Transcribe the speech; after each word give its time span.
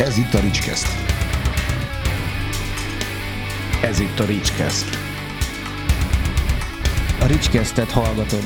Ez 0.00 0.18
itt 0.18 0.34
a 0.34 0.40
Ricskeszt. 0.40 0.86
Ez 3.82 4.00
itt 4.00 4.18
a 4.18 4.24
Ricskeszt. 4.24 4.88
A 7.20 7.26
Ricskesztet 7.26 7.90
hallgatod. 7.90 8.42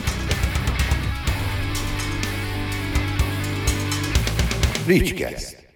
Ricskeszt. 4.86 5.66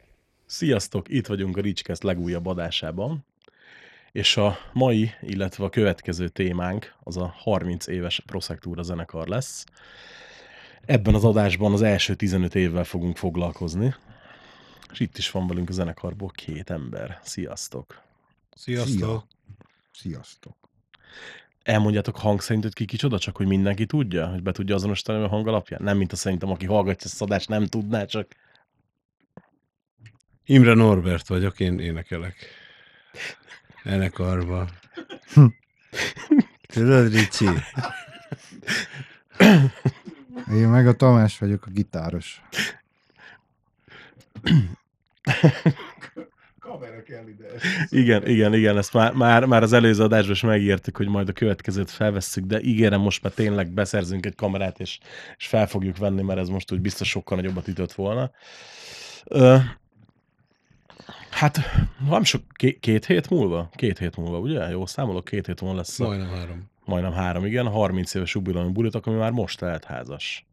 Sziasztok! 0.46 1.08
Itt 1.08 1.26
vagyunk 1.26 1.56
a 1.56 1.60
Ricskeszt 1.60 2.02
legújabb 2.02 2.46
adásában, 2.46 3.26
és 4.12 4.36
a 4.36 4.58
mai, 4.72 5.10
illetve 5.20 5.64
a 5.64 5.70
következő 5.70 6.28
témánk 6.28 6.94
az 7.02 7.16
a 7.16 7.34
30 7.36 7.86
éves 7.86 8.22
Proszektúra 8.26 8.82
zenekar 8.82 9.28
lesz. 9.28 9.64
Ebben 10.86 11.14
az 11.14 11.24
adásban 11.24 11.72
az 11.72 11.82
első 11.82 12.14
15 12.14 12.54
évvel 12.54 12.84
fogunk 12.84 13.16
foglalkozni, 13.16 13.94
és 14.92 15.00
itt 15.00 15.18
is 15.18 15.30
van 15.30 15.46
velünk 15.46 15.68
a 15.68 15.72
zenekarból 15.72 16.30
két 16.30 16.70
ember. 16.70 17.20
Sziasztok! 17.22 18.02
Sziasztok! 18.54 19.24
Sziasztok. 19.92 20.56
Elmondjátok 21.62 22.16
hang 22.16 22.40
szerint, 22.40 22.62
hogy 22.62 22.72
ki 22.72 22.84
kicsoda, 22.84 23.18
csak 23.18 23.36
hogy 23.36 23.46
mindenki 23.46 23.86
tudja, 23.86 24.26
hogy 24.26 24.42
be 24.42 24.52
tudja 24.52 24.74
azonosítani 24.74 25.24
a 25.24 25.28
hang 25.28 25.48
alapján? 25.48 25.82
Nem, 25.82 25.96
mint 25.96 26.12
a 26.12 26.16
szerintem, 26.16 26.50
aki 26.50 26.66
hallgatja 26.66 27.06
ezt 27.06 27.22
adást, 27.22 27.48
nem 27.48 27.66
tudná, 27.66 28.04
csak 28.04 28.34
Imre 30.44 30.74
Norbert 30.74 31.26
vagyok, 31.26 31.60
én 31.60 31.78
énekelek. 31.78 32.34
Enekarba. 33.82 34.68
Tudod, 36.72 37.12
Ricsi? 37.12 37.46
Én 40.52 40.68
meg 40.68 40.86
a 40.86 40.96
Tamás 40.96 41.38
vagyok, 41.38 41.66
a 41.66 41.70
gitáros. 41.70 42.42
Igen, 47.88 48.26
igen, 48.26 48.54
igen, 48.54 48.76
ezt 48.76 48.92
már, 48.92 49.12
már, 49.12 49.44
már 49.44 49.62
az 49.62 49.72
előző 49.72 50.02
adásban 50.02 50.32
is 50.32 50.42
megírtuk, 50.42 50.96
hogy 50.96 51.08
majd 51.08 51.28
a 51.28 51.32
következőt 51.32 51.90
felvesszük, 51.90 52.44
de 52.44 52.60
ígérem, 52.60 53.00
most 53.00 53.22
már 53.22 53.32
tényleg 53.32 53.70
beszerzünk 53.70 54.26
egy 54.26 54.34
kamerát, 54.34 54.80
és, 54.80 54.98
és 55.36 55.46
fel 55.46 55.66
fogjuk 55.66 55.96
venni, 55.96 56.22
mert 56.22 56.38
ez 56.38 56.48
most 56.48 56.72
úgy 56.72 56.80
biztos 56.80 57.08
sokkal 57.08 57.36
nagyobbat 57.36 57.68
ütött 57.68 57.92
volna. 57.92 58.30
Ö, 59.24 59.56
hát, 61.30 61.58
nem 62.08 62.24
sok, 62.24 62.42
két, 62.52 62.80
két 62.80 63.06
hét 63.06 63.30
múlva? 63.30 63.70
Két 63.74 63.98
hét 63.98 64.16
múlva, 64.16 64.38
ugye? 64.38 64.68
Jó, 64.68 64.86
számolok, 64.86 65.24
két 65.24 65.46
hét 65.46 65.60
múlva 65.60 65.76
lesz 65.76 66.00
a, 66.00 66.04
Majdnem 66.06 66.28
három. 66.28 66.70
majdnem 66.84 67.12
három, 67.12 67.44
igen, 67.44 67.66
a 67.66 67.70
30 67.70 68.14
éves 68.14 68.34
jubileumi 68.34 68.72
bulit, 68.72 68.94
ami 68.94 69.16
már 69.16 69.30
most 69.30 69.60
lehet 69.60 69.84
házas. 69.84 70.46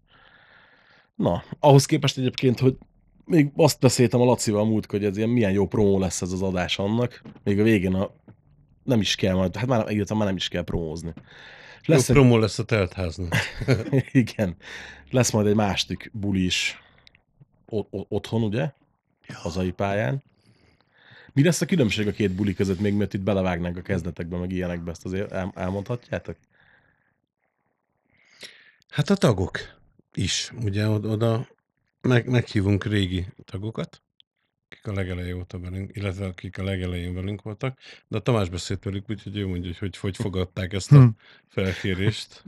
Na, 1.15 1.43
ahhoz 1.59 1.85
képest 1.85 2.17
egyébként, 2.17 2.59
hogy 2.59 2.77
még 3.25 3.51
azt 3.55 3.79
beszéltem 3.79 4.21
a 4.21 4.25
Lacival 4.25 4.65
múlt, 4.65 4.91
hogy 4.91 5.05
ez 5.05 5.17
ilyen 5.17 5.29
milyen 5.29 5.51
jó 5.51 5.67
promó 5.67 5.99
lesz 5.99 6.21
ez 6.21 6.31
az 6.31 6.41
adás 6.41 6.79
annak, 6.79 7.21
még 7.43 7.59
a 7.59 7.63
végén 7.63 7.93
a 7.93 8.11
nem 8.83 8.99
is 8.99 9.15
kell 9.15 9.33
majd, 9.33 9.55
hát 9.55 9.67
már, 9.67 9.91
írtam, 9.91 10.17
már 10.17 10.27
nem 10.27 10.35
is 10.35 10.47
kell 10.47 10.63
promózni. 10.63 11.13
Jó 11.85 11.93
Lesz 11.93 12.09
egy, 12.09 12.15
promó 12.15 12.37
lesz 12.37 12.59
a 12.59 12.65
teltháznak. 12.65 13.35
igen, 14.11 14.55
lesz 15.09 15.31
majd 15.31 15.47
egy 15.47 15.55
másik 15.55 16.09
buli 16.13 16.45
is 16.45 16.81
o- 17.65 17.87
otthon, 18.09 18.43
ugye? 18.43 18.71
Hazai 19.33 19.71
pályán. 19.71 20.23
Mi 21.33 21.43
lesz 21.43 21.61
a 21.61 21.65
különbség 21.65 22.07
a 22.07 22.11
két 22.11 22.31
buli 22.31 22.53
között, 22.53 22.79
még 22.79 22.93
mert 22.93 23.13
itt 23.13 23.21
belevágnánk 23.21 23.77
a 23.77 23.81
kezdetekbe, 23.81 24.37
meg 24.37 24.51
ilyenekbe, 24.51 24.91
ezt 24.91 25.05
azért 25.05 25.31
el- 25.31 25.51
elmondhatjátok? 25.55 26.35
Hát 28.89 29.09
a 29.09 29.15
tagok 29.15 29.59
is. 30.13 30.53
Ugye 30.63 30.89
oda 30.89 31.47
meg, 32.05 32.29
meghívunk 32.29 32.83
régi 32.85 33.25
tagokat, 33.45 34.01
akik 34.69 34.87
a 34.87 34.93
legelején 34.93 35.35
óta 35.35 35.59
velünk, 35.59 35.95
illetve 35.95 36.25
akik 36.25 36.57
a 36.57 36.63
legelején 36.63 37.13
velünk 37.13 37.41
voltak, 37.41 37.79
de 38.07 38.17
a 38.17 38.21
Tamás 38.21 38.49
beszélt 38.49 38.83
velük, 38.83 39.09
úgyhogy 39.09 39.37
ő 39.37 39.47
mondja, 39.47 39.69
hogy 39.69 39.77
hogy, 39.77 39.97
hogy 39.97 40.15
fogadták 40.15 40.73
ezt 40.73 40.91
a 40.91 40.99
Hm. 41.01 41.07
felkérést. 41.47 42.44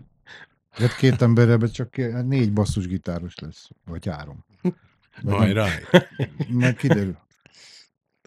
Hát 0.69 0.95
két 0.95 1.21
emberre 1.21 1.67
csak 1.67 1.95
négy 2.25 2.53
basszusgitáros 2.53 3.35
lesz, 3.35 3.69
vagy 3.85 4.05
három. 4.05 4.45
Vagy 4.61 4.73
Majd 5.23 5.55
nem, 5.55 5.65
rá. 5.65 5.69
Majd 6.49 6.75
kiderül. 6.75 7.17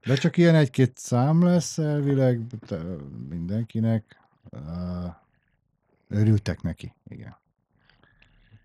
De 0.07 0.15
csak 0.15 0.37
ilyen 0.37 0.55
egy-két 0.55 0.99
szám 0.99 1.43
lesz 1.43 1.79
elvileg 1.79 2.41
mindenkinek. 3.29 4.21
Örültek 6.09 6.63
neki, 6.63 6.95
igen. 7.09 7.37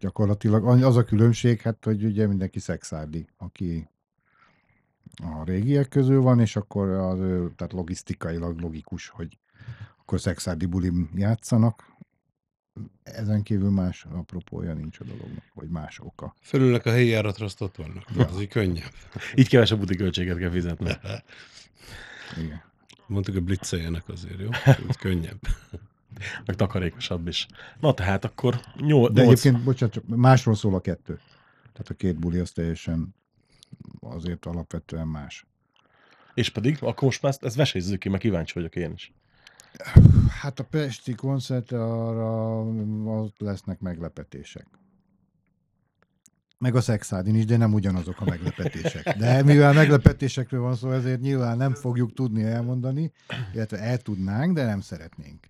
Gyakorlatilag 0.06 0.84
az 0.84 0.96
a 0.96 1.04
különbség, 1.04 1.62
hát, 1.62 1.84
hogy 1.86 2.04
ugye 2.04 2.28
mindenki 2.28 2.60
szexárdi, 2.60 3.28
aki 3.38 3.90
a 5.24 5.44
régiek 5.44 5.88
közül 5.88 6.22
van, 6.22 6.40
és 6.40 6.56
akkor 6.56 6.90
az, 6.90 7.20
ő- 7.20 7.54
tehát 7.56 7.74
logisztikailag 7.74 8.60
logikus, 8.60 9.08
hogy 9.08 9.38
akkor 10.00 10.20
szexárdi 10.20 10.66
bulim 10.66 11.10
játszanak. 11.16 11.94
Ezen 13.04 13.44
kívül 13.44 13.70
más 13.70 14.06
apropója 14.12 14.74
nincs 14.74 15.00
a 15.00 15.04
dolognak, 15.04 15.44
vagy 15.54 15.70
más 15.70 16.00
oka. 16.00 16.36
Fölülnek 16.42 16.86
a 16.86 16.92
helyi 16.92 17.08
járatra, 17.10 17.46
azt 17.46 17.62
ott 17.62 17.76
vannak. 17.76 18.04
Ja. 18.16 18.28
Az 18.28 18.42
így 18.42 18.48
könnyebb. 18.48 18.92
Így 19.36 19.48
kevesebb 19.50 19.80
buti 19.80 19.96
költséget 19.96 20.38
kell 20.38 20.50
fizetni. 20.52 20.92
Igen. 22.44 22.62
Mondtuk, 23.08 23.34
hogy 23.34 23.44
blitzeljenek 23.44 24.10
azért, 24.10 24.40
jó? 24.40 24.50
Úgy 24.88 24.98
könnyebb. 24.98 25.40
Meg 26.46 26.56
takarékosabb 26.56 27.28
is. 27.28 27.48
Na 27.80 27.94
tehát 27.94 28.26
akkor 28.26 28.60
nyol, 28.76 29.10
De 29.10 29.22
egyébként, 29.22 29.64
bocsánat, 29.64 29.94
csak 29.94 30.04
másról 30.08 30.56
szól 30.56 30.76
a 30.76 30.80
kettő. 30.82 31.20
Tehát 31.62 31.90
a 31.90 31.94
két 31.94 32.20
buli 32.20 32.40
az 32.40 32.52
teljesen 32.52 33.16
azért 34.00 34.46
alapvetően 34.46 35.08
más. 35.08 35.46
És 36.34 36.50
pedig, 36.50 36.78
akkor 36.82 37.04
most 37.04 37.22
már 37.22 37.32
ezt, 37.32 37.44
ezt 37.44 37.56
vesézzük 37.56 38.00
ki, 38.00 38.10
mert 38.10 38.22
kíváncsi 38.22 38.54
vagyok 38.54 38.76
én 38.76 38.92
is. 38.92 39.14
Hát 40.42 40.60
a 40.60 40.64
Pesti 40.64 41.14
koncert 41.14 41.72
arra 41.72 42.62
ott 43.06 43.40
lesznek 43.40 43.80
meglepetések. 43.80 44.68
Meg 46.58 46.76
a 46.76 46.82
szexádin 46.82 47.36
is, 47.36 47.46
de 47.46 47.58
nem 47.58 47.74
ugyanazok 47.74 48.22
a 48.22 48.26
meglepetések. 48.26 49.18
De 49.18 49.44
mivel 49.44 49.74
meglepetésekről 49.74 50.62
van 50.62 50.76
szó, 50.76 50.92
ezért 50.92 51.22
nyilván 51.22 51.58
nem 51.58 51.74
fogjuk 51.74 52.14
tudni 52.14 52.44
elmondani, 52.44 53.12
illetve 53.54 53.80
el 53.80 53.98
tudnánk, 53.98 54.54
de 54.54 54.66
nem 54.66 54.82
szeretnénk. 54.82 55.48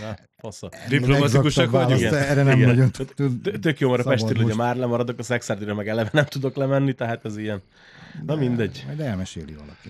Na, 0.00 0.14
fassa. 0.38 0.70
Diplomatikusak 0.88 1.70
vagyunk? 1.70 2.00
választ 2.00 2.28
Erre 2.28 2.42
nem 2.42 2.56
Igen. 2.56 2.68
nagyon 2.68 2.90
Tök- 2.90 3.14
tud. 3.14 3.50
Tök 3.60 3.80
jó, 3.80 3.90
mert 3.90 4.06
a 4.06 4.08
Pestéről 4.08 4.44
ugye 4.44 4.54
már 4.54 4.76
lemaradok, 4.76 5.18
a 5.18 5.22
Szexárdira 5.22 5.74
meg 5.74 5.88
eleve 5.88 6.10
nem 6.12 6.24
tudok 6.24 6.56
lemenni, 6.56 6.92
tehát 6.92 7.24
ez 7.24 7.36
ilyen. 7.36 7.62
Na 8.26 8.34
mindegy. 8.34 8.82
Majd 8.86 9.00
elmeséli 9.00 9.52
valaki. 9.52 9.88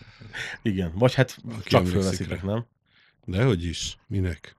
Igen. 0.63 0.93
Vagy 0.95 1.15
hát 1.15 1.37
csak 1.65 1.87
fölveszitek, 1.87 2.43
nem? 2.43 2.65
Dehogy 3.25 3.65
is. 3.65 3.97
Minek? 4.07 4.57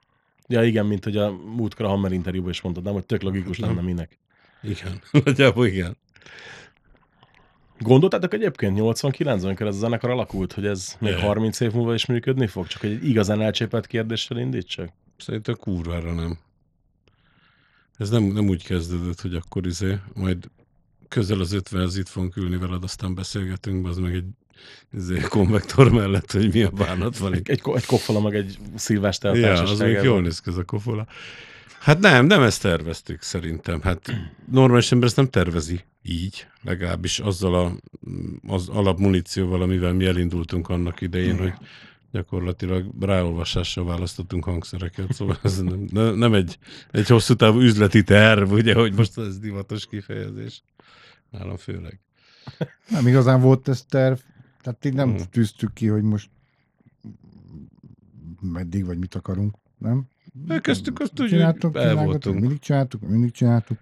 Ja 0.47 0.63
igen, 0.63 0.85
mint 0.85 1.03
hogy 1.03 1.18
a 1.18 1.31
múltkor 1.31 1.85
a 1.85 1.90
Hammer 1.90 2.12
interjúban 2.12 2.50
is 2.50 2.62
mondtad, 2.62 2.84
nem, 2.84 2.94
hogy 2.94 3.06
tök 3.06 3.22
logikus 3.22 3.59
lenne 3.59 3.81
minek. 3.81 4.18
Igen. 4.63 5.01
Nagyjából 5.25 5.68
igen. 5.68 5.97
Gondoltátok 7.80 8.34
egyébként 8.34 8.78
89-ben, 8.81 9.40
amikor 9.44 9.68
ez 9.68 9.75
a 9.75 9.80
zenekar 9.80 10.09
alakult, 10.09 10.53
hogy 10.53 10.66
ez 10.66 10.95
még 11.00 11.13
Ne. 11.13 11.19
30 11.22 11.59
év 11.59 11.72
múlva 11.72 11.94
is 11.94 12.06
működni 12.06 12.47
fog? 12.47 12.68
Csak 12.68 12.84
egy 12.84 13.07
igazán 13.07 13.41
elcsépelt 13.41 13.88
kérdéssel 13.88 14.38
indítsak? 14.38 14.90
Szerintem 15.23 15.56
kurvára 15.56 16.13
nem. 16.13 16.38
Ez 17.97 18.09
nem, 18.09 18.23
nem 18.23 18.47
úgy 18.47 18.63
kezdődött, 18.63 19.22
hogy 19.22 19.35
akkor 19.35 19.66
izé, 19.66 19.97
majd 20.13 20.50
közel 21.07 21.39
az 21.39 21.51
50 21.51 21.89
itt 21.95 22.07
fogunk 22.07 22.35
ülni 22.35 22.57
veled, 22.57 22.84
aztán 22.84 23.16
beszélgetünk, 23.16 23.88
az 23.88 23.97
meg 23.97 24.13
egy 24.13 24.25
izé, 24.94 25.19
konvektor 25.19 25.91
mellett, 25.91 26.31
hogy 26.31 26.53
mi 26.53 26.63
a 26.63 26.69
bánat 26.69 27.17
van. 27.17 27.33
Egy, 27.44 27.62
ko- 27.62 27.75
egy 27.75 27.85
koffala, 27.85 28.22
meg 28.22 28.35
egy 28.35 28.57
szilveszter 28.75 29.35
Ja, 29.35 29.62
az 29.62 29.79
még 29.79 30.00
jól 30.03 30.22
néz 30.22 30.39
ki 30.39 30.50
ez 30.50 30.57
a 30.57 30.63
kofola. 30.63 31.07
Hát 31.79 32.00
nem, 32.00 32.25
nem 32.25 32.41
ezt 32.41 32.62
terveztük 32.62 33.22
szerintem. 33.22 33.81
Hát 33.81 34.13
normális 34.51 34.91
ember 34.91 35.07
ezt 35.07 35.16
nem 35.16 35.29
tervezi 35.29 35.83
így, 36.01 36.47
legalábbis 36.62 37.19
azzal 37.19 37.56
a, 37.56 37.75
az 38.53 38.69
alapmunícióval, 38.69 39.62
amivel 39.62 39.94
mi 39.94 40.06
elindultunk 40.06 40.69
annak 40.69 41.01
idején, 41.01 41.38
hogy 41.38 41.53
gyakorlatilag 42.13 43.04
ráolvasással 43.04 43.86
választottunk 43.86 44.44
hangszereket, 44.44 45.13
szóval 45.13 45.38
ez 45.44 45.62
nem, 45.62 45.88
ne- 45.92 46.15
nem 46.15 46.33
egy, 46.33 46.57
egy 46.92 47.07
hosszú 47.07 47.33
távú 47.33 47.60
üzleti 47.60 48.04
terv, 48.04 48.51
ugye, 48.51 48.74
hogy 48.74 48.94
most 48.94 49.18
ez 49.18 49.39
divatos 49.39 49.86
kifejezés. 49.88 50.63
Nálam 51.30 51.57
főleg. 51.57 52.00
Nem 52.89 53.07
igazán 53.07 53.42
volt 53.42 53.68
ez 53.68 53.83
terv, 53.83 54.18
tehát 54.62 54.86
így 54.86 54.94
nem 54.94 55.10
Mhm. 55.10 55.21
tűztük 55.31 55.74
ki, 55.74 55.88
hogy 55.88 56.04
most 56.04 56.30
meddig 58.42 58.86
vagy 58.86 58.98
mit 58.98 59.16
akarunk, 59.16 59.56
nem? 59.77 60.07
Elkezdtük 60.48 61.00
azt 61.00 61.19
úgy, 61.19 61.27
csináltuk, 61.27 61.75
el 61.75 61.95
voltunk. 61.95 62.39
mindig 62.39 62.59
csináltuk, 62.59 63.01
mindig 63.01 63.31
csináltuk, 63.31 63.77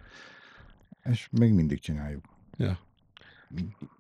és 1.04 1.28
még 1.32 1.54
mindig 1.54 1.80
csináljuk. 1.80 2.26
Ja. 2.58 2.80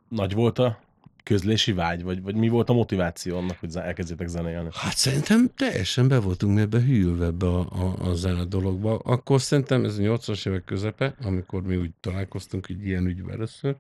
Nagy 0.09 0.33
volt 0.33 0.59
a 0.59 0.79
közlési 1.23 1.73
vágy, 1.73 2.03
vagy, 2.03 2.21
vagy 2.21 2.35
mi 2.35 2.49
volt 2.49 2.69
a 2.69 2.73
motiváció 2.73 3.37
annak, 3.37 3.59
hogy 3.59 3.75
elkezdjetek 3.75 4.27
zenélni? 4.27 4.69
Hát 4.73 4.97
szerintem 4.97 5.51
teljesen 5.55 6.07
be 6.07 6.19
voltunk 6.19 6.59
ebbe 6.59 6.79
hűlve 6.79 7.25
ebbe 7.25 7.47
a, 7.47 7.59
a, 7.59 8.09
a 8.09 8.13
zene 8.13 8.43
dologba. 8.43 8.97
Akkor 8.97 9.41
szerintem 9.41 9.85
ez 9.85 9.97
a 9.97 10.01
80-as 10.01 10.47
évek 10.47 10.63
közepe, 10.63 11.15
amikor 11.21 11.61
mi 11.61 11.75
úgy 11.75 11.91
találkoztunk 11.99 12.67
egy 12.69 12.85
ilyen 12.85 13.05
ügyben 13.05 13.33
először, 13.33 13.75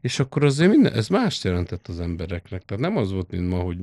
és 0.00 0.18
akkor 0.18 0.44
azért 0.44 0.70
minden, 0.70 0.92
ez 0.92 1.08
más 1.08 1.44
jelentett 1.44 1.88
az 1.88 2.00
embereknek. 2.00 2.64
Tehát 2.64 2.82
nem 2.82 2.96
az 2.96 3.12
volt, 3.12 3.30
mint 3.30 3.48
ma, 3.48 3.58
hogy 3.58 3.78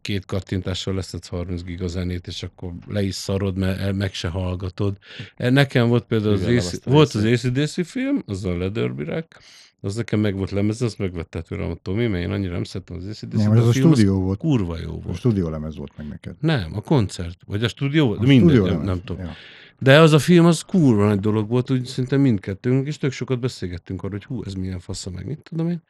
két 0.00 0.26
kattintással 0.26 0.94
leszedsz 0.94 1.28
30 1.28 1.62
giga 1.62 1.86
zenét, 1.86 2.26
és 2.26 2.42
akkor 2.42 2.72
le 2.86 3.02
is 3.02 3.14
szarod, 3.14 3.56
mert 3.56 3.92
meg 3.92 4.14
se 4.14 4.28
hallgatod. 4.28 4.96
Nekem 5.36 5.88
volt 5.88 6.04
például 6.04 6.56
az, 6.56 6.80
a 6.84 6.90
volt 6.90 7.14
az. 7.14 7.24
ACDC 7.24 7.86
film, 7.86 8.22
az 8.26 8.44
a 8.44 8.56
Leatherback, 8.56 9.40
az 9.80 9.94
nekem 9.94 10.20
meg 10.20 10.36
volt 10.36 10.50
lemez, 10.50 10.82
azt 10.82 10.98
megvette 10.98 11.42
tőlem 11.42 11.70
a 11.70 11.74
Tomi, 11.74 12.06
mert 12.06 12.24
én 12.24 12.30
annyira 12.30 12.52
nem 12.52 12.64
szeretem 12.64 12.96
az 12.96 13.04
ACDC-t. 13.06 13.32
Nem, 13.32 13.52
ez 13.52 13.64
a 13.64 13.68
az 13.68 13.74
stúdió 13.76 14.20
volt. 14.20 14.38
kurva 14.38 14.78
jó 14.78 14.94
A 14.94 14.98
volt. 15.00 15.16
stúdió 15.16 15.48
lemez 15.48 15.76
volt 15.76 15.92
meg 15.96 16.08
neked. 16.08 16.36
Nem, 16.40 16.74
a 16.74 16.80
koncert. 16.80 17.38
Vagy 17.46 17.64
a 17.64 17.68
stúdió 17.68 18.06
volt? 18.06 18.18
A 18.18 18.22
Mindegy, 18.22 18.62
nem, 18.62 18.82
nem 18.82 19.04
tudom. 19.04 19.24
Ja. 19.24 19.32
De 19.80 19.98
az 20.00 20.12
a 20.12 20.18
film, 20.18 20.44
az 20.46 20.62
kurva 20.62 21.06
nagy 21.06 21.20
dolog 21.20 21.48
volt, 21.48 21.70
úgy 21.70 21.84
szinte 21.84 22.16
mindkettőnk, 22.16 22.86
és 22.86 22.98
tök 22.98 23.12
sokat 23.12 23.40
beszélgettünk 23.40 24.02
arról, 24.02 24.18
hogy 24.18 24.24
hú, 24.24 24.42
ez 24.44 24.54
milyen 24.54 24.78
fasza, 24.78 25.10
meg 25.10 25.26
mit 25.26 25.40
tudom 25.42 25.68
én. 25.68 25.82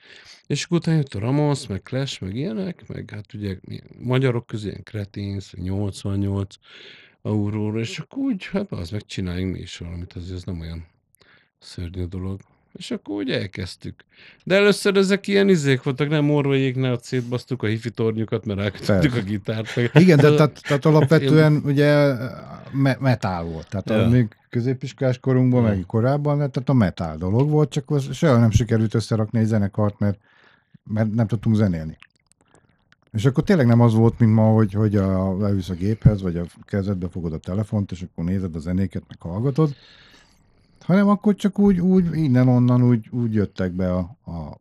És 0.46 0.64
akkor 0.64 0.79
utána 0.79 0.96
jött 0.96 1.14
a 1.14 1.19
Ramos, 1.19 1.67
meg 1.67 1.82
Clash, 1.82 2.23
meg 2.23 2.37
ilyenek, 2.37 2.88
meg 2.88 3.11
hát 3.11 3.34
ugye 3.34 3.56
magyarok 3.99 4.46
közé 4.46 4.69
ilyen 4.69 4.82
Kretins, 4.82 5.52
88 5.55 6.55
auróra, 7.23 7.79
és 7.79 7.99
akkor 7.99 8.19
úgy, 8.19 8.46
hát 8.46 8.73
az 8.73 8.91
meg 8.91 9.06
csináljunk 9.06 9.52
mi 9.55 9.61
is 9.61 9.79
valamit, 9.79 10.12
azért 10.12 10.37
ez 10.37 10.44
nem 10.44 10.61
olyan 10.61 10.87
szörnyű 11.58 12.05
dolog. 12.05 12.41
És 12.73 12.91
akkor 12.91 13.15
úgy 13.15 13.31
elkezdtük. 13.31 14.05
De 14.44 14.55
először 14.56 14.97
ezek 14.97 15.26
ilyen 15.26 15.49
izék 15.49 15.82
voltak, 15.82 16.09
nem 16.09 16.31
orvaiéknál 16.31 16.93
ott 16.93 17.03
szétbasztuk 17.03 17.62
a 17.62 17.67
hifi 17.67 17.91
tornyukat, 17.91 18.44
mert 18.44 18.61
elkötöttük 18.61 19.15
a 19.15 19.20
gitárt. 19.20 19.76
Igen, 19.94 20.17
de 20.17 20.35
tehát, 20.35 20.61
tehát 20.62 20.85
alapvetően 20.85 21.62
ugye 21.65 22.15
me- 22.73 23.00
metal 23.00 23.44
volt. 23.44 23.69
Tehát 23.69 23.88
Ja. 23.88 23.97
ja. 23.97 24.09
még 24.09 24.29
középiskolás 24.50 25.19
korunkban, 25.19 25.62
meg 25.62 25.85
korábban, 25.87 26.37
tehát 26.37 26.69
a 26.69 26.73
metal 26.73 27.17
dolog 27.17 27.50
volt, 27.50 27.70
csak 27.70 27.91
az 27.91 28.15
soha 28.15 28.38
nem 28.38 28.50
sikerült 28.50 28.94
összerakni 28.94 29.38
egy 29.38 29.47
zenekart, 29.47 29.99
mert, 29.99 30.19
mert 30.85 31.15
nem 31.15 31.26
tudtunk 31.26 31.56
zenélni. 31.56 31.97
És 33.12 33.25
akkor 33.25 33.44
tényleg 33.44 33.67
nem 33.67 33.81
az 33.81 33.94
volt, 33.94 34.19
mint 34.19 34.35
ma, 34.35 34.43
hogy, 34.53 34.73
hogy 34.73 34.97
a, 34.97 35.38
leülsz 35.38 35.69
a 35.69 35.75
géphez, 35.75 36.23
vagy 36.23 36.37
a 36.37 36.44
kezedbe 36.65 37.09
fogod 37.09 37.32
a 37.32 37.38
telefont, 37.38 37.91
és 37.91 38.03
akkor 38.03 38.25
nézed 38.25 38.55
a 38.55 38.59
zenéket, 38.59 39.03
meg 39.09 39.17
hallgatod, 39.20 39.75
hanem 40.88 41.08
akkor 41.08 41.35
csak 41.35 41.58
úgy, 41.58 41.81
úgy 41.81 42.17
innen-onnan 42.17 42.82
úgy, 42.82 43.08
úgy 43.11 43.35
jöttek 43.35 43.73
be 43.73 43.93
a, 43.93 43.99
a, 44.25 44.61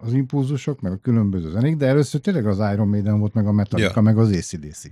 az 0.00 0.12
impulzusok, 0.12 0.80
meg 0.80 0.92
a 0.92 0.96
különböző 1.02 1.50
zenék, 1.50 1.76
de 1.76 1.86
először 1.86 2.20
tényleg 2.20 2.46
az 2.46 2.72
Iron 2.72 2.88
Maiden 2.88 3.18
volt, 3.18 3.34
meg 3.34 3.46
a 3.46 3.52
Metallica, 3.52 3.92
Ja. 3.94 4.00
meg 4.00 4.18
az 4.18 4.28
ACDC. 4.30 4.84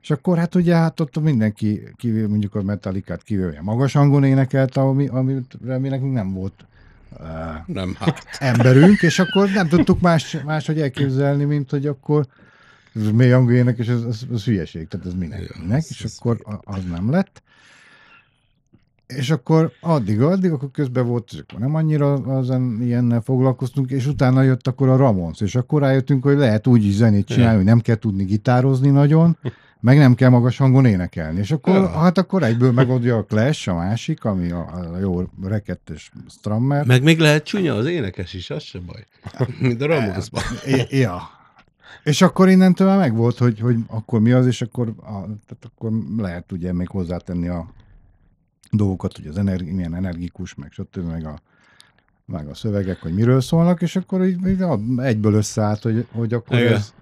És 0.00 0.10
akkor 0.10 0.38
hát 0.38 0.54
ugye 0.54 0.74
hát 0.74 1.00
ott 1.00 1.20
mindenki, 1.20 1.80
kivéve 1.96 2.28
mondjuk 2.28 2.54
a 2.54 2.62
Metallicát 2.62 3.22
kivéve 3.22 3.60
magas 3.62 3.92
hangon 3.92 4.24
énekelte, 4.24 4.80
ami, 4.80 5.06
amire 5.06 5.78
mi 5.78 5.88
nekünk 5.88 6.12
nem 6.12 6.32
volt 6.32 6.66
uh, 7.10 7.28
Nem, 7.66 7.94
hát. 7.98 8.24
emberünk, 8.38 9.02
és 9.02 9.18
akkor 9.18 9.48
nem 9.50 9.68
tudtuk 9.68 10.00
más, 10.00 10.36
máshogy 10.44 10.80
elképzelni, 10.80 11.44
mint 11.44 11.70
hogy 11.70 11.86
akkor 11.86 12.26
mély 13.12 13.30
hangú 13.30 13.50
énekes, 13.50 13.88
ez, 13.88 14.02
ez, 14.02 14.22
ez 14.32 14.44
hülyeség, 14.44 14.88
tehát 14.88 15.06
ez 15.06 15.14
minek, 15.14 15.40
Ja, 15.40 15.62
minek 15.62 15.84
és 15.88 16.04
ez 16.04 16.16
akkor 16.18 16.60
az 16.64 16.84
nem 16.90 17.10
lett. 17.10 17.42
És 19.06 19.30
akkor 19.30 19.72
addig, 19.80 20.20
addig, 20.22 20.50
akkor 20.50 20.70
közben 20.70 21.06
volt, 21.06 21.28
és 21.32 21.38
akkor 21.38 21.58
nem 21.58 21.74
annyira 21.74 22.12
azen 22.12 22.78
ilyennel 22.82 23.20
foglalkoztunk, 23.20 23.90
és 23.90 24.06
utána 24.06 24.42
jött 24.42 24.66
akkor 24.66 24.88
a 24.88 24.96
Ramones, 24.96 25.40
és 25.40 25.54
akkor 25.54 25.80
rájöttünk, 25.80 26.22
hogy 26.22 26.36
lehet 26.36 26.66
úgy 26.66 26.84
is 26.84 26.94
zenét 26.94 27.26
csinálni, 27.26 27.56
hogy 27.56 27.64
nem 27.64 27.80
kell 27.80 27.96
tudni 27.96 28.24
gitározni 28.24 28.90
nagyon, 28.90 29.36
meg 29.80 29.98
nem 29.98 30.14
kell 30.14 30.28
magas 30.30 30.56
hangon 30.56 30.84
énekelni. 30.86 31.38
És 31.38 31.50
akkor, 31.50 31.74
Ja. 31.74 31.88
hát 31.88 32.18
akkor 32.18 32.42
egyből 32.42 32.72
megoldja 32.72 33.16
a 33.16 33.24
Clash, 33.24 33.68
a 33.68 33.74
másik, 33.74 34.24
ami 34.24 34.50
a, 34.50 34.90
a 34.94 34.98
jó 34.98 35.22
rekettes 35.42 36.12
Strammer. 36.28 36.86
Meg 36.86 37.02
még 37.02 37.18
lehet 37.18 37.44
csúnya 37.44 37.74
az 37.74 37.86
énekes 37.86 38.34
is, 38.34 38.50
az 38.50 38.62
se 38.62 38.78
baj. 38.86 39.06
Mint 39.60 39.82
a 39.82 39.86
Ramonesban. 39.86 40.42
I- 40.66 40.96
ja. 40.98 41.20
És 42.04 42.22
akkor 42.22 42.48
innentől 42.48 42.86
már 42.86 42.98
megvolt, 42.98 43.38
hogy, 43.38 43.60
hogy 43.60 43.76
akkor 43.86 44.20
mi 44.20 44.32
az, 44.32 44.46
és 44.46 44.62
akkor, 44.62 44.88
a, 44.98 45.10
tehát 45.20 45.70
akkor 45.74 45.90
lehet 46.16 46.52
ugye 46.52 46.72
még 46.72 46.88
hozzátenni 46.88 47.48
a 47.48 47.66
dolgokat, 48.70 49.16
hogy 49.16 49.26
az 49.26 49.38
energi, 49.38 49.72
milyen 49.72 49.94
energikus, 49.94 50.54
meg 50.54 50.72
stb. 50.72 50.96
meg 51.06 51.24
a, 51.26 51.40
meg 52.26 52.48
a 52.48 52.54
szövegek, 52.54 53.00
hogy 53.00 53.14
miről 53.14 53.40
szólnak, 53.40 53.82
és 53.82 53.96
akkor 53.96 54.24
így, 54.26 54.46
így 54.46 54.64
egyből 54.96 55.34
összeállt, 55.34 55.82
hogy, 55.82 56.06
hogy 56.12 56.32
akkor 56.32 56.58
Igen. 56.58 56.72
ez, 56.72 56.92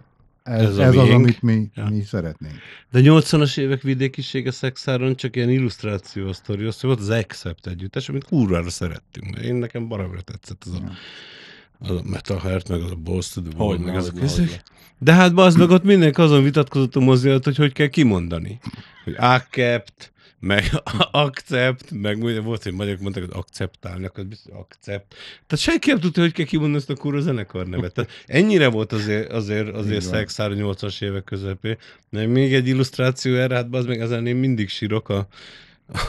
ez, 0.42 0.60
Ez 0.60 0.68
ez, 0.68 0.76
a 0.76 0.82
ez 0.82 0.96
az, 0.96 1.08
amit 1.08 1.42
mi, 1.42 1.70
Ja. 1.74 1.82
ja. 1.82 1.88
mi 1.88 2.02
szeretnénk. 2.02 2.54
De 2.90 3.00
80-as 3.02 3.58
évek 3.58 3.82
vidékisége 3.82 4.50
szexáron 4.50 5.14
csak 5.14 5.36
ilyen 5.36 5.50
illusztráció 5.50 6.28
a 6.28 6.32
sztori, 6.32 6.64
azt 6.64 6.82
volt 6.82 7.00
az 7.00 7.08
Accept 7.10 7.66
együttes, 7.66 8.08
amit 8.08 8.24
kurvára 8.24 8.70
szerettünk. 8.70 9.36
Én 9.38 9.54
nekem 9.54 9.88
baromra 9.88 10.20
tetszett 10.20 10.62
az 10.66 10.72
a, 10.72 10.90
az 11.78 11.90
a 11.90 12.02
Metal 12.04 12.38
Heart, 12.38 12.68
meg 12.68 12.80
az 12.80 12.90
a 12.90 12.94
Balls 12.94 13.28
to 13.28 13.40
the 13.40 13.52
Hogy 13.56 13.80
meg 13.80 13.96
azok. 13.96 14.20
ezek. 14.22 14.48
hogy 14.48 14.62
De 14.98 15.12
hát 15.12 15.34
bazd 15.34 15.58
meg 15.58 15.70
ott 15.70 15.82
mindenki 15.84 16.20
azon 16.20 16.42
vitatkozott 16.42 16.96
a 16.96 17.00
mozi 17.00 17.28
alatt, 17.28 17.44
hogy 17.44 17.56
hogy 17.56 17.72
kell 17.72 17.86
kimondani. 17.86 18.58
Hogy 19.04 19.14
accept, 19.18 20.12
meg 20.42 20.70
accept, 21.26 21.90
meg 21.90 22.42
volt, 22.42 22.62
hogy 22.62 22.72
magyarok 22.72 23.00
mondták, 23.00 23.24
hogy 23.24 23.32
akceptálnak, 23.36 24.18
az 24.18 24.24
biztos, 24.24 24.52
accept. 24.52 25.14
Tehát 25.46 25.64
senki 25.64 25.90
nem 25.90 26.00
tudta, 26.00 26.20
hogy 26.20 26.32
kell 26.32 26.46
kimondani 26.46 26.76
ezt 26.76 26.90
a 26.90 26.94
kurva 26.94 27.20
zenekar 27.20 27.66
nevet. 27.66 27.92
Tehát 27.92 28.10
ennyire 28.26 28.68
volt 28.68 28.92
azért, 28.92 29.32
azért, 29.32 29.74
azért 29.74 30.02
szexár 30.02 30.50
a 30.50 30.54
80-as 30.54 31.02
évek 31.02 31.24
közepén. 31.24 31.76
Meg 32.10 32.28
még 32.28 32.54
egy 32.54 32.68
illusztráció 32.68 33.34
erre, 33.34 33.54
hát 33.54 33.66
az 33.70 33.86
meg 33.86 34.00
ezen 34.00 34.26
én 34.26 34.36
mindig 34.36 34.68
sírok 34.68 35.08
a, 35.08 35.26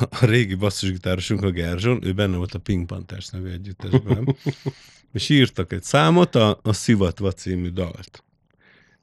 a 0.09 0.25
régi 0.25 0.55
basszusgitárosunk, 0.55 1.43
a 1.43 1.51
Gerzson, 1.51 1.99
ő 2.03 2.13
benne 2.13 2.37
volt 2.37 2.53
a 2.53 2.59
Pink 2.59 2.87
Panthers 2.87 3.29
nevű 3.29 3.49
együttesben, 3.49 4.35
és 5.13 5.29
írtak 5.29 5.73
egy 5.73 5.83
számot, 5.83 6.35
a, 6.35 6.59
a 6.63 6.73
Szivatva 6.73 7.31
című 7.31 7.69
dalt. 7.69 8.23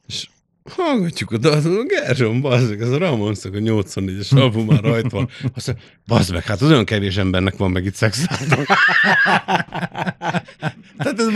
És 0.06 0.28
hallgatjuk 0.72 1.30
a 1.30 1.38
dalt, 1.38 1.64
a 1.64 1.84
Gerzson, 1.84 2.40
bazd 2.40 2.68
meg, 2.68 2.80
ez 2.80 2.90
a 2.90 2.98
Ramonszak 2.98 3.54
a 3.54 3.58
84-es 3.58 4.36
album 4.40 4.66
már 4.66 4.82
rajta 4.82 5.08
van. 5.08 5.28
Azt 5.54 5.66
mondja, 5.66 5.84
bazd 6.06 6.32
meg, 6.32 6.44
hát 6.44 6.60
az 6.60 6.70
olyan 6.70 6.84
kevés 6.84 7.16
embernek 7.16 7.56
van 7.56 7.70
meg 7.70 7.84
itt 7.84 7.94
szexállnak. 7.94 8.66
Tehát 10.98 11.18
ez 11.18 11.26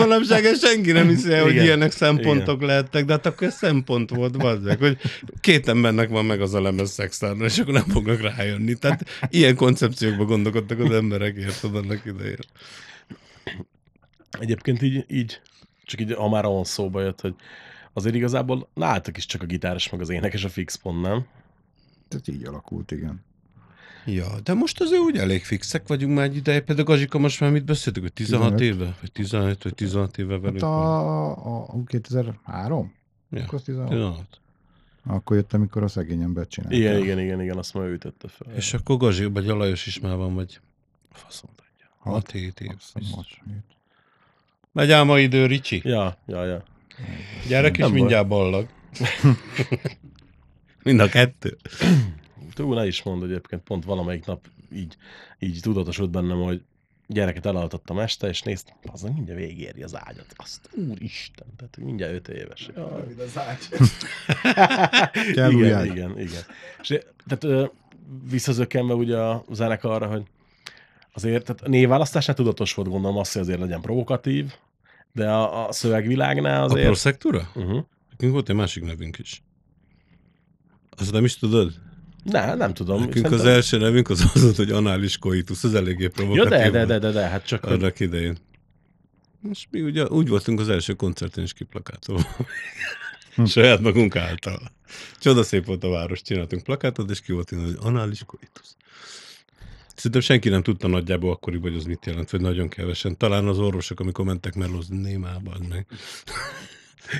ez 0.44 0.60
senki 0.60 0.92
nem 0.92 1.08
hiszi 1.08 1.32
el, 1.32 1.42
hogy 1.42 1.52
Igen. 1.52 1.64
ilyenek 1.64 1.90
szempontok 1.90 2.62
lehettek, 2.62 3.04
de 3.04 3.12
hát 3.12 3.26
akkor 3.26 3.46
ez 3.46 3.54
szempont 3.54 4.10
volt, 4.10 4.38
bazd 4.38 4.64
meg, 4.64 4.78
hogy 4.78 4.98
két 5.40 5.68
embernek 5.68 6.08
van 6.08 6.24
meg 6.24 6.40
az 6.40 6.54
a 6.54 6.60
lemez 6.60 6.90
szexállnak, 6.90 7.46
és 7.46 7.58
akkor 7.58 7.72
nem 7.72 7.88
fognak 7.88 8.20
rájönni. 8.20 8.74
Tehát 8.74 9.04
ilyen 9.28 9.56
koncepciókba 9.56 10.24
gondolkodtak 10.24 10.78
az 10.78 10.90
emberek, 10.90 11.36
érted 11.36 11.76
annak 11.76 12.02
idején. 12.04 12.38
Egyébként 14.40 14.82
így, 14.82 15.04
így, 15.08 15.40
csak 15.84 16.00
így, 16.00 16.14
ha 16.14 16.28
már 16.28 16.44
ahol 16.44 16.64
szóba 16.64 17.00
jött, 17.00 17.20
hogy 17.20 17.34
azért 17.94 18.14
igazából 18.14 18.68
nálatok 18.74 19.16
is 19.16 19.26
csak 19.26 19.42
a 19.42 19.46
gitáros 19.46 19.90
meg 19.90 20.00
az 20.00 20.08
énekes 20.08 20.44
a 20.44 20.48
fix 20.48 20.74
pont, 20.74 21.00
nem? 21.00 21.26
Tehát 22.08 22.28
így 22.28 22.46
alakult, 22.46 22.90
igen. 22.90 23.24
Ja, 24.06 24.40
de 24.42 24.54
most 24.54 24.80
azért 24.80 25.00
úgy 25.00 25.16
elég 25.16 25.44
fixek 25.44 25.86
vagyunk 25.86 26.14
már 26.14 26.24
egy 26.24 26.36
ideje. 26.36 26.60
Például 26.60 26.86
Gazsika 26.86 27.18
most 27.18 27.40
már 27.40 27.50
mit 27.50 27.64
beszéltük, 27.64 28.02
hogy 28.02 28.12
16 28.12 28.54
15. 28.54 28.74
éve? 28.74 28.96
Vagy 29.00 29.12
15 29.12 29.62
vagy 29.62 29.74
16 29.74 30.18
éve 30.18 30.38
velünk 30.38 30.60
Hát 30.60 30.70
a, 30.70 31.56
a, 31.56 31.62
a 31.62 31.84
2003? 31.86 32.92
Ja, 33.30 33.42
Akkor, 33.42 33.54
az 33.58 33.64
16. 33.64 33.88
16. 33.88 34.40
akkor 35.06 35.36
jöttem, 35.36 35.60
amikor 35.60 35.82
a 35.82 35.88
szegény 35.88 36.22
ember 36.22 36.46
csinálta. 36.46 36.76
Igen, 36.76 36.98
igen, 36.98 37.18
igen, 37.18 37.40
igen, 37.42 37.58
azt 37.58 37.74
már 37.74 37.86
ütötte 37.88 38.28
fel. 38.28 38.54
És 38.54 38.74
akkor 38.74 38.96
Gazsi, 38.96 39.24
vagy 39.24 39.48
a 39.48 39.56
Lajos 39.56 39.86
is 39.86 40.00
már 40.00 40.16
van, 40.16 40.34
vagy 40.34 40.60
faszom 41.12 41.50
tudja. 41.56 42.20
6-7 42.20 42.60
év. 42.60 42.70
Jött. 42.94 43.40
Megy 44.72 44.90
ám 44.90 45.10
a 45.10 45.18
idő, 45.18 45.46
Ricsi. 45.46 45.80
Ja, 45.84 46.16
ja, 46.26 46.44
ja. 46.44 46.62
Gyerek 47.48 47.78
is 47.78 47.86
mindjárt 47.86 48.28
ballag. 48.28 48.68
Mind 50.82 51.00
a 51.00 51.08
kettő. 51.08 51.56
Túl 52.54 52.74
ne 52.74 52.86
is 52.86 53.02
mondd, 53.02 53.20
hogy 53.20 53.30
egyébként 53.30 53.62
pont 53.62 53.84
valamelyik 53.84 54.24
nap 54.24 54.46
így, 54.72 54.96
így 55.38 55.58
tudatosult 55.62 56.10
bennem, 56.10 56.42
hogy 56.42 56.62
gyereket 57.06 57.46
elaltattam 57.46 57.98
este, 57.98 58.28
és 58.28 58.42
néztem, 58.42 58.76
az 58.92 59.02
mindjárt 59.02 59.40
végéri 59.40 59.82
az 59.82 59.96
ágyat. 59.96 60.26
Azt 60.36 60.70
úristen, 60.74 61.46
tehát 61.56 61.76
mindjárt 61.76 62.12
öt 62.12 62.28
éves. 62.28 62.70
Kell 65.34 65.52
új 65.52 65.64
igen, 65.64 65.78
ágy. 65.78 65.86
igen, 65.86 66.18
igen. 66.18 66.42
És 66.80 66.98
tehát 67.26 67.44
ö, 67.44 67.66
visszazökkenve 68.30 68.94
ugye 68.94 69.16
a 69.16 69.44
zenekarra, 69.50 70.06
hogy 70.06 70.22
azért 71.12 71.44
tehát 71.44 71.62
a 71.62 71.68
névválasztásnál 71.68 72.36
tudatos 72.36 72.74
volt, 72.74 72.88
gondolom 72.88 73.18
azt, 73.18 73.32
hogy 73.32 73.42
azért 73.42 73.60
legyen 73.60 73.80
provokatív, 73.80 74.52
de 75.14 75.30
a, 75.30 75.68
a 75.68 75.72
szövegvilágnál 75.72 76.60
A 76.62 76.64
azért... 76.64 76.84
Proszektura? 76.86 77.50
Uh-huh. 77.54 77.84
Nekünk 78.10 78.32
volt 78.32 78.48
egy 78.48 78.54
másik 78.56 78.84
nevünk 78.84 79.18
is. 79.18 79.42
Azt 80.96 81.12
nem 81.12 81.24
is 81.24 81.36
tudod? 81.36 81.72
Ne, 82.24 82.54
nem 82.54 82.74
tudom. 82.74 83.00
Nekünk 83.00 83.24
az 83.24 83.30
szerintem- 83.30 83.54
első 83.54 83.78
nevünk 83.78 84.10
az 84.10 84.30
az 84.34 84.42
volt, 84.42 84.56
hogy 84.56 84.70
anális 84.70 85.18
koitus, 85.18 85.64
az 85.64 85.74
eléggé 85.74 86.02
Ja, 86.02 86.10
provokatív. 86.10 86.48
de, 86.50 86.58
de, 86.70 86.70
volt 86.70 86.86
de, 86.86 86.98
de, 86.98 87.10
de, 87.10 87.28
hát 87.28 87.46
csak... 87.46 87.64
hogy- 87.64 87.72
Annak 87.72 88.00
idején. 88.00 88.36
És 89.50 89.66
mi 89.70 89.80
ugye 89.80 90.06
úgy 90.06 90.28
voltunk 90.28 90.60
az 90.60 90.68
első 90.68 90.92
koncerten 90.94 91.44
is 91.44 91.52
kiplakátolva. 91.52 92.36
Saját 93.46 93.80
magunk 93.80 94.16
által. 94.16 94.60
Csoda 95.18 95.42
szép 95.42 95.64
volt 95.66 95.84
a 95.84 95.88
város, 95.88 96.22
csináltunk 96.22 96.62
plakátot, 96.62 97.10
és 97.10 97.20
ki 97.20 97.32
volt 97.32 97.52
írva, 97.52 97.64
hogy 97.64 97.76
anális 97.80 98.22
coitus. 98.26 98.66
Szerintem 99.94 100.20
senki 100.20 100.48
nem 100.48 100.62
tudta 100.62 100.88
nagyjából 100.88 101.30
akkoriban, 101.30 101.70
hogy 101.70 101.78
az 101.78 101.84
mit 101.84 102.06
jelent, 102.06 102.30
vagy 102.30 102.40
nagyon 102.40 102.68
kevesen. 102.68 103.16
Talán 103.16 103.46
az 103.46 103.58
orvosok, 103.58 104.00
amikor 104.00 104.24
mentek 104.24 104.54
melózni, 104.54 104.96
némába, 104.96 105.50
az 105.50 105.60
meg. 105.68 105.86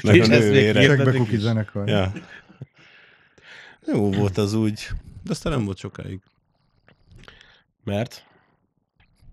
Meg 0.02 0.21
a 0.21 0.25
És 0.25 0.88
is. 0.88 1.16
kuki 1.16 1.37
zenekar. 1.37 1.88
Ja. 1.88 2.12
Jó 3.87 4.12
volt 4.12 4.38
az 4.38 4.54
úgy, 4.54 4.88
de 5.23 5.31
aztán 5.31 5.52
nem 5.52 5.64
volt 5.64 5.78
sokáig. 5.78 6.21
Mert? 7.85 8.26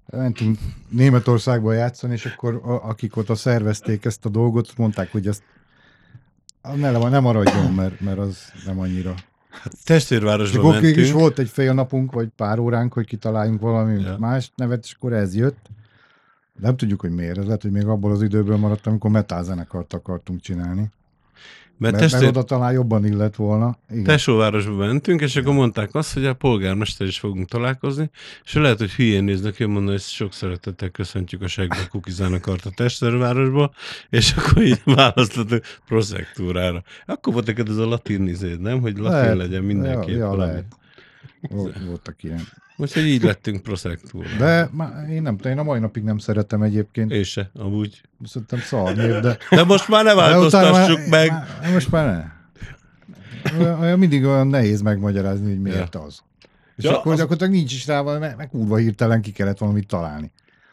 Mentünk 0.06 0.60
Németországba 0.90 1.74
játszani, 1.74 2.14
és 2.14 2.26
akkor 2.26 2.56
a, 2.56 2.88
akik 2.90 3.16
ott 3.16 3.36
szervezték 3.36 4.06
ezt 4.06 4.26
a 4.26 4.30
dolgot, 4.30 4.78
mondták, 4.78 5.12
hogy 5.12 5.28
ezt 5.28 5.44
ne, 6.62 6.92
ne 6.92 7.20
maradjon, 7.20 7.74
mert, 7.74 8.00
mert 8.00 8.18
az 8.18 8.52
nem 8.66 8.80
annyira. 8.80 9.16
És 9.66 9.84
Testvérvárosba 9.84 10.60
akkor 10.60 10.74
végig 10.74 10.90
is 10.90 10.96
mentünk. 10.98 11.20
volt 11.20 11.40
egy 11.40 11.50
fél 11.50 11.74
napunk, 11.74 12.12
vagy 12.12 12.28
pár 12.36 12.60
óránk, 12.60 12.94
hogy 12.94 13.06
kitaláljunk 13.06 13.62
valami 13.62 14.02
Ja. 14.02 14.16
más 14.20 14.52
nevet, 14.56 14.84
és 14.84 14.94
akkor 14.94 15.14
ez 15.14 15.36
jött. 15.36 15.68
Nem 16.60 16.78
tudjuk, 16.78 17.02
hogy 17.02 17.12
miért. 17.12 17.38
Ez 17.38 17.46
lehet, 17.46 17.62
hogy 17.62 17.72
még 17.72 17.86
abból 17.86 18.12
az 18.12 18.22
időből 18.22 18.58
maradt, 18.58 18.88
amikor 18.88 19.12
metal 19.12 19.44
zenekart 19.44 19.94
akartunk 19.94 20.42
csinálni. 20.42 20.92
Mert, 21.82 21.94
Mert, 21.94 22.04
mert 22.04 22.12
testvér, 22.12 22.38
oda 22.38 22.44
talán 22.44 22.74
jobban 22.74 23.06
illett 23.06 23.36
volna. 23.36 23.78
Igen. 23.90 24.04
Tesóvárosba 24.04 24.76
mentünk, 24.76 25.22
és 25.22 25.36
akkor 25.36 25.54
mondták 25.54 25.96
azt, 25.96 26.14
hogy 26.14 26.26
a 26.26 26.34
polgármester 26.34 27.08
is 27.08 27.20
fogunk 27.20 27.50
találkozni, 27.50 28.10
és 28.44 28.54
lehet, 28.54 28.78
hogy 28.78 28.92
hülyén 28.92 29.24
néznek, 29.24 29.60
én 29.60 29.68
mondom, 29.68 29.92
hogy 29.92 30.02
sok 30.02 30.34
szeretettel 30.34 30.90
köszöntjük 30.90 31.42
a 31.42 31.48
segbe 31.48 31.88
kukizának 31.90 32.48
a 32.48 32.56
testvérvárosba, 32.76 33.72
és 34.10 34.34
akkor 34.34 34.64
így 34.64 34.82
választottuk 34.96 35.64
proszektúrára. 35.88 36.84
Akkor 37.06 37.34
volt 37.34 37.46
neked 37.46 37.70
ez 37.70 37.78
a 37.78 37.86
latin 37.86 38.28
izéd, 38.28 38.60
nem? 38.60 38.82
Hogy 38.82 38.98
latin 38.98 39.20
Lehet. 39.20 39.38
legyen 39.38 39.64
mindenképp 39.64 40.16
Ja, 40.16 40.18
ja, 40.18 40.36
lehet. 40.36 40.66
Volt, 41.40 41.78
voltak 41.86 42.24
ilyen. 42.24 42.42
Úgyhogy 42.82 43.06
így 43.08 43.24
lettünk 43.24 43.62
proszektúra. 43.64 44.28
De 44.38 44.70
má, 44.72 45.06
én 45.10 45.22
nem 45.22 45.38
én 45.46 45.58
a 45.58 45.64
mai 45.64 45.80
napig 45.80 46.04
nem 46.04 46.18
szeretem 46.18 46.62
egyébként. 46.62 47.12
És 47.12 47.30
se, 47.32 47.50
amúgy. 47.54 48.02
Szerintem 48.24 48.60
szarnév, 48.60 49.20
de... 49.20 49.38
De 49.50 49.64
most 49.64 49.88
már 49.88 50.04
ne 50.04 50.14
változtassuk 50.14 50.98
már- 50.98 51.10
meg. 51.10 51.30
Már, 51.30 51.72
most 51.74 51.92
már 51.92 52.06
ne. 52.06 52.40
Olyan, 53.80 54.00
mindig 54.00 54.26
olyan 54.26 54.48
nehéz 54.48 54.82
megmagyarázni, 54.82 55.50
hogy 55.50 55.62
miért 55.62 55.96
az. 55.96 56.20
És 56.76 56.84
Ja, 56.84 56.90
ja, 56.92 56.98
akkor 56.98 57.12
az- 57.12 57.18
gyakorlatilag 57.18 57.54
nincs 57.54 57.74
is 57.74 57.88
rá, 57.88 58.02
valami, 58.02 58.26
meg, 58.26 58.36
meg 58.38 58.50
kurva 58.50 58.76
hirtelen 58.76 59.22
ki 59.22 59.32
kellett 59.32 59.58
valamit 59.58 59.88
találni. 59.88 60.32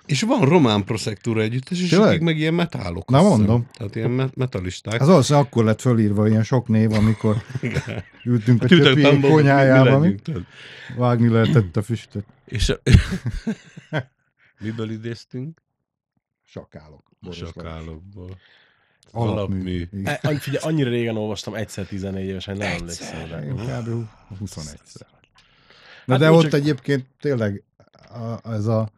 És 0.09 0.23
van 0.23 0.41
román 0.45 0.85
proszektúra 0.85 1.41
együttes, 1.41 1.81
és 1.81 1.89
Tényleg? 1.89 2.09
akik 2.09 2.21
meg 2.21 2.37
ilyen 2.39 2.55
metálok. 2.55 3.11
Na, 3.11 3.23
mondom. 3.23 3.67
Tehát 3.73 3.97
ilyen 3.97 4.11
me- 4.11 4.37
metalisták. 4.37 5.01
Az 5.01 5.07
valószínűleg 5.09 5.47
akkor 5.47 5.65
lett 5.65 5.81
fölírva 5.81 6.29
ilyen 6.29 6.43
sok 6.43 6.69
név, 6.69 6.93
amikor 6.93 7.37
ültünk 8.25 8.63
a 8.63 8.67
Tűtek 8.67 8.87
többi 8.87 9.03
tambok, 9.03 9.37
mi 9.37 9.43
legyünk, 9.47 10.47
vágni 10.97 11.29
lehetett 11.29 11.77
a 11.77 11.83
füstöt. 11.83 12.25
És 12.45 12.69
a... 12.69 12.81
Miből 14.61 14.91
idéztünk? 14.91 15.63
Sakálok. 16.45 17.03
A 17.21 17.33
sakálokból. 17.33 18.39
Alapmű. 19.11 19.89
Alapmű. 19.93 20.03
E, 20.05 20.39
figyelj, 20.39 20.65
annyira 20.65 20.91
régen 20.91 21.17
olvastam, 21.17 21.55
egyszer 21.55 21.87
14 21.87 22.27
évesen, 22.27 22.57
nem 22.57 22.73
emlékszem 22.73 23.29
rá. 23.31 23.41
Kb. 23.41 24.07
21-szer. 24.45 25.07
Na 26.05 26.13
Hát 26.15 26.19
de 26.23 26.31
ott 26.31 26.43
csak- 26.43 26.53
egyébként 26.53 27.07
tényleg 27.21 27.63
a, 28.43 28.51
ez 28.51 28.67
a, 28.67 28.89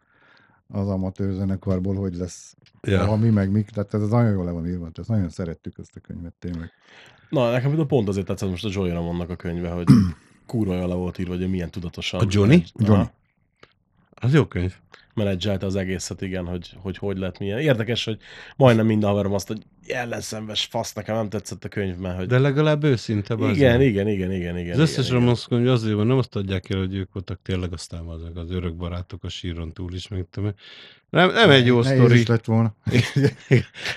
az 0.71 0.87
amatőr 0.87 1.33
zenekarból, 1.33 1.95
hogy 1.95 2.15
lesz 2.15 2.55
Ja. 2.81 2.91
ja. 2.91 3.05
valami, 3.05 3.29
meg 3.29 3.51
mik, 3.51 3.69
tehát 3.69 3.93
ez 3.93 4.09
nagyon 4.09 4.31
jól 4.31 4.45
le 4.45 4.51
van 4.51 4.67
írva, 4.67 4.89
ezt 4.93 5.07
nagyon 5.07 5.29
szerettük 5.29 5.77
ezt 5.77 5.95
a 5.95 5.99
könyvet 5.99 6.33
tényleg. 6.39 6.71
Na, 7.29 7.51
nekem 7.51 7.67
például 7.67 7.87
pont 7.87 8.07
azért 8.07 8.25
tetszett 8.25 8.49
most 8.49 8.65
a 8.65 8.69
Joy 8.71 8.89
Ramonnak 8.89 9.29
a 9.29 9.35
könyve, 9.35 9.69
hogy 9.69 9.87
kurva 10.47 10.75
jól 10.75 10.87
le 10.87 10.93
volt 10.95 11.17
írva, 11.17 11.35
hogy 11.35 11.49
milyen 11.49 11.71
tudatosan. 11.71 12.19
A 12.19 12.25
Johnny? 12.29 12.63
Aha. 12.73 12.93
Johnny. 12.93 13.09
Az 14.21 14.33
jó 14.33 14.45
könyv. 14.45 14.73
menedzselte 15.13 15.65
az 15.65 15.75
egészet, 15.75 16.21
igen, 16.21 16.45
hogy, 16.45 16.69
hogy 16.81 16.97
hogy 16.97 17.17
lett 17.17 17.39
milyen. 17.39 17.59
Érdekes, 17.59 18.05
hogy 18.05 18.17
majdnem 18.55 18.85
minden 18.85 19.09
haverom 19.09 19.33
azt, 19.33 19.47
hogy 19.47 19.61
ellenszenves 19.87 20.65
fasz, 20.65 20.93
nekem 20.93 21.15
nem 21.15 21.29
tetszett 21.29 21.63
a 21.63 21.67
könyv, 21.69 21.97
mert 21.97 22.17
hogy... 22.17 22.27
De 22.27 22.39
legalább 22.39 22.83
őszinte. 22.83 23.33
igen, 23.33 23.77
meg. 23.77 23.87
igen, 23.87 24.07
igen, 24.07 24.31
igen, 24.31 24.57
igen. 24.57 24.73
Az 24.73 24.79
összes 24.79 24.93
igen, 24.93 25.05
igen. 25.05 25.17
Ramones 25.19 25.45
könyv 25.47 25.67
azért 25.67 25.95
van, 25.95 26.07
nem 26.07 26.17
azt 26.17 26.35
adják 26.35 26.69
el, 26.69 26.79
hogy 26.79 26.95
ők 26.95 27.13
voltak 27.13 27.39
tényleg 27.43 27.73
aztán 27.73 28.05
azok 28.05 28.37
az 28.37 28.51
örök 28.51 28.75
barátok 28.75 29.23
a 29.23 29.29
síron 29.29 29.73
túl 29.73 29.93
is, 29.93 30.07
meg 30.07 30.25
tudom 30.31 30.53
nem, 31.11 31.31
nem 31.31 31.49
egy 31.49 31.65
jó 31.65 31.83
sztori. 31.83 32.19
is 32.19 32.27
lett 32.27 32.45
volna. 32.45 32.75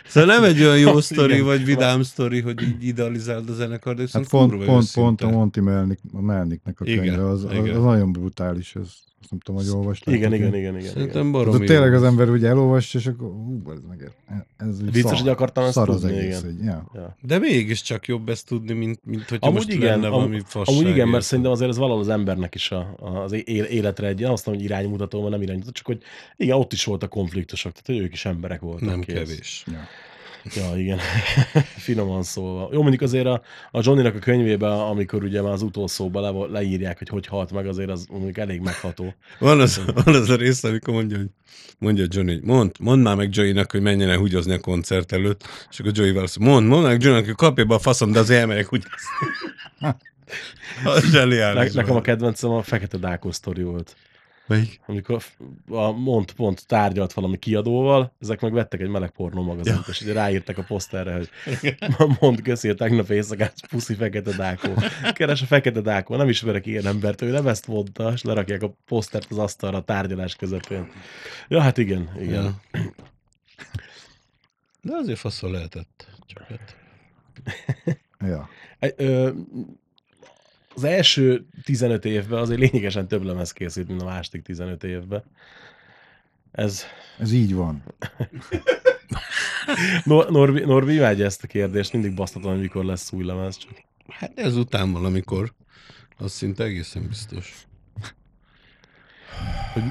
Szóval 0.07 0.35
nem 0.35 0.45
egy 0.45 0.61
olyan 0.63 0.79
jó 0.79 0.89
Igen. 0.89 1.01
sztori, 1.01 1.41
vagy 1.41 1.65
vidám 1.65 2.03
sztori, 2.03 2.41
hogy 2.41 2.63
így 2.63 2.85
idealizáld 2.85 3.49
a 3.49 3.53
zenekar, 3.53 3.95
de 3.95 4.05
Hát 4.13 4.29
pont, 4.29 4.65
pont, 4.65 4.93
pont 4.93 5.21
a. 5.21 5.31
Monty 5.31 5.61
Melnick, 5.61 6.01
a 6.13 6.21
Melnicknek 6.21 6.81
a 6.81 6.85
Igen, 6.85 7.05
könyve, 7.05 7.29
az, 7.29 7.45
az, 7.45 7.53
igen. 7.53 7.77
az, 7.77 7.83
nagyon 7.83 8.13
brutális, 8.13 8.75
ez, 8.77 8.93
azt 9.25 9.33
nem 9.33 9.41
tudom, 9.41 9.61
hogy 9.61 9.71
olvastam. 9.79 10.15
Igen, 10.15 10.35
igen, 10.35 10.55
igen, 10.55 10.79
igen. 10.79 10.93
Szerintem 10.93 11.33
baromi 11.33 11.57
ott 11.57 11.67
tényleg 11.67 11.95
az 11.95 12.03
ember 12.03 12.29
ugye 12.29 12.49
elolvassa, 12.49 12.99
és 12.99 13.07
akkor 13.07 13.29
hú, 13.29 13.63
ez 13.71 13.79
meg, 13.89 14.11
ez 14.57 14.83
Biztos, 14.83 15.11
szar, 15.11 15.21
hogy 15.21 15.29
akartam 15.29 15.65
ezt 15.65 15.73
szar 15.73 15.89
az 15.89 16.01
tudni, 16.01 16.17
egész, 16.17 16.43
igen. 16.43 16.55
Hogy, 16.55 16.65
ja. 16.65 16.91
Ja. 16.95 17.17
De 17.21 17.39
mégiscsak 17.39 18.07
jobb 18.07 18.29
ezt 18.29 18.47
tudni, 18.47 18.73
mint, 18.73 19.01
mint 19.05 19.25
Amúgy 19.39 19.55
most 19.55 19.69
igen, 19.73 19.91
lenne 19.91 20.07
am- 20.07 20.13
valami 20.13 20.41
fasság. 20.45 20.77
Amúgy 20.77 20.91
igen, 20.91 21.09
mert 21.09 21.25
szerintem 21.25 21.53
azért 21.53 21.71
ez 21.71 21.77
valahol 21.77 22.01
az 22.01 22.09
embernek 22.09 22.55
is 22.55 22.71
a, 22.71 22.95
az 22.99 23.33
életre 23.47 24.07
egy, 24.07 24.21
nem 24.21 24.33
azt 24.33 24.47
mondom, 24.47 24.65
hogy 24.65 24.73
iránymutató, 24.73 25.19
mert 25.19 25.31
nem 25.31 25.43
iránymutató, 25.43 25.73
csak 25.73 25.87
hogy 25.87 26.03
igen, 26.37 26.57
ott 26.57 26.73
is 26.73 26.85
voltak 26.85 27.11
konfliktusok, 27.11 27.73
tehát 27.73 27.87
hogy 27.87 28.09
ők 28.09 28.13
is 28.13 28.25
emberek 28.25 28.61
voltak. 28.61 28.89
Nem 28.89 29.01
kész. 29.01 29.15
kevés. 29.15 29.65
Ja. 29.67 29.81
Ja, 30.55 30.77
igen. 30.77 30.99
Finoman 31.87 32.23
szólva. 32.23 32.69
Jó, 32.73 32.81
mondjuk 32.81 33.03
azért 33.03 33.27
a, 33.27 33.43
a 33.71 33.81
Johnnynak 33.83 34.15
a 34.15 34.19
könyvében, 34.19 34.71
amikor 34.71 35.25
ugye 35.25 35.43
már 35.43 35.53
az 35.53 35.63
utolsóban 35.63 36.23
le, 36.23 36.47
leírják, 36.61 36.99
hogy 36.99 37.09
hogy 37.09 37.27
halt 37.27 37.53
meg, 37.53 37.67
azért 37.67 37.91
az 37.91 38.07
mondjuk 38.11 38.39
elég 38.39 38.61
megható. 38.61 39.15
Van 39.39 39.61
az, 39.61 39.81
van 40.05 40.15
az 40.15 40.31
a 40.31 40.37
rész, 40.37 40.65
amikor 40.65 40.95
mondja, 40.95 41.17
hogy 41.17 41.29
mondja 41.79 42.05
Johnny, 42.09 42.33
hogy 42.33 42.43
mond, 42.43 42.73
mondd 42.81 43.03
már 43.03 43.17
meg 43.17 43.35
Joey-nak, 43.35 43.71
hogy 43.71 43.83
menjen 43.83 44.11
el 44.11 44.19
húgyozni 44.19 44.53
a 44.53 44.61
koncert 44.61 45.13
előtt, 45.13 45.43
és 45.71 45.81
akkor 45.81 45.93
Joey 45.95 46.13
válaszol, 46.13 46.47
mond, 46.47 46.67
mondd 46.67 46.83
meg 46.87 47.03
Johnny-nak, 47.03 47.27
hogy 47.27 47.35
kapja 47.35 47.65
be 47.65 47.75
a 47.75 47.79
faszom, 47.79 48.13
de 48.13 48.19
azért 48.19 48.41
elmegyek 48.41 48.69
húgyozni. 48.69 48.99
az 50.85 51.03
Ne, 51.03 51.11
zseniális. 51.11 51.73
nekem 51.73 51.97
a 51.97 52.01
kedvencem 52.01 52.51
a 52.51 52.63
Fekete 52.63 52.97
Dákó 52.97 53.31
sztori 53.31 53.63
volt. 53.63 53.97
Melyik? 54.47 54.81
Amikor 54.87 55.23
a 55.69 55.91
Mont 55.91 56.33
pont 56.33 56.67
tárgyalt 56.67 57.13
valami 57.13 57.39
kiadóval, 57.39 58.13
ezek 58.21 58.41
meg 58.41 58.53
vettek 58.53 58.81
egy 58.81 58.89
meleg 58.89 59.11
pornó 59.11 59.43
magazint, 59.43 59.77
ja. 59.77 59.85
és 59.89 60.01
ugye 60.01 60.13
ráírtak 60.13 60.59
a 60.59 60.63
poszterre, 60.63 61.15
hogy 61.15 61.29
mond 62.21 62.43
köszi 62.43 62.69
a 62.69 62.75
tegnap 62.75 63.09
éjszakát, 63.09 63.67
puszi 63.69 63.95
fekete 63.95 64.37
dákó. 64.37 64.73
Keres 65.13 65.43
a 65.43 65.47
fekete 65.47 65.81
dákó, 65.81 66.17
nem 66.17 66.29
ismerek 66.29 66.67
ilyen 66.67 66.87
embert, 66.87 67.23
ő 67.23 67.31
nem 67.31 67.47
ezt 67.47 67.67
mondta, 67.67 68.13
és 68.13 68.23
lerakják 68.23 68.63
a 68.63 68.75
posztert 68.87 69.31
az 69.31 69.39
asztalra 69.39 69.77
a 69.77 69.85
tárgyalás 69.85 70.37
közepén. 70.37 70.91
Ja, 71.49 71.61
hát 71.61 71.79
igen, 71.79 72.11
igen. 72.21 72.43
Ja. 72.43 72.61
De 74.83 74.97
azért 74.97 75.19
faszol 75.19 75.51
lehetett. 75.51 76.09
Csak 76.27 76.43
hát. 76.43 76.77
Ja. 78.19 78.49
Ö, 78.97 79.31
az 80.75 80.85
első 80.85 81.47
15 81.63 82.05
évben 82.05 82.39
azért 82.39 82.61
lényegesen 82.61 83.09
több 83.09 83.23
lemez 83.23 83.53
készült, 83.53 83.89
mint 83.89 84.03
a 84.03 84.05
második 84.05 84.43
15 84.43 84.85
évben. 84.85 85.23
Ez 86.53 86.83
Ez 87.19 87.33
így 87.33 87.55
van. 87.55 87.83
Nor- 90.05 90.31
Norbi, 90.31 90.61
Norbi 90.61 90.95
imádja 90.95 91.25
ezt 91.25 91.45
a 91.45 91.47
kérdést, 91.47 91.93
mindig 91.93 92.15
basztatom, 92.15 92.51
hogy 92.51 92.61
mikor 92.61 92.85
lesz 92.85 93.13
új 93.13 93.25
lemez. 93.25 93.57
Csak. 93.57 93.71
Hát 94.09 94.39
ezután 94.39 94.93
valamikor, 94.93 95.53
az 96.17 96.33
szinte 96.33 96.65
egészen 96.65 97.09
biztos. 97.09 97.67
Hogy 99.73 99.83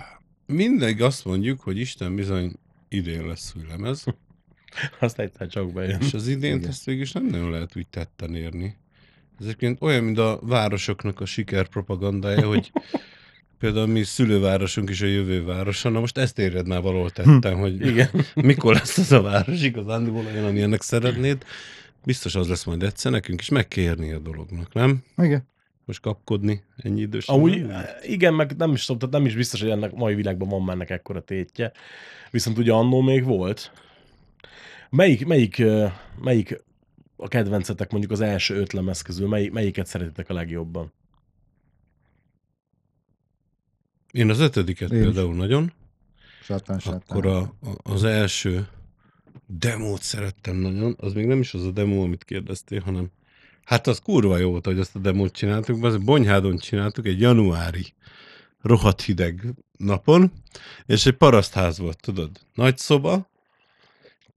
mindig 0.45 1.01
azt 1.01 1.25
mondjuk, 1.25 1.61
hogy 1.61 1.77
Isten 1.79 2.15
bizony 2.15 2.55
idén 2.87 3.25
lesz 3.27 3.53
új 3.57 3.63
lemez, 3.67 4.03
Azt 4.99 5.19
egyszer 5.19 5.47
csak 5.47 5.73
bejön. 5.73 6.01
és 6.01 6.13
az 6.13 6.27
Igen. 6.27 6.67
ezt 6.67 6.85
végül 6.85 7.01
is 7.01 7.11
nem 7.11 7.25
nagyon 7.25 7.51
lehet 7.51 7.75
úgy 7.75 7.87
tetten 7.87 8.35
érni. 8.35 8.77
Ez 9.39 9.45
egyébként 9.45 9.81
olyan, 9.81 10.03
mint 10.03 10.17
a 10.17 10.39
városoknak 10.41 11.19
a 11.19 11.25
sikerpropagandája, 11.25 12.47
hogy 12.47 12.71
például 13.59 13.87
mi 13.87 14.03
szülővárosunk 14.03 14.89
is 14.89 15.01
a 15.01 15.05
jövő 15.05 15.43
városa, 15.43 15.89
na 15.89 15.99
most 15.99 16.17
ezt 16.17 16.39
éred 16.39 16.67
már 16.67 16.81
valahol 16.81 17.09
tettem, 17.09 17.57
hogy 17.57 17.85
Igen. 17.85 18.09
mikor 18.35 18.73
lesz 18.73 18.97
az 18.97 19.11
a 19.11 19.21
város 19.21 19.61
igazándiból 19.61 20.25
olyan, 20.25 20.45
amilyennek 20.45 20.81
szeretnéd. 20.81 21.45
Biztos 22.05 22.35
az 22.35 22.47
lesz 22.47 22.63
majd 22.63 22.83
egyszer, 22.83 23.11
nekünk 23.11 23.41
is 23.41 23.49
meg 23.49 23.67
kell 23.67 23.83
érni 23.83 24.11
a 24.11 24.19
dolognak, 24.19 24.73
nem? 24.73 25.03
Igen. 25.17 25.47
Most 25.85 26.01
kapkodni 26.01 26.63
ennyi 26.77 27.01
idős. 27.01 27.27
Amúgy 27.27 27.65
igen, 28.01 28.33
meg 28.33 28.55
nem 28.57 28.71
is, 28.71 28.85
tehát 28.85 29.09
nem 29.09 29.25
is 29.25 29.35
biztos, 29.35 29.61
hogy 29.61 29.69
ennek 29.69 29.93
mai 29.93 30.15
világban 30.15 30.49
van 30.49 30.61
már 30.61 30.75
ennek 30.75 30.89
ekkora 30.89 31.21
tétje. 31.21 31.71
Viszont 32.31 32.57
ugye 32.57 32.71
annó 32.71 33.01
még 33.01 33.23
volt. 33.23 33.71
Melyik, 34.89 35.25
melyik, 35.25 35.63
melyik 36.21 36.63
a 37.23 37.27
kedvencetek 37.27 37.91
mondjuk 37.91 38.11
az 38.11 38.21
első 38.21 38.55
öt 38.55 38.73
lemez 38.73 39.01
közül, 39.01 39.27
mely, 39.27 39.47
melyiket 39.47 39.87
szeretitek 39.87 40.29
a 40.29 40.33
legjobban? 40.33 40.93
Én 44.11 44.29
az 44.29 44.39
ötödiket 44.39 44.91
Én 44.91 44.97
is. 44.97 45.03
például 45.03 45.35
nagyon. 45.35 45.73
Sátán, 46.41 46.79
sátán. 46.79 47.03
Akkor 47.07 47.25
a, 47.25 47.37
a, 47.39 47.51
az 47.83 48.03
első, 48.03 48.67
demót 49.45 50.01
szerettem 50.01 50.55
nagyon, 50.55 50.95
az 50.99 51.13
még 51.13 51.25
nem 51.25 51.39
is 51.39 51.53
az 51.53 51.65
a 51.65 51.71
demo, 51.71 52.03
amit 52.03 52.23
kérdeztél, 52.23 52.79
hanem 52.79 53.11
hát 53.63 53.87
az 53.87 53.99
kurva 53.99 54.37
jó 54.37 54.49
volt, 54.49 54.65
hogy 54.65 54.79
azt 54.79 54.95
a 54.95 54.99
demót 54.99 55.33
csináltuk, 55.33 55.83
az 55.83 55.97
Bonyhádon 55.97 56.57
csináltuk 56.57 57.05
egy 57.05 57.19
januári 57.19 57.93
rohadt 58.61 59.01
hideg 59.01 59.53
napon, 59.77 60.31
és 60.85 61.05
egy 61.05 61.15
parasztház 61.15 61.77
volt, 61.77 62.01
tudod? 62.01 62.39
Nagy 62.53 62.77
szoba, 62.77 63.29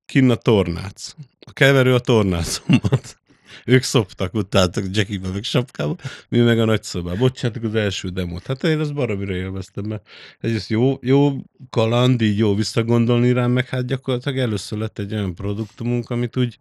kinn 0.06 0.30
a 0.30 0.34
tornác. 0.34 1.14
A 1.48 1.52
keverő 1.52 1.94
a 1.94 1.98
tornácomat. 1.98 3.18
Ők 3.64 3.82
szoptak, 3.82 4.34
utáltak 4.34 4.84
Jackibe 4.90 5.28
meg 5.28 5.42
sapkába, 5.42 5.96
mi 6.28 6.38
meg 6.38 6.58
a 6.58 6.64
nagy 6.64 6.82
szobába. 6.82 7.24
Ott 7.24 7.34
csináltuk 7.34 7.64
az 7.64 7.74
első 7.74 8.08
demót. 8.08 8.46
Hát 8.46 8.64
én 8.64 8.78
azt 8.78 8.94
baromira 8.94 9.34
élveztem, 9.34 9.84
mert 9.84 10.08
egyrészt 10.40 10.68
jó, 10.68 10.98
jó 11.02 11.36
kaland, 11.70 12.20
így 12.20 12.38
jó 12.38 12.54
visszagondolni 12.54 13.32
rám, 13.32 13.50
meg 13.50 13.68
hát 13.68 13.86
gyakorlatilag 13.86 14.38
először 14.38 14.78
lett 14.78 14.98
egy 14.98 15.12
olyan 15.12 15.34
produktumunk, 15.34 16.10
amit 16.10 16.36
úgy 16.36 16.58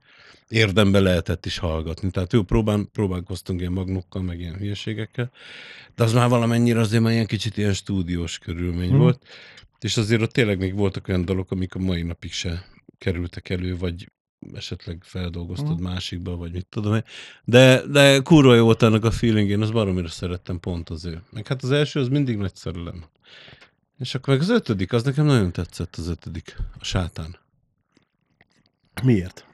érdembe 0.47 0.99
lehetett 0.99 1.45
is 1.45 1.57
hallgatni. 1.57 2.11
Tehát 2.11 2.33
jó, 2.33 2.43
próbál, 2.43 2.87
próbálkoztunk 2.91 3.59
ilyen 3.59 3.71
magnokkal, 3.71 4.21
meg 4.21 4.39
ilyen 4.39 4.55
hülyeségekkel, 4.55 5.31
de 5.95 6.03
az 6.03 6.13
már 6.13 6.29
valamennyire 6.29 6.79
azért 6.79 7.03
már 7.03 7.13
ilyen 7.13 7.25
kicsit 7.25 7.57
ilyen 7.57 7.73
stúdiós 7.73 8.37
körülmény 8.37 8.89
hmm. 8.89 8.97
volt, 8.97 9.21
és 9.79 9.97
azért 9.97 10.21
ott 10.21 10.31
tényleg 10.31 10.57
még 10.57 10.75
voltak 10.75 11.07
olyan 11.07 11.25
dolgok, 11.25 11.51
amik 11.51 11.75
a 11.75 11.79
mai 11.79 12.01
napig 12.01 12.31
se 12.31 12.65
kerültek 12.97 13.49
elő, 13.49 13.77
vagy 13.77 14.07
esetleg 14.53 15.03
feldolgoztad 15.03 15.79
Mhm. 15.79 15.83
másikba, 15.83 16.35
vagy 16.35 16.51
mit 16.51 16.65
tudom 16.65 16.93
én. 16.93 17.03
De, 17.43 17.81
de 17.87 18.19
kurva 18.19 18.55
jó 18.55 18.63
volt 18.63 18.81
annak 18.81 19.03
a 19.03 19.11
feeling, 19.11 19.49
én 19.49 19.61
azt 19.61 19.73
baromira 19.73 20.07
szerettem 20.07 20.59
pont 20.59 20.89
azért. 20.89 21.21
Meg 21.31 21.47
hát 21.47 21.63
az 21.63 21.71
első 21.71 21.99
az 21.99 22.07
mindig 22.07 22.37
nagy 22.37 22.55
szerelem. 22.55 23.03
És 23.99 24.15
akkor 24.15 24.33
meg 24.33 24.43
az 24.43 24.49
ötödik, 24.49 24.93
az 24.93 25.03
nekem 25.03 25.25
nagyon 25.25 25.51
tetszett 25.51 25.95
az 25.95 26.07
ötödik, 26.07 26.55
a 26.79 26.83
sátán. 26.83 27.35
Miért? 29.03 29.45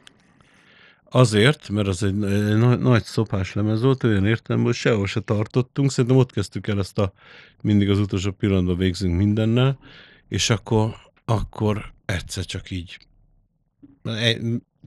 Azért, 1.13 1.69
mert 1.69 1.87
az 1.87 2.03
egy 2.03 2.15
nagy, 2.15 2.79
nagy 2.79 3.03
szopás 3.03 3.53
lemez 3.53 3.81
volt, 3.81 4.03
olyan 4.03 4.25
értelemben, 4.25 4.71
hogy 4.71 4.79
sehol 4.81 5.07
se 5.07 5.19
tartottunk. 5.19 5.91
Szerintem 5.91 6.19
ott 6.19 6.31
kezdtük 6.31 6.67
el 6.67 6.79
ezt 6.79 6.97
a 6.99 7.13
mindig 7.61 7.89
az 7.89 7.99
utolsó 7.99 8.31
pillanatban 8.31 8.77
végzünk 8.77 9.17
mindennel, 9.17 9.79
és 10.27 10.49
akkor, 10.49 10.95
akkor 11.25 11.93
egyszer 12.05 12.45
csak 12.45 12.71
így 12.71 12.97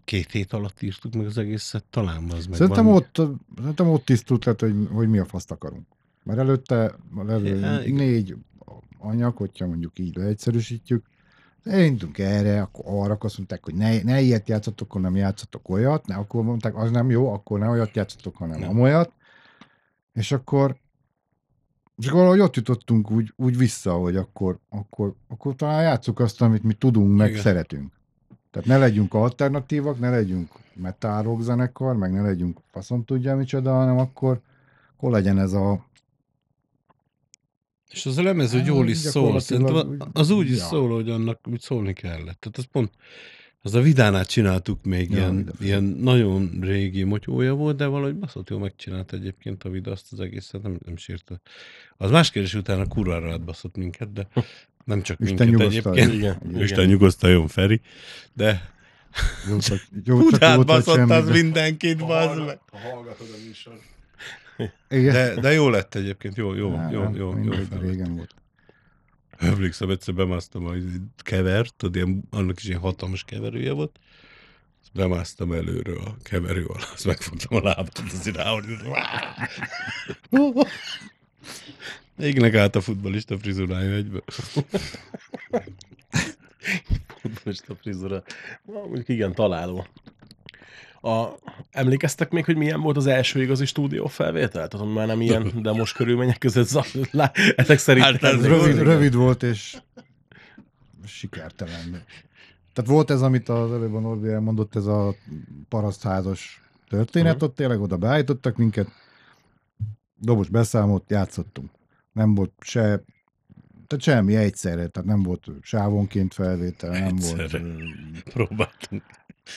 két 0.05 0.31
hét 0.31 0.53
alatt 0.53 0.83
írtuk 0.83 1.15
meg 1.15 1.27
az 1.27 1.39
egészet, 1.39 1.85
talán 1.85 2.31
az 2.31 2.47
meg 2.47 2.57
Szerintem 2.59 2.85
valami- 2.85 3.07
ott, 3.17 3.39
szerintem 3.57 3.89
ott 3.89 4.05
tisztult 4.05 4.45
lett, 4.45 4.61
hogy, 4.61 4.89
hogy 4.93 5.09
mi 5.09 5.19
a 5.19 5.25
faszt 5.25 5.51
akarunk. 5.51 5.87
Mert 6.23 6.39
előtte 6.39 6.95
levő 7.17 7.59
Ja, 7.59 7.79
négy 7.95 8.37
anyag, 8.99 9.37
hogyha 9.37 9.67
mondjuk 9.67 9.99
így 9.99 10.17
leegyszerűsítjük, 10.17 11.07
elindultunk 11.65 12.19
erre, 12.19 12.61
akkor 12.63 12.85
arra, 12.87 13.13
akkor 13.13 13.25
azt 13.25 13.37
mondták, 13.37 13.65
hogy 13.65 13.75
ne, 13.75 14.03
ne 14.03 14.21
ilyet 14.21 14.49
játszatok, 14.49 14.89
akkor 14.89 15.01
nem 15.01 15.17
játszatok 15.17 15.69
olyat, 15.69 16.07
ne, 16.07 16.15
akkor 16.15 16.43
mondták, 16.43 16.77
az 16.77 16.91
nem 16.91 17.11
jó, 17.11 17.33
akkor 17.33 17.59
ne 17.59 17.69
olyat 17.69 17.97
játszatok, 17.97 18.37
hanem 18.37 18.59
Nem. 18.59 18.69
nem. 18.69 18.81
olyat. 18.81 19.13
És 20.13 20.33
akkor 20.33 20.77
és 21.97 22.07
akkor 22.07 22.19
valahogy 22.19 22.41
ott 22.41 22.57
jutottunk 22.57 23.11
úgy, 23.11 23.33
úgy 23.37 23.57
vissza, 23.57 23.93
hogy 23.93 24.17
akkor, 24.17 24.59
akkor, 24.69 25.15
akkor 25.29 25.55
talán 25.55 25.83
játsszuk 25.83 26.21
azt, 26.21 26.43
amit 26.43 26.63
mi 26.63 26.73
tudunk, 26.73 27.17
meg 27.17 27.31
Igen. 27.31 27.43
szeretünk. 27.43 27.93
Tehát 28.55 28.69
ne 28.69 28.79
legyünk 28.79 29.15
alternatívak, 29.15 29.99
ne 29.99 30.11
legyünk 30.11 30.49
metal 30.75 31.23
rock 31.23 31.43
zenekar, 31.43 31.97
meg 31.97 32.13
ne 32.13 32.23
legyünk 32.23 32.59
faszom 32.71 33.05
tudja 33.05 33.37
micsoda, 33.37 33.73
hanem 33.73 33.99
akkor, 33.99 34.41
akkor 34.97 35.11
legyen 35.11 35.39
ez 35.39 35.53
a... 35.53 35.85
És 37.91 38.07
az 38.07 38.19
a 38.19 38.23
lemez 38.23 38.53
Hát, 38.53 38.67
jól 38.67 38.89
is 38.89 38.97
szól. 38.97 39.41
Szerintem 39.41 39.97
az 40.13 40.31
úgy 40.31 40.51
is 40.51 40.59
ja. 40.59 40.65
szól, 40.65 40.95
hogy 40.95 41.11
annak 41.11 41.41
úgy 41.51 41.61
szólni 41.61 41.93
kellett. 41.93 42.41
Tehát 42.41 42.59
az 42.59 42.65
pont, 42.65 42.93
az 43.63 43.75
a 43.75 43.81
Vidánát 43.81 44.27
csináltuk 44.27 44.85
még, 44.85 45.11
Ja, 45.11 45.17
ilyen, 45.17 45.51
ilyen 45.61 45.83
nagyon 45.83 46.59
régi 46.61 47.03
motyója 47.03 47.55
volt, 47.55 47.77
de 47.77 47.87
valahogy 47.87 48.17
baszott 48.17 48.51
jó 48.51 48.59
megcsinált 48.59 49.13
egyébként 49.13 49.65
a 49.65 49.69
Vida 49.69 49.91
azt 49.91 50.13
az 50.13 50.21
egészet, 50.21 50.63
nem, 50.63 50.79
nem 50.85 50.97
sírta. 50.97 51.41
Az 51.97 52.11
más 52.11 52.31
kérdés 52.31 52.55
utána 52.55 52.87
kurvára 52.87 53.33
átbaszott 53.33 53.77
minket, 53.77 54.13
de 54.13 54.29
nem 54.85 55.03
csak 55.03 55.21
Isten 55.21 55.49
minket 55.49 55.67
egyébként. 55.67 56.13
Igen. 56.13 56.39
Isten 56.57 56.87
nyugosztaljon, 56.87 57.49
Feri. 57.49 57.81
De 58.33 58.73
Jó, 59.49 59.59
csak, 59.59 59.79
jó, 60.05 60.19
Hú, 60.19 60.31
csak 60.31 60.83
semmi, 60.85 61.13
az 61.13 61.27
de- 61.27 61.33
mindenkit, 61.33 62.07
bazd 62.07 62.45
meg. 62.47 62.59
Ha 62.71 62.79
hallgatod 62.79 63.27
a 63.33 63.37
műsor. 63.47 63.79
Igen. 64.89 65.13
De, 65.13 65.41
de 65.41 65.53
jó 65.53 65.69
lett 65.69 65.95
egyébként, 65.95 66.37
jó, 66.37 66.55
jó, 66.55 66.77
Á, 66.77 66.91
jó, 66.91 67.11
jó, 67.15 67.39
jó, 67.43 67.53
fel. 67.53 67.79
régen 67.81 68.17
volt. 68.17 68.35
Emlékszem, 69.39 69.91
egyszer 69.91 70.15
bemásztam 70.15 70.67
a 70.67 70.73
kevert, 71.17 71.75
tudod, 71.75 71.95
ilyen, 71.95 72.23
annak 72.31 72.59
is 72.59 72.65
ilyen 72.65 72.81
hatalmas 72.81 73.25
keverője 73.25 73.73
volt. 73.73 73.99
Bemásztam 74.93 75.53
előről 75.53 75.99
a 75.99 76.17
keverő 76.23 76.65
alá, 76.65 76.85
azt 76.93 77.07
megfogtam 77.07 77.59
a 77.59 77.63
lábat, 77.63 78.03
az 78.13 78.31
ráhogy. 78.35 78.65
Égnek 82.19 82.55
át 82.55 82.77
a 82.77 82.81
futballista 82.81 83.39
frizurája 83.39 83.95
egyből. 83.95 84.25
Most 87.45 87.69
a 87.69 87.75
frizura. 87.75 88.23
Mondjuk 88.65 89.09
igen, 89.09 89.35
találó. 89.35 89.87
A, 91.01 91.27
emlékeztek 91.71 92.31
még, 92.31 92.45
hogy 92.45 92.57
milyen 92.57 92.81
volt 92.81 92.97
az 92.97 93.07
első 93.07 93.43
igazi 93.43 93.65
stúdió 93.65 94.07
felvétel? 94.07 94.69
Tehát 94.69 94.95
már 94.95 95.07
nem 95.07 95.21
ilyen 95.21 95.53
demos 95.63 95.93
körülmények 95.93 96.39
között 96.39 96.71
le. 97.11 97.33
Ezek 97.57 97.79
szerint 97.79 98.05
Hát 98.05 98.23
ez 98.23 98.47
Rövid, 98.47 98.79
rövid 98.79 99.15
volt, 99.15 99.43
és 99.43 99.77
sikertelen. 101.07 102.05
Tehát 102.73 102.91
volt 102.91 103.11
ez, 103.11 103.23
amit 103.23 103.49
az 103.49 103.73
előbb 103.73 103.95
a 103.95 104.01
Norbi 104.01 104.29
elmondott, 104.29 104.77
ez 104.77 104.87
a 104.87 105.15
parasztházas 105.69 106.61
történet, 106.89 107.35
Mhm. 107.37 107.45
ott 107.45 107.55
tényleg 107.55 107.81
oda 107.81 107.97
beállítottak 107.97 108.57
minket, 108.57 108.89
dobos 110.17 110.49
beszámolt, 110.49 111.11
játszottunk. 111.11 111.71
Nem 112.15 112.35
volt 112.35 112.53
se, 112.61 112.81
tehát 113.87 114.05
semmi 114.05 114.37
egyszerre, 114.37 114.87
tehát 114.87 115.09
nem 115.09 115.23
volt 115.23 115.47
sávonként 115.63 116.35
felvétel, 116.35 116.91
nem 116.91 117.17
volt... 117.17 117.41
Egyszerre. 117.41 117.65
ö, 117.65 117.73
Próbáltunk. 118.33 119.03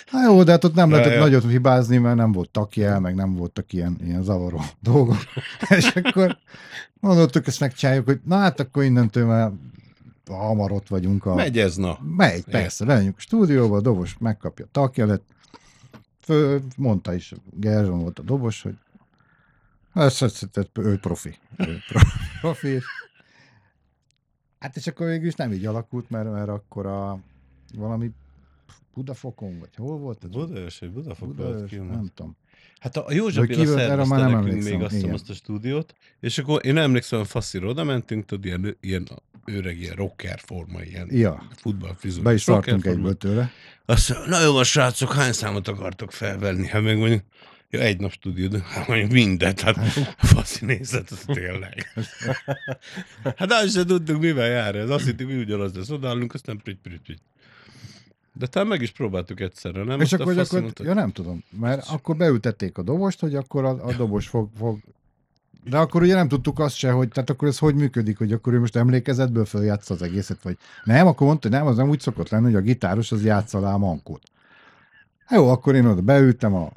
Hát 0.06 0.26
jó, 0.26 0.44
de 0.44 0.52
hát 0.52 0.64
ott 0.64 0.74
nem 0.74 0.90
Ja, 0.90 0.96
lehetett 0.96 1.18
ja. 1.18 1.24
nagyot 1.24 1.50
hibázni, 1.50 1.98
mert 1.98 2.16
nem 2.16 2.32
volt 2.32 2.50
takjel, 2.50 3.00
meg 3.00 3.16
nem 3.16 3.36
voltak 3.36 3.74
ilyen, 3.74 3.98
ilyen 4.04 4.24
zavaró 4.24 4.62
dolgok. 4.82 5.18
És 5.70 5.96
akkor 5.96 6.38
mondottuk, 7.00 7.48
ezt 7.48 7.60
megcsináljuk, 7.60 8.06
hogy 8.06 8.20
na 8.24 8.38
hát 8.38 8.60
akkor 8.60 8.84
innentől 8.84 9.26
már 9.26 9.52
hamar 10.26 10.72
ott 10.72 10.88
vagyunk 10.88 11.26
a... 11.26 11.36
Megy 11.36 11.60
ez, 11.60 11.76
na. 11.76 12.00
Megy, 12.18 12.44
persze, 12.44 12.86
lejönjük 12.86 13.18
a 13.18 13.22
stúdióba, 13.22 13.76
a 13.76 13.82
dobos 13.82 14.18
megkapja 14.20 14.66
a 14.66 14.70
takjelet, 14.72 15.22
Fő, 16.28 16.62
mondta 16.78 17.14
is, 17.14 17.34
Gerzson 17.54 18.00
volt 18.00 18.20
a 18.20 18.24
dobos, 18.24 18.62
hogy 18.62 18.76
ez, 20.04 20.22
ez, 20.22 20.40
ez, 20.54 20.66
ő 20.74 20.98
profi. 20.98 21.36
Ő 21.58 21.78
pro- 21.88 22.02
profi. 22.42 22.80
Hát 24.60 24.76
és 24.76 24.88
akkor 24.88 25.08
végül 25.08 25.28
is 25.28 25.36
nem 25.36 25.52
így 25.54 25.66
alakult, 25.66 26.10
mert, 26.10 26.32
mert 26.32 26.50
akkor 26.50 26.86
a 26.86 27.20
valami 27.76 28.12
Budafokon, 28.94 29.60
vagy 29.60 29.70
hol 29.76 29.98
volt 29.98 30.24
ez? 30.24 30.30
Budaörs, 30.30 30.80
vagy 30.80 30.92
Budafok 30.92 31.36
Budaörs, 31.36 31.72
nem 31.72 32.12
tudom. 32.16 32.36
Hát 32.80 32.98
a 32.98 33.12
József 33.14 33.46
Béla 33.48 33.62
erre 33.62 33.88
szervezte 33.88 34.16
már 34.16 34.30
nem 34.30 34.44
nekünk 34.44 34.64
még 34.64 34.82
azt, 34.82 34.94
hiszem, 34.94 35.14
azt 35.14 35.30
a 35.30 35.34
stúdiót, 35.34 35.94
és 36.20 36.38
akkor 36.38 36.66
én 36.66 36.78
emlékszem, 36.78 37.20
hogy 37.20 37.28
faszira 37.28 37.68
oda 37.68 37.84
mentünk, 37.84 38.26
tudod, 38.26 38.46
ilyen, 38.46 38.78
ilyen 38.80 39.08
öreg, 39.46 39.80
ilyen 39.80 39.96
rocker 39.96 40.40
forma, 40.40 40.82
ilyen 40.82 41.08
Ja, 41.12 41.48
futballfrizura. 41.56 42.24
be 42.24 42.34
is 42.34 42.44
tartunk 42.44 42.86
egyből 42.86 43.18
tőle. 43.18 43.52
Azt 43.86 44.10
mondja, 44.10 44.30
na 44.38 44.44
jó, 44.44 44.54
van, 44.54 44.64
srácok, 44.64 45.14
hány 45.14 45.32
számot 45.32 45.68
akartok 45.68 46.12
felvenni? 46.12 46.68
Hát 46.68 46.82
meg 46.82 46.98
mondjuk, 46.98 47.24
ja, 47.70 47.80
egy 47.80 48.00
nap 48.00 48.12
stúdió, 48.12 48.48
de 48.48 48.60
hát 48.60 48.88
mondjuk 48.88 49.12
mindent, 49.12 49.62
hát 49.62 49.78
faszi 50.34 50.66
nézett, 50.66 51.10
az 51.10 51.24
tényleg. 51.26 51.86
hát 53.38 53.52
azt 53.52 53.72
sem 53.72 53.86
tudtuk, 53.86 54.20
mivel 54.20 54.48
jár 54.48 54.76
ez. 54.76 54.90
Azt 54.90 55.06
hittük, 55.06 55.28
mi 55.28 55.38
ugyanaz 55.38 55.76
lesz, 55.76 55.90
odállunk, 55.90 56.34
aztán 56.34 56.58
prüty, 56.58 56.80
prüty, 56.82 57.02
prüty. 57.04 57.22
De 58.34 58.48
talán 58.48 58.68
meg 58.68 58.82
is 58.82 58.92
próbáltuk 58.92 59.40
egyszerre, 59.40 59.84
nem? 59.84 60.02
És 60.02 60.14
Azt 60.14 60.22
akkor, 60.22 60.38
akkor 60.38 60.62
mondta, 60.62 60.84
ja 60.84 60.94
nem 60.94 61.12
tudom, 61.12 61.44
mert 61.60 61.88
akkor 61.88 62.16
beültették 62.16 62.78
a 62.78 62.82
dobost, 62.82 63.20
hogy 63.20 63.36
akkor 63.36 63.66
a, 63.66 63.86
a 63.86 63.94
dobos 63.94 64.28
fog, 64.28 64.50
fog 64.58 64.80
de 65.70 65.78
akkor 65.78 66.02
ugye 66.02 66.16
nem 66.16 66.28
tudtuk 66.28 66.60
azt 66.60 66.76
se, 66.76 66.92
hogy 66.92 67.08
tehát 67.08 67.30
akkor 67.30 67.48
ez 67.48 67.58
hogy 67.58 67.76
működik, 67.76 68.18
hogy 68.18 68.32
akkor 68.32 68.54
ő 68.54 68.60
most 68.60 68.76
emlékezetből 68.76 69.46
följátsza 69.46 69.94
az 69.94 70.02
egészet, 70.02 70.42
vagy 70.42 70.58
nem, 70.84 71.08
akkor 71.08 71.28
mondta, 71.28 71.48
hogy 71.48 71.58
nem, 71.58 71.68
az 71.68 71.78
nem 71.78 71.90
úgy 71.90 72.00
szokott 72.00 72.30
lenni, 72.30 72.44
hogy 72.44 72.56
a 72.56 72.62
gitáros 72.62 73.12
az 73.12 73.24
játsza 73.24 73.58
alá 73.58 73.74
a 73.74 73.78
mankót. 73.78 74.22
Jó, 75.30 75.50
akkor 75.50 75.76
én 75.76 75.86
oda 75.86 76.02
beültem 76.02 76.54
a 76.54 76.72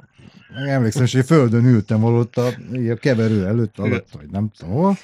emlékszem, 0.55 1.05
hogy 1.11 1.25
földön 1.25 1.65
ültem 1.65 1.99
valott 1.99 2.37
a, 2.37 2.47
a 2.91 2.95
keverő 2.99 3.45
előtt, 3.45 3.79
alatt, 3.79 4.07
vagy 4.11 4.29
nem 4.29 4.51
tudom 4.57 4.73
hol. 4.73 4.97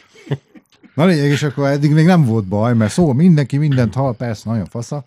Na 0.95 1.05
lényeg, 1.05 1.29
és 1.31 1.43
akkor 1.43 1.67
eddig 1.67 1.91
még 1.91 2.05
nem 2.05 2.25
volt 2.25 2.45
baj, 2.45 2.73
mert 2.73 2.91
szó, 2.91 3.13
mindenki 3.13 3.57
mindent 3.57 3.93
hall, 3.93 4.15
persze, 4.15 4.49
nagyon 4.49 4.65
fasza. 4.65 5.05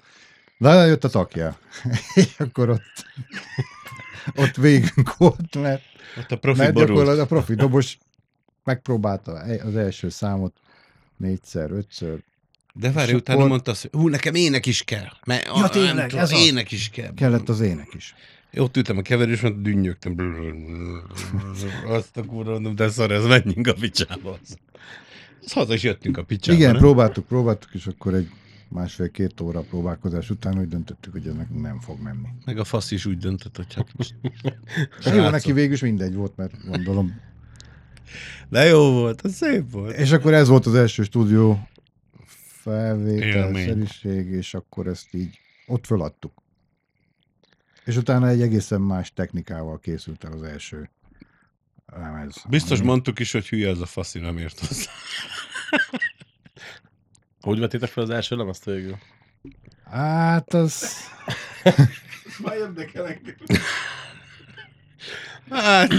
De 0.59 0.87
jött 0.87 1.05
a 1.05 1.09
takja. 1.09 1.59
és 2.14 2.35
akkor 2.38 2.70
ott, 2.70 3.05
ott 4.37 4.57
végünk 4.57 5.16
volt, 5.16 5.55
mert, 5.62 5.83
ott 6.18 6.31
a 6.31 6.38
profi 6.38 6.59
mert 6.59 6.74
gyakorlatilag 6.74 7.18
a 7.18 7.26
profi 7.26 7.55
dobos 7.55 7.98
megpróbálta 8.64 9.33
az 9.64 9.76
első 9.76 10.09
számot 10.09 10.57
négyszer, 11.16 11.70
ötször, 11.70 12.18
De 12.74 12.92
várj, 12.92 13.12
utána 13.12 13.38
akkor- 13.38 13.50
mondta 13.50 13.70
azt, 13.70 13.81
hogy 13.81 13.90
hú, 14.00 14.09
nekem 14.09 14.35
ének 14.35 14.66
is 14.66 14.83
kell. 14.83 15.09
Mert 15.26 15.44
Ja, 15.44 15.68
tényleg, 15.68 16.14
ez 16.14 16.33
az. 16.33 16.38
ének 16.38 16.72
is 16.72 16.88
kell. 16.88 17.14
Kellett 17.14 17.48
az 17.48 17.61
ének 17.61 17.88
is. 17.94 18.14
Ott 18.56 18.76
ültem 18.76 18.98
a 18.98 19.02
keverés, 19.02 19.40
mert 19.40 19.62
dünnyögtem. 19.62 20.16
Azt 21.86 22.16
a 22.16 22.24
kurva 22.24 22.50
mondom, 22.50 22.74
de 22.74 22.88
szar, 22.88 23.10
ez 23.10 23.24
menjünk 23.24 23.66
a 23.66 23.74
picsába. 23.74 24.38
Az 25.42 25.52
haza 25.52 25.74
is 25.74 25.82
jöttünk 25.82 26.16
a 26.16 26.24
picsába. 26.24 26.58
Igen, 26.58 26.70
nem? 26.70 26.80
próbáltuk, 26.80 27.26
próbáltuk, 27.26 27.74
és 27.74 27.86
akkor 27.86 28.14
egy 28.14 28.30
másfél-két 28.68 29.40
óra 29.40 29.60
próbálkozás 29.60 30.30
után 30.30 30.58
úgy 30.58 30.68
döntöttük, 30.68 31.12
hogy 31.12 31.26
ez 31.26 31.34
nekünk 31.34 31.62
nem 31.62 31.80
fog 31.80 32.00
menni. 32.02 32.28
Meg 32.44 32.58
a 32.58 32.64
fasz 32.64 32.90
is 32.90 33.06
úgy 33.06 33.18
döntött, 33.18 33.56
hogy 33.56 33.74
hát 33.74 33.88
most... 33.96 34.14
Jó, 35.16 35.28
neki 35.28 35.52
végül 35.52 35.72
is 35.72 35.80
mindegy 35.80 36.14
volt, 36.14 36.36
mert 36.36 36.66
gondolom. 36.66 37.20
De 38.48 38.64
jó 38.64 38.92
volt, 38.92 39.20
az 39.20 39.34
szép 39.34 39.70
volt. 39.70 39.96
És 39.96 40.12
akkor 40.12 40.34
ez 40.34 40.48
volt 40.48 40.66
az 40.66 40.74
első 40.74 41.02
stúdió 41.02 41.68
felvétel, 42.62 43.26
Élmény. 43.26 43.66
szeriség, 43.66 44.26
és 44.26 44.54
akkor 44.54 44.86
ezt 44.86 45.14
így 45.14 45.38
ott 45.66 45.86
föladtuk. 45.86 46.39
És 47.84 47.96
utána 47.96 48.28
egy 48.28 48.42
egészen 48.42 48.80
más 48.80 49.12
technikával 49.12 49.78
készült 49.78 50.24
el 50.24 50.32
az 50.32 50.42
első 50.42 50.90
lemez. 51.86 52.44
Biztos 52.48 52.78
Ami- 52.78 52.86
mondtuk 52.88 53.18
is, 53.18 53.32
hogy 53.32 53.48
hülye 53.48 53.68
az 53.70 53.80
a 53.80 53.86
faszi, 53.86 54.18
nem 54.18 54.38
ért 54.38 54.58
hozzá. 54.66 54.90
Hogy 57.40 57.58
vettétek 57.58 57.88
fel 57.88 58.02
az 58.02 58.10
első 58.10 58.36
lemezt 58.36 58.64
végül? 58.64 58.98
Hát 59.84 60.54
az... 60.54 60.86
Már 62.42 62.56
érdekelek. 62.56 63.36
Hát, 65.50 65.92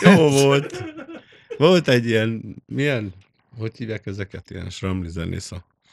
jó 0.00 0.28
volt. 0.30 0.84
Volt 1.58 1.88
egy 1.88 2.06
ilyen, 2.06 2.56
milyen, 2.66 3.12
hogy 3.58 3.76
hívják 3.76 4.06
ezeket, 4.06 4.50
ilyen 4.50 4.70
sramli 4.70 5.08
zenész. 5.08 5.50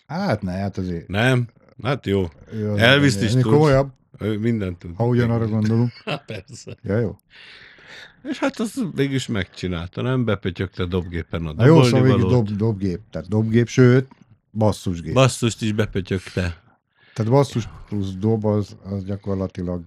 Hát 0.08 0.42
ne, 0.42 0.52
hát 0.52 0.78
azért... 0.78 1.08
Nem? 1.08 1.48
Hát 1.84 2.06
jó. 2.06 2.30
ő 2.52 2.72
az- 2.72 2.80
Elvis-t 2.80 3.22
is 3.22 3.32
tudsz. 3.32 3.44
komolyabb, 3.44 3.92
Ő 4.20 4.38
mindent 4.40 4.78
tud. 4.78 4.96
ha 4.96 5.06
ugyanarra 5.06 5.48
gondolunk. 5.48 5.92
Hát 6.06 6.26
persze. 6.26 6.78
Ja, 6.82 6.98
jó. 7.00 7.18
És 8.24 8.40
hát 8.40 8.60
azt 8.60 8.80
végülis 8.94 9.28
megcsinálta, 9.28 10.02
nem? 10.02 10.26
Bepötyögte 10.26 10.86
dobgépen 10.86 11.46
a 11.46 11.54
Na 11.54 11.66
jó, 11.66 11.84
szóval 11.84 12.02
végig 12.04 12.20
dob, 12.30 12.50
dobgép. 12.50 13.00
Tehát 13.10 13.28
dobgép, 13.28 13.68
sőt, 13.68 14.08
basszusgép. 14.52 15.14
Basszust 15.14 15.62
is 15.62 15.72
bepötyögte. 15.74 16.62
Tehát 17.14 17.32
basszus 17.32 17.68
plusz 17.88 18.14
dob 18.14 18.46
az, 18.46 18.78
az 18.84 19.04
gyakorlatilag 19.06 19.84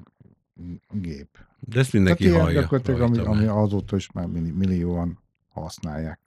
gép. 0.91 1.29
De 1.61 1.79
ezt 1.81 1.93
mindenki 1.93 2.25
Tehát 2.25 2.41
hallja. 2.41 2.61
gyakorlatilag, 2.61 3.01
ami, 3.01 3.19
ami 3.19 3.45
azóta 3.47 3.97
is 3.97 4.13
már 4.13 4.27
milli- 4.27 4.51
millióan 4.51 5.19
használják. 5.49 6.21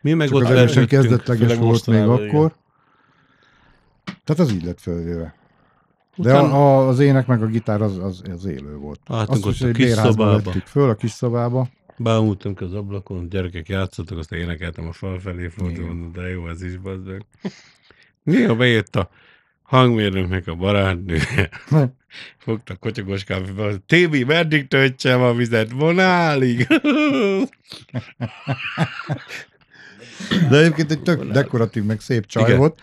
Mi 0.00 0.12
meg 0.12 0.28
Csak 0.28 0.36
ott 0.36 0.44
az 0.44 0.50
első 0.50 0.84
kezdetleges 0.86 1.56
volt 1.56 1.86
még 1.86 2.02
akkor. 2.02 2.54
Tehát 4.24 4.42
az 4.42 4.52
így 4.52 4.64
lett 4.64 4.80
fölvéve. 4.80 5.34
De 6.16 6.30
Utána- 6.30 6.52
a, 6.52 6.78
a, 6.78 6.88
az 6.88 6.98
ének 6.98 7.26
meg 7.26 7.42
a 7.42 7.46
gitár 7.46 7.82
az, 7.82 7.98
az, 7.98 8.22
az 8.30 8.44
élő 8.44 8.76
volt. 8.76 9.00
Álltunk 9.06 9.46
Azt 9.46 9.54
is 9.54 9.60
ott 9.60 9.66
a 9.66 9.70
egy 9.70 9.76
kis 9.76 9.90
szobába. 9.90 10.52
föl, 10.66 10.88
a 10.90 10.94
kis 10.94 11.10
szobába. 11.10 11.68
Beámultunk 11.96 12.60
az 12.60 12.74
ablakon, 12.74 13.28
gyerekek 13.28 13.68
játszottak, 13.68 14.18
azt 14.18 14.32
énekeltem 14.32 14.86
a 14.86 14.92
fal 14.92 15.18
felé, 15.18 15.50
mondom, 15.56 16.10
de 16.12 16.28
jó, 16.28 16.48
ez 16.48 16.62
is 16.62 16.76
bazd 16.76 17.06
meg. 17.06 17.24
Néha 18.22 18.54
bejött 18.54 18.96
a 18.96 19.10
hangmérnöknek 19.62 20.46
a 20.46 20.54
barátnője, 20.54 21.50
fogta 22.38 22.76
kotyogos 22.76 23.24
kávéba, 23.24 23.70
Tibi, 23.86 24.24
meddig 24.24 24.68
töltsem 24.68 25.20
a 25.22 25.34
vizet? 25.34 25.70
Vonálig! 25.70 26.66
De 30.50 30.58
egyébként 30.58 30.90
egy 30.90 31.02
tök 31.02 31.24
dekoratív, 31.24 31.84
meg 31.84 32.00
szép 32.00 32.26
csaj 32.26 32.42
Igen. 32.42 32.58
volt. 32.58 32.80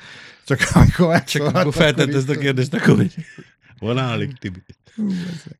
Csak 0.57 0.75
amikor 0.75 1.23
Csak 1.23 1.55
akkor 1.55 1.73
feltett 1.73 2.13
ezt 2.13 2.29
a 2.29 2.37
kérdést, 2.37 2.73
akkor 2.73 2.95
hogy 2.95 3.13
vonálig, 3.79 4.37
Tibi. 4.37 4.63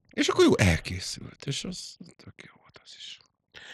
És 0.10 0.27
akkor 0.27 0.45
jó, 0.45 0.58
elkészült, 0.58 1.45
és 1.45 1.63
az 1.63 1.97
tök 2.17 2.34
jó 2.47 2.54
volt 2.62 2.80
az 2.84 2.93
is. 2.97 3.19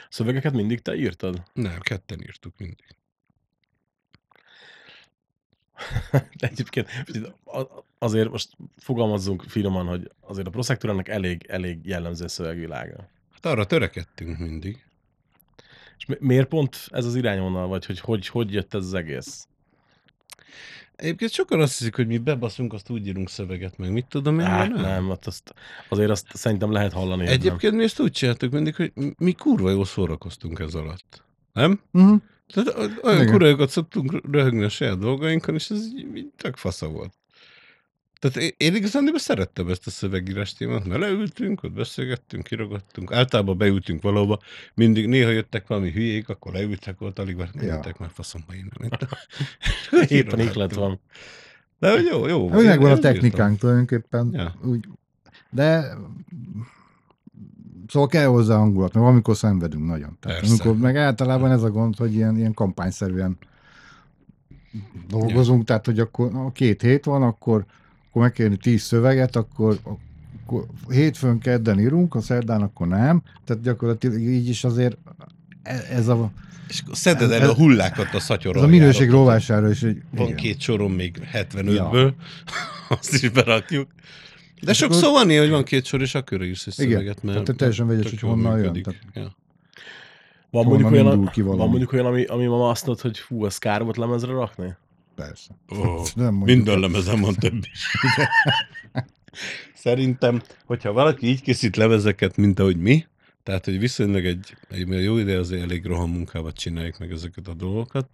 Szövegeket 0.09 0.53
mindig 0.53 0.81
te 0.81 0.95
írtad? 0.95 1.43
Nem, 1.53 1.79
ketten 1.79 2.21
írtuk 2.21 2.53
mindig. 2.57 2.85
De 6.39 6.47
egyébként 6.47 6.89
a- 7.45 7.83
azért 7.97 8.29
most 8.29 8.57
fogalmazzunk 8.77 9.43
finoman, 9.47 9.85
hogy 9.87 10.11
azért 10.21 10.47
a 10.47 10.49
Prosectorának 10.49 11.07
elég, 11.07 11.45
elég 11.47 11.85
jellemző 11.85 12.23
a 12.25 12.27
szövegvilága. 12.27 13.09
Hát 13.33 13.45
arra 13.45 13.65
törekedtünk 13.65 14.37
mindig. 14.37 14.85
És 15.97 16.05
mi- 16.05 16.17
miért 16.19 16.47
pont 16.47 16.87
ez 16.91 17.05
az 17.05 17.15
irányvonal, 17.15 17.67
vagy 17.67 17.85
hogy 17.85 17.99
hogy, 17.99 18.27
hogy 18.27 18.53
jött 18.53 18.73
ez 18.73 18.83
az 18.85 18.93
egész? 18.93 19.47
Egyébként 20.97 21.31
sokan 21.31 21.61
azt 21.61 21.77
hiszik, 21.77 21.95
hogy 21.95 22.07
mi 22.07 22.17
bebaszunk, 22.17 22.73
azt 22.73 22.89
úgy 22.89 23.07
írunk 23.07 23.29
szöveget, 23.29 23.77
meg 23.77 23.91
mit 23.91 24.05
tudom 24.05 24.39
én. 24.39 24.45
Hát 24.45 24.71
de 24.71 24.81
nem, 24.81 25.09
hát 25.09 25.27
azt, 25.27 25.53
azért 25.89 26.09
azt 26.09 26.27
szerintem 26.33 26.71
lehet 26.71 26.93
hallani. 26.93 27.27
Egyébként 27.27 27.75
mi 27.75 27.83
ezt 27.83 27.99
úgy 27.99 28.11
csináltuk 28.11 28.51
mindig, 28.51 28.75
hogy 28.75 28.91
mi 29.17 29.31
kurva 29.31 29.69
jól 29.69 29.85
szórakoztunk 29.85 30.59
ez 30.59 30.73
alatt. 30.73 31.23
Nem? 31.53 31.79
Mhm. 31.91 32.15
Tehát 32.53 32.77
olyan 33.03 33.21
Igen. 33.21 33.31
kurva 33.31 33.47
jókat 33.47 33.69
szoktunk 33.69 34.31
röhögni 34.31 34.63
a 34.63 34.69
saját 34.69 34.99
dolgainkon, 34.99 35.55
és 35.55 35.69
ez 35.69 35.85
így, 35.85 36.15
így 36.15 36.31
tök 36.37 36.55
fasza 36.55 36.87
volt. 36.87 37.13
Tehát 38.19 38.53
én, 38.57 38.75
igazán 38.75 39.11
szerettem 39.15 39.67
ezt 39.67 39.87
a 39.87 39.89
szövegírás 39.89 40.53
témát, 40.53 40.85
mert 40.85 40.99
leültünk, 40.99 41.63
ott 41.63 41.71
beszélgettünk, 41.71 42.43
kirogattunk, 42.43 43.11
általában 43.13 43.57
beültünk 43.57 44.01
valahova, 44.01 44.39
mindig 44.73 45.07
néha 45.07 45.29
jöttek 45.29 45.67
valami 45.67 45.91
hülyék, 45.91 46.29
akkor 46.29 46.53
leültek 46.53 47.01
ott, 47.01 47.19
alig 47.19 47.35
már 47.35 47.49
Ja. 47.61 47.81
már 47.99 48.09
faszomba 48.13 48.53
innen. 48.53 48.99
Éppen 50.07 50.39
iklet 50.47 50.73
van. 50.73 50.99
De 51.79 51.91
hogy 51.91 52.05
jó, 52.05 52.27
jó. 52.27 52.55
Úgy 52.55 52.65
megvan 52.65 52.91
a 52.91 52.97
technikánk 52.97 53.59
tulajdonképpen. 53.59 54.29
Ja. 54.33 54.53
Úgy, 54.63 54.87
de 55.49 55.97
szóval 57.87 58.07
kell 58.07 58.25
hozzá 58.25 58.57
hangulat, 58.57 58.93
mert 58.93 59.05
amikor 59.05 59.35
szenvedünk 59.35 59.85
nagyon. 59.85 60.17
Tehát 60.19 60.39
Persze. 60.39 60.53
amikor 60.63 60.81
meg 60.81 60.95
általában 60.97 61.51
ez 61.51 61.63
a 61.63 61.69
gond, 61.69 61.95
hogy 61.95 62.13
ilyen, 62.13 62.37
ilyen 62.37 62.53
kampányszerűen 62.53 63.37
dolgozunk, 65.07 65.63
tehát 65.63 65.85
hogy 65.85 65.99
akkor 65.99 66.31
na, 66.31 66.51
két 66.51 66.81
hét 66.81 67.05
van, 67.05 67.23
akkor, 67.23 67.65
akkor 68.09 68.21
meg 68.21 68.31
kell 68.31 68.45
írni 68.45 68.57
tíz 68.57 68.81
szöveget, 68.81 69.35
akkor, 69.35 69.79
akkor 69.83 70.65
hétfőn 70.89 71.39
kedden 71.39 71.79
írunk, 71.79 72.15
a 72.15 72.21
szerdán 72.21 72.61
akkor 72.61 72.87
nem. 72.87 73.21
Tehát 73.45 73.63
gyakorlatilag 73.63 74.21
így 74.21 74.49
is 74.49 74.63
azért 74.63 74.97
e- 75.63 75.85
ez 75.91 76.07
a, 76.07 76.31
És 76.67 76.81
akkor 76.81 76.97
szeded 76.97 77.31
elő 77.31 77.47
a 77.49 77.53
hullákat 77.53 78.13
a 78.13 78.19
szatyor 78.19 78.55
ez 78.55 78.61
a 78.61 78.67
minőség 78.67 79.09
rovására 79.09 79.69
is 79.69 79.83
egy... 79.83 80.01
Van 80.11 80.25
igen. 80.25 80.37
két 80.37 80.59
sorom 80.59 80.93
még 80.93 81.21
75-ből, 81.33 82.11
azt 82.99 83.13
is 83.23 83.29
berakjuk. 83.29 83.87
De 84.61 84.71
És 84.71 84.77
sokszor 84.77 85.03
akkor- 85.03 85.19
van 85.21 85.29
ilyen, 85.29 85.41
hogy 85.41 85.51
van 85.51 85.63
két 85.63 85.85
sor, 85.85 86.01
és 86.01 86.15
akkor 86.15 86.43
írsz 86.43 86.67
egy 86.67 86.73
Igen. 86.79 86.91
szöveget, 86.91 87.23
mert 87.23 87.41
Tehát 87.43 87.57
teljesen 87.57 87.87
vegyes, 87.87 88.09
hogy 88.09 88.19
honnan 88.19 88.59
jön, 88.59 88.81
tehát- 88.81 88.99
Ja. 89.13 89.35
Van 90.49 90.65
mondjuk, 90.65 90.91
olyan, 90.91 91.29
van 91.35 91.69
mondjuk 91.69 91.93
olyan, 91.93 92.05
ami, 92.05 92.23
ami 92.23 92.45
ma 92.45 92.69
azt 92.69 92.85
mondod, 92.85 93.03
hogy 93.03 93.17
fú, 93.17 93.43
az 93.45 93.57
kár 93.57 93.83
volt 93.83 93.97
lemezre 93.97 94.31
rakni? 94.31 94.75
Persze. 95.17 95.57
Ó, 95.75 96.01
Nem 96.25 96.35
minden 96.35 96.79
lemezen 96.79 97.21
van 97.21 97.35
több 97.35 97.63
is. 97.71 97.91
Szerintem, 99.85 100.41
hogyha 100.65 100.91
valaki 100.91 101.27
így 101.27 101.41
készít 101.41 101.75
lemezeket, 101.75 102.37
mint 102.37 102.59
ahogy 102.59 102.77
mi, 102.77 103.05
tehát, 103.43 103.65
hogy 103.65 103.79
viszonylag 103.79 104.25
egy, 104.25 104.55
egy 104.69 105.03
jó 105.03 105.17
ide 105.17 105.37
azért 105.37 105.61
elég 105.61 105.85
rohan 105.85 106.09
munkával 106.09 106.53
csináljuk 106.53 106.97
meg 106.97 107.11
ezeket 107.11 107.47
a 107.47 107.53
dolgokat, 107.53 108.09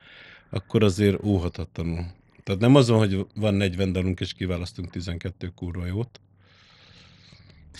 akkor 0.49 0.83
azért 0.83 1.23
óhatatlanul. 1.23 2.05
Tehát 2.43 2.61
nem 2.61 2.75
azon, 2.75 2.97
hogy 2.97 3.25
van 3.35 3.53
40 3.53 3.91
dalunk, 3.91 4.19
és 4.19 4.33
kiválasztunk 4.33 4.89
12 4.89 5.51
kurva 5.55 5.85
jót. 5.85 6.19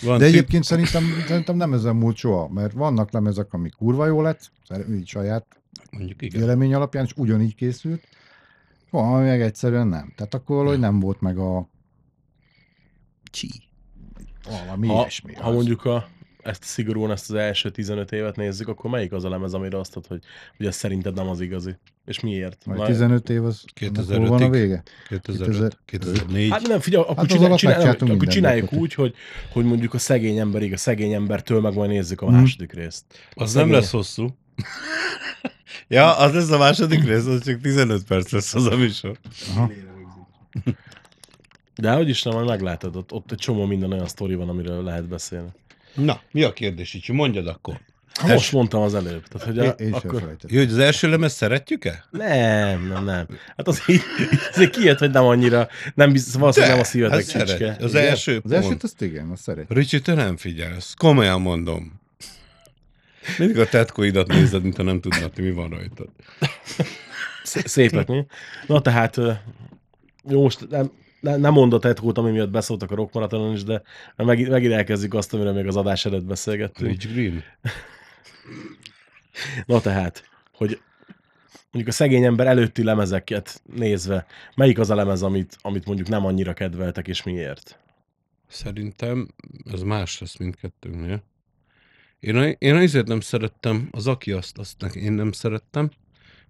Van 0.02 0.18
De 0.18 0.24
egyébként 0.24 0.64
szerintem, 0.64 1.04
szerintem 1.26 1.56
nem 1.56 1.72
ezen 1.72 1.96
múlt 1.96 2.16
soha, 2.16 2.48
mert 2.48 2.72
vannak 2.72 3.12
lemezek, 3.12 3.52
ami 3.52 3.68
kurva 3.68 4.06
jó 4.06 4.22
lett, 4.22 4.50
így 4.90 5.08
saját 5.08 5.46
mondjuk 5.90 6.22
igen. 6.22 6.40
vélemény 6.40 6.74
alapján, 6.74 7.04
és 7.04 7.12
ugyanígy 7.16 7.54
készült, 7.54 8.02
van, 9.02 9.22
meg 9.22 9.40
egyszerűen 9.42 9.86
nem. 9.86 10.12
Tehát 10.16 10.34
akkor 10.34 10.56
valahogy 10.56 10.78
nem 10.78 11.00
volt 11.00 11.20
meg 11.20 11.38
a 11.38 11.68
Csi. 13.30 13.50
valami 14.48 14.86
Ha, 14.86 14.94
ilyesmi. 15.00 15.34
ha 15.34 15.48
az. 15.48 15.54
mondjuk 15.54 15.84
a, 15.84 16.08
ezt 16.42 16.62
szigorúan 16.62 17.10
ezt 17.10 17.30
az 17.30 17.36
első 17.36 17.70
15 17.70 18.12
évet 18.12 18.36
nézzük, 18.36 18.68
akkor 18.68 18.90
melyik 18.90 19.12
az 19.12 19.24
a 19.24 19.28
lemez, 19.28 19.54
amire 19.54 19.78
azt 19.78 19.94
mondod, 19.94 20.12
hogy, 20.12 20.22
hogy 20.56 20.66
ez 20.66 20.76
szerinted 20.76 21.14
nem 21.14 21.28
az 21.28 21.40
igazi? 21.40 21.76
És 22.04 22.20
miért? 22.20 22.66
Majd 22.66 22.78
Na, 22.78 22.86
15 22.86 23.30
év 23.30 23.44
az 23.44 23.64
2005-ig. 23.80 24.14
hol 24.16 24.28
van 24.28 24.42
a 24.42 24.48
vége? 24.50 24.82
2005, 25.08 25.78
2004. 25.84 26.50
Hát 26.50 26.66
nem, 26.68 26.80
figyelj, 26.80 27.02
akkor, 27.02 27.16
Hát 27.16 27.24
az 27.24 27.30
csinál, 27.32 27.56
csinál, 27.56 27.74
megcsináltunk 27.74 28.10
akkor 28.22 28.32
csináljuk 28.32 28.62
gyakorlatilag. 28.70 29.06
úgy, 29.06 29.12
hogy, 29.12 29.20
hogy 29.52 29.64
mondjuk 29.64 29.94
a 29.94 29.98
szegény 29.98 30.38
emberig, 30.38 30.72
a 30.72 30.76
szegény 30.76 31.12
embertől 31.12 31.60
meg 31.60 31.74
majd 31.74 31.90
nézzük 31.90 32.20
a 32.20 32.30
második 32.30 32.72
részt. 32.72 33.04
A 33.34 33.42
Az 33.42 33.52
nem 33.52 33.62
szegény- 33.62 33.80
lesz 33.80 33.90
hosszú. 33.90 34.26
ja, 35.88 36.16
az 36.16 36.32
lesz 36.34 36.50
a 36.50 36.58
második 36.58 37.04
rész, 37.04 37.26
az 37.26 37.44
csak 37.44 37.60
15 37.60 38.04
perc 38.04 38.30
lesz 38.30 38.54
az 38.54 38.66
a 38.66 38.76
műsor. 38.76 39.18
Aha. 39.50 39.70
De 41.76 41.92
hogy 41.92 42.08
is 42.08 42.22
nem, 42.22 42.34
majd 42.34 42.48
meglátod, 42.48 42.96
ott, 42.96 43.12
ott 43.12 43.32
egy 43.32 43.38
csomó 43.38 43.64
minden 43.64 43.92
olyan 43.92 44.08
sztori 44.08 44.34
van, 44.34 44.48
amiről 44.48 44.82
lehet 44.82 45.08
beszélni. 45.08 45.48
Na, 45.94 46.20
mi 46.30 46.42
a 46.42 46.52
kérdés, 46.52 46.94
Icsi? 46.94 47.12
Mondjad 47.12 47.46
akkor. 47.46 47.80
Ha 48.20 48.26
most 48.26 48.52
mondtam 48.52 48.82
az 48.82 48.94
előbb. 48.94 49.28
Tehát, 49.28 49.46
hogy 49.46 49.58
a, 49.58 49.64
Én, 49.64 49.92
akkor... 49.92 50.36
Jó, 50.48 50.58
hogy 50.58 50.70
az 50.70 50.78
első 50.78 51.08
lemez 51.08 51.32
szeretjük-e? 51.32 52.04
Nem, 52.10 52.86
nem, 52.86 53.04
nem. 53.04 53.26
Hát 53.56 53.68
az 53.68 53.82
így, 53.86 54.00
azért 54.50 54.70
kijött, 54.70 54.98
hogy 54.98 55.10
nem 55.10 55.24
annyira, 55.24 55.68
nem 55.94 56.12
biztos, 56.12 56.34
valószínűleg 56.34 56.74
nem 56.74 56.84
a 56.84 56.86
szívetek 56.86 57.28
hát 57.28 57.46
szeret. 57.46 57.82
Az 57.82 57.90
Igen? 57.90 58.04
első 58.04 58.40
Az 58.44 58.52
elsőt 58.52 58.68
pont. 58.68 58.82
azt 58.82 59.02
igen, 59.02 59.30
azt 59.30 59.42
szeret. 59.42 59.66
Ricsi, 59.68 60.00
te 60.00 60.14
nem 60.14 60.36
figyelsz. 60.36 60.94
Komolyan 60.94 61.40
mondom. 61.40 62.00
Mindig 63.38 63.58
a 63.58 63.68
tetkóidat 63.68 64.26
nézed, 64.26 64.62
mintha 64.62 64.82
nem 64.82 65.00
tudnád, 65.00 65.38
mi 65.38 65.50
van 65.50 65.68
rajtad. 65.68 66.08
Szé- 67.42 67.66
Szépek, 67.68 68.06
mi? 68.08 68.26
Na 68.66 68.80
tehát, 68.80 69.16
jó, 70.28 70.42
most 70.42 70.68
nem, 70.68 70.90
ne- 71.20 71.36
nem 71.36 71.52
mondott 71.52 71.80
tetkót, 71.80 72.18
ami 72.18 72.30
miatt 72.30 72.50
beszóltak 72.50 72.90
a 72.90 72.94
rockmaratonon 72.94 73.54
is, 73.54 73.62
de 73.64 73.82
megint, 74.16 74.48
megint 74.48 74.72
elkezdjük 74.72 75.14
azt, 75.14 75.34
amiről 75.34 75.52
még 75.52 75.66
az 75.66 75.76
adás 75.76 76.04
előtt 76.04 76.24
beszélgettünk. 76.24 76.90
Rich 76.90 77.12
Green. 77.12 77.42
Na 79.66 79.80
tehát, 79.80 80.28
hogy 80.52 80.80
mondjuk 81.70 81.94
a 81.94 81.96
szegény 81.96 82.24
ember 82.24 82.46
előtti 82.46 82.82
lemezeket 82.84 83.62
nézve, 83.74 84.26
melyik 84.54 84.78
az 84.78 84.90
a 84.90 84.94
lemez, 84.94 85.22
amit, 85.22 85.56
amit 85.62 85.84
mondjuk 85.86 86.08
nem 86.08 86.24
annyira 86.26 86.52
kedveltek, 86.52 87.08
és 87.08 87.22
miért? 87.22 87.78
Szerintem 88.48 89.28
ez 89.72 89.80
más 89.82 90.20
lesz 90.20 90.36
mindkettőnknél. 90.36 91.22
Én, 92.24 92.54
én 92.58 92.74
azért 92.74 93.06
nem 93.06 93.20
szerettem, 93.20 93.88
az 93.90 94.06
aki 94.06 94.32
azt, 94.32 94.58
azt 94.58 94.82
én 94.94 95.12
nem 95.12 95.32
szerettem, 95.32 95.90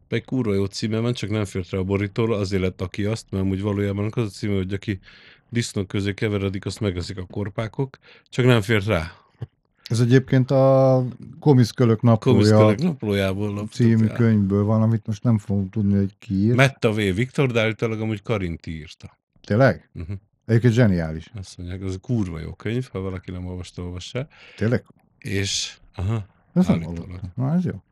pedig 0.08 0.24
kurva 0.24 0.54
jó 0.54 0.64
címe 0.64 0.98
van, 0.98 1.12
csak 1.12 1.30
nem 1.30 1.44
fért 1.44 1.70
rá 1.70 1.78
a 1.78 1.84
borítóra, 1.84 2.36
azért 2.36 2.62
lett 2.62 2.80
aki 2.80 3.04
azt, 3.04 3.26
mert 3.30 3.44
úgy 3.44 3.62
valójában 3.62 4.10
az 4.10 4.22
a 4.22 4.28
címe, 4.28 4.54
hogy 4.54 4.72
aki 4.72 5.00
disznók 5.48 5.86
közé 5.86 6.14
keveredik, 6.14 6.66
azt 6.66 6.80
megeszik 6.80 7.18
a 7.18 7.24
korpákok, 7.24 7.98
csak 8.28 8.44
nem 8.44 8.60
fért 8.60 8.86
rá. 8.86 9.12
Ez 9.84 10.00
egyébként 10.00 10.50
a 10.50 11.04
Komiszkölök 11.40 12.02
naplója 12.02 12.36
Komiszkölök 12.36 12.78
naplójából 12.78 13.68
című 13.70 14.06
el. 14.06 14.16
könyvből 14.16 14.64
van, 14.64 14.82
amit 14.82 15.06
most 15.06 15.22
nem 15.22 15.38
fogom 15.38 15.70
tudni, 15.70 15.96
hogy 15.96 16.14
ki 16.18 16.34
írt. 16.34 16.56
Metta 16.56 16.92
V. 16.92 16.96
Viktor, 16.96 17.50
de 17.52 17.60
állítólag 17.60 18.00
amúgy 18.00 18.22
Karinti 18.22 18.70
írta. 18.70 19.18
Tényleg? 19.40 19.90
Uh-huh. 19.94 20.16
Egyébként 20.46 20.72
zseniális. 20.72 21.30
Azt 21.34 21.58
mondják, 21.58 21.82
az 21.82 21.98
kurva 22.00 22.40
jó 22.40 22.52
könyv, 22.52 22.88
ha 22.92 23.00
valaki 23.00 23.30
nem 23.30 23.46
olvasta, 23.46 23.82
olvassa. 23.82 24.28
Tényleg? 24.56 24.84
És, 25.24 25.76
aha, 25.94 26.26
Ez 26.54 26.68
Állítólag. 26.68 27.20
Na, 27.34 27.54
ez 27.54 27.64
jó. 27.64 27.82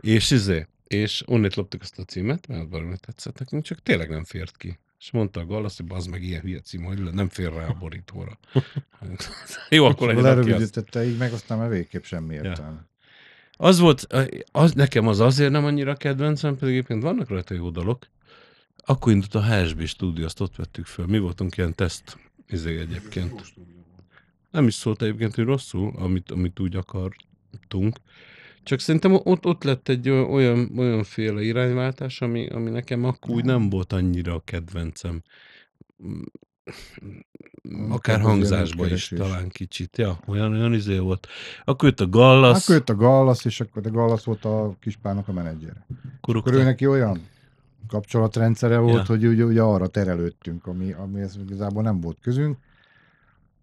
És 0.00 0.30
izé, 0.30 0.66
és 0.86 1.22
onnét 1.26 1.54
loptuk 1.54 1.82
ezt 1.82 1.98
a 1.98 2.04
címet, 2.04 2.46
mert 2.46 2.70
valami 2.70 2.94
tetszett 3.00 3.38
nekünk, 3.38 3.62
csak 3.64 3.82
tényleg 3.82 4.08
nem 4.10 4.24
fért 4.24 4.56
ki. 4.56 4.78
És 4.98 5.10
mondta 5.10 5.40
a 5.40 5.46
Gallasz, 5.46 5.76
hogy 5.76 5.86
az 5.88 6.06
meg 6.06 6.22
ilyen 6.22 6.40
hülye 6.40 6.60
cím, 6.60 6.82
hogy 6.82 7.02
nem 7.12 7.28
fér 7.28 7.52
rá 7.52 7.66
a 7.66 7.76
borítóra. 7.78 8.38
Jó, 9.68 9.84
akkor 9.84 10.06
legyen 10.06 10.24
azt. 10.24 10.34
Lerövidítette 10.46 11.04
így 11.04 11.16
meg, 11.16 11.32
aztán 11.32 11.58
már 11.58 11.68
végképp 11.68 12.02
semmi 12.04 12.34
Ja. 12.34 12.42
értelme. 12.42 12.86
Az 13.52 13.78
volt, 13.78 14.06
az, 14.52 14.72
nekem 14.72 15.06
az 15.06 15.20
azért 15.20 15.50
nem 15.50 15.64
annyira 15.64 15.94
kedvencem, 15.94 16.56
pedig 16.56 16.74
egyébként 16.74 17.02
vannak 17.02 17.28
rajta 17.28 17.54
jó 17.54 17.70
dalok. 17.70 18.06
Akkor 18.76 19.12
indult 19.12 19.34
a 19.34 19.44
HSB 19.44 19.84
stúdió, 19.84 20.24
azt 20.24 20.40
ott 20.40 20.56
vettük 20.56 20.86
föl. 20.86 21.06
Mi 21.06 21.18
voltunk 21.18 21.56
ilyen 21.56 21.74
teszt 21.74 22.18
izé 22.48 22.78
egyébként. 22.78 23.54
Nem 24.52 24.66
is 24.66 24.74
szólt 24.74 25.02
egyébként, 25.02 25.34
hogy 25.34 25.44
rosszul, 25.44 25.92
amit, 25.96 26.30
amit 26.30 26.60
úgy 26.60 26.76
akartunk. 26.76 27.96
Csak 28.62 28.80
szerintem 28.80 29.12
ott, 29.12 29.46
ott 29.46 29.62
lett 29.62 29.88
egy 29.88 30.10
olyan, 30.10 30.78
olyan, 30.78 31.04
féle 31.04 31.42
irányváltás, 31.42 32.20
ami, 32.20 32.48
ami 32.48 32.70
nekem 32.70 33.04
akkor 33.04 33.34
úgy 33.34 33.44
nem 33.44 33.68
volt 33.70 33.92
annyira 33.92 34.34
a 34.34 34.42
kedvencem. 34.44 35.22
Akár 37.88 37.88
Inkább 37.88 38.04
az 38.04 38.08
ilyen 38.08 38.20
hangzásba 38.20 38.86
is 38.86 39.08
talán 39.08 39.48
kicsit. 39.48 39.98
Ja, 39.98 40.18
olyan, 40.26 40.52
olyan 40.52 40.74
izé 40.74 40.98
volt. 40.98 41.26
Akkor 41.64 41.88
jött 41.88 42.00
a 42.00 42.08
Gallasz. 42.08 42.62
Akkor 42.62 42.74
jött 42.74 42.88
a 42.88 42.94
Gallasz, 42.94 43.44
és 43.44 43.60
akkor 43.60 43.86
a 43.86 43.90
Gallasz 43.90 44.24
volt 44.24 44.44
a 44.44 44.76
kispának 44.80 45.28
a 45.28 45.32
menedzser. 45.32 45.84
Akkor 46.20 46.54
ő 46.54 46.62
neki 46.62 46.86
olyan 46.86 47.20
kapcsolatrendszere 47.88 48.78
volt, 48.78 48.94
Ja. 48.94 49.04
hogy 49.06 49.26
ugye, 49.26 49.44
ugye 49.44 49.62
arra 49.62 49.86
terelődtünk, 49.86 50.66
ami, 50.66 50.92
ami 50.92 51.20
ez 51.20 51.36
igazából 51.46 51.82
nem 51.82 52.00
volt 52.00 52.18
közünk. 52.20 52.56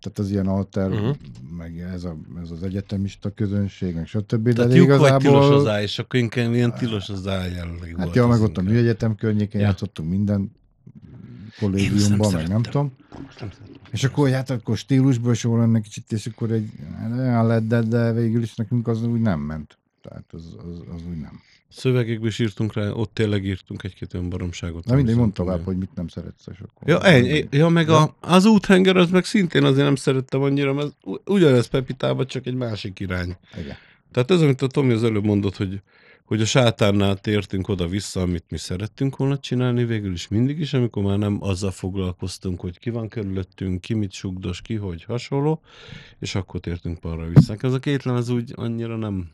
Tehát 0.01 0.19
az 0.19 0.31
ilyen 0.31 0.47
alter, 0.47 0.91
uh-huh. 0.91 1.15
meg 1.57 1.79
ez, 1.79 2.03
a, 2.03 2.17
ez 2.43 2.51
az 2.51 2.63
egyetemista 2.63 3.29
közönség, 3.29 3.95
meg 3.95 4.07
stb. 4.07 4.53
Tehát 4.53 4.71
de 4.71 4.75
lyuk 4.75 4.88
vagy 4.97 5.17
tilos 5.17 5.43
az 5.43 5.45
igazából... 5.45 5.69
áj, 5.69 5.83
és 5.83 5.99
akkor 5.99 6.19
inkább 6.19 6.53
ilyen 6.53 6.73
tilos 6.73 7.09
az 7.09 7.27
áj 7.27 7.51
jelleg 7.51 7.95
Hát 7.97 8.15
ja, 8.15 8.27
meg 8.27 8.41
ott 8.41 8.57
a 8.57 8.62
műegyetem 8.62 9.15
környékén 9.15 9.62
Ja. 9.62 9.67
játszottunk 9.67 10.09
minden 10.09 10.51
kollégiumban, 11.59 12.31
nem 12.31 12.41
meg 12.41 12.49
nem 12.49 12.62
tudom. 12.62 12.93
És 13.91 14.03
akkor 14.03 14.29
hát 14.29 14.49
akkor 14.49 14.77
stílusból 14.77 15.31
is 15.31 15.43
lenne 15.43 15.79
kicsit, 15.79 16.12
és 16.12 16.25
akkor 16.25 16.51
egy 16.51 16.71
olyan 17.17 17.47
lett, 17.47 17.67
de, 17.67 17.81
de 17.81 18.12
végül 18.12 18.41
is 18.41 18.55
nekünk 18.55 18.88
az 18.88 19.03
úgy 19.03 19.21
nem 19.21 19.39
ment. 19.39 19.77
Tehát 20.01 20.25
az, 20.31 20.55
az, 20.57 20.83
az 20.95 21.01
úgy 21.09 21.19
nem. 21.19 21.41
Szövegekből 21.69 22.27
is 22.27 22.39
írtunk 22.39 22.73
rá, 22.73 22.89
ott 22.89 23.13
tényleg 23.13 23.45
írtunk 23.45 23.84
egy-két 23.84 24.13
olyan 24.13 24.29
baromságot. 24.29 24.86
Na 24.86 24.95
mindegy, 24.95 25.15
mondd 25.15 25.32
tovább, 25.32 25.63
hogy 25.63 25.77
mit 25.77 25.95
nem 25.95 26.08
szeretsz, 26.08 26.47
és 26.51 26.60
akkor... 26.60 26.88
Ja, 26.88 27.03
ennyi. 27.03 27.47
Ja, 27.51 27.67
meg 27.67 27.89
a, 27.89 28.15
az 28.19 28.45
úthenger, 28.45 28.97
az 28.97 29.10
meg 29.10 29.25
szintén 29.25 29.63
azért 29.63 29.86
nem 29.86 29.95
szerettem 29.95 30.41
annyira, 30.41 30.73
mert 30.73 30.95
ugyanez 31.25 31.65
Pepitában, 31.65 32.27
csak 32.27 32.45
egy 32.45 32.55
másik 32.55 32.99
irány. 32.99 33.38
Igen. 33.58 33.75
Tehát 34.12 34.32
ez, 34.32 34.41
amit 34.41 34.62
a 34.62 34.67
Tomi 34.67 34.93
az 34.93 35.03
előbb 35.03 35.25
mondott, 35.25 35.55
hogy, 35.55 35.82
hogy 36.25 36.41
a 36.41 36.45
sátánnál 36.45 37.17
tértünk 37.17 37.67
oda-vissza, 37.67 38.21
amit 38.21 38.45
mi 38.49 38.58
szerettünk 38.58 39.17
volna 39.17 39.39
csinálni, 39.39 39.86
végül 39.86 40.12
is 40.12 40.27
mindig 40.27 40.60
is, 40.60 40.73
amikor 40.73 41.03
már 41.03 41.17
nem 41.17 41.38
azzal 41.39 41.71
foglalkoztunk, 41.71 42.60
hogy 42.60 42.79
ki 42.79 42.89
van 42.89 43.08
körülöttünk, 43.08 43.82
ki 43.82 43.93
mit 43.93 44.12
sugdos, 44.12 44.62
ki 44.62 44.75
hogy 44.75 45.03
hasonló, 45.03 45.62
és 46.19 46.36
akkor 46.36 46.60
tértünk 46.60 46.97
arra 47.01 47.27
vissza. 47.27 47.55
Ez 47.60 47.73
a 47.73 47.79
két 47.79 48.03
lemez 48.03 48.29
úgy 48.29 48.53
annyira 48.55 48.95
nem, 48.95 49.29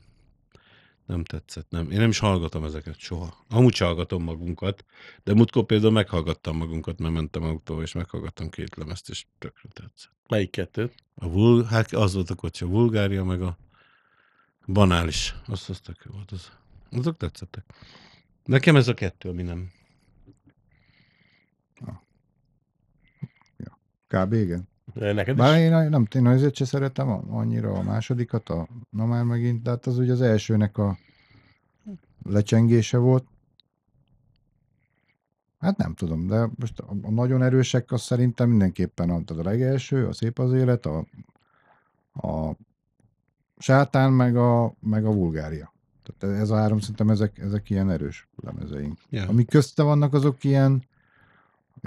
nem 1.05 1.23
tetszett. 1.23 1.69
Nem. 1.69 1.91
Én 1.91 1.99
nem 1.99 2.09
is 2.09 2.19
hallgatom 2.19 2.63
ezeket 2.63 2.97
soha. 2.97 3.45
Amúgy 3.49 3.77
hallgatom 3.77 4.23
magunkat, 4.23 4.85
de 5.23 5.33
múltkor 5.33 5.65
például 5.65 5.91
meghallgattam 5.91 6.57
magunkat, 6.57 6.99
mert 6.99 7.13
mentem 7.13 7.43
autóval, 7.43 7.83
és 7.83 7.93
meghallgattam 7.93 8.49
két 8.49 8.75
lemezt, 8.75 9.09
és 9.09 9.25
tökre 9.37 9.69
tetszett. 9.73 10.11
Melyik 10.27 10.49
kettőt? 10.49 10.93
A 11.15 11.27
vul, 11.27 11.63
hát 11.63 11.93
az 11.93 12.13
volt 12.13 12.29
a 12.29 12.35
kocsi, 12.35 12.63
a 12.63 12.67
Bulgária, 12.67 13.23
meg 13.23 13.41
a 13.41 13.57
banális. 14.65 15.35
Az, 15.45 15.69
az 15.69 15.79
tök 15.79 16.03
jó 16.05 16.11
volt. 16.11 16.31
Az, 16.31 16.51
azok 16.91 17.17
tetszettek. 17.17 17.65
Nekem 18.43 18.75
ez 18.75 18.87
a 18.87 18.93
kettő, 18.93 19.29
ami 19.29 19.43
nem. 19.43 19.71
Kb. 24.07 24.33
igen. 24.33 24.67
Neked 24.93 25.27
is? 25.27 25.35
Bár 25.35 25.59
én, 25.59 25.89
nem, 25.89 26.07
én 26.15 26.25
azért 26.25 26.55
se 26.55 26.65
szeretem 26.65 27.33
annyira 27.33 27.73
a 27.73 27.83
másodikat, 27.83 28.49
a, 28.49 28.67
na 28.89 29.05
már 29.05 29.23
megint, 29.23 29.61
de 29.61 29.69
hát 29.69 29.85
az 29.85 29.97
ugye 29.97 30.11
az 30.11 30.21
elsőnek 30.21 30.77
a 30.77 30.97
lecsengése 32.23 32.97
volt. 32.97 33.25
Hát 35.59 35.77
nem 35.77 35.93
tudom, 35.93 36.27
de 36.27 36.49
most 36.55 36.79
a, 36.79 36.95
a 37.01 37.09
nagyon 37.09 37.43
erősek 37.43 37.91
az 37.91 38.01
szerintem 38.01 38.49
mindenképpen 38.49 39.09
a, 39.09 39.21
a 39.27 39.43
legelső, 39.43 40.07
a 40.07 40.13
szép 40.13 40.39
az 40.39 40.53
élet, 40.53 40.85
a, 40.85 41.05
a 42.13 42.55
sátán, 43.57 44.11
meg 44.11 44.35
a, 44.35 44.73
meg 44.79 45.05
a 45.05 45.13
vulgária. 45.13 45.73
Tehát 46.03 46.39
ez 46.39 46.49
a 46.49 46.55
három 46.55 46.79
szerintem 46.79 47.09
ezek, 47.09 47.37
ezek 47.37 47.69
ilyen 47.69 47.89
erős 47.89 48.27
lemezeink. 48.35 48.99
Ja. 49.09 49.27
Amik 49.27 49.49
közte 49.49 49.83
vannak, 49.83 50.13
azok 50.13 50.43
ilyen, 50.43 50.83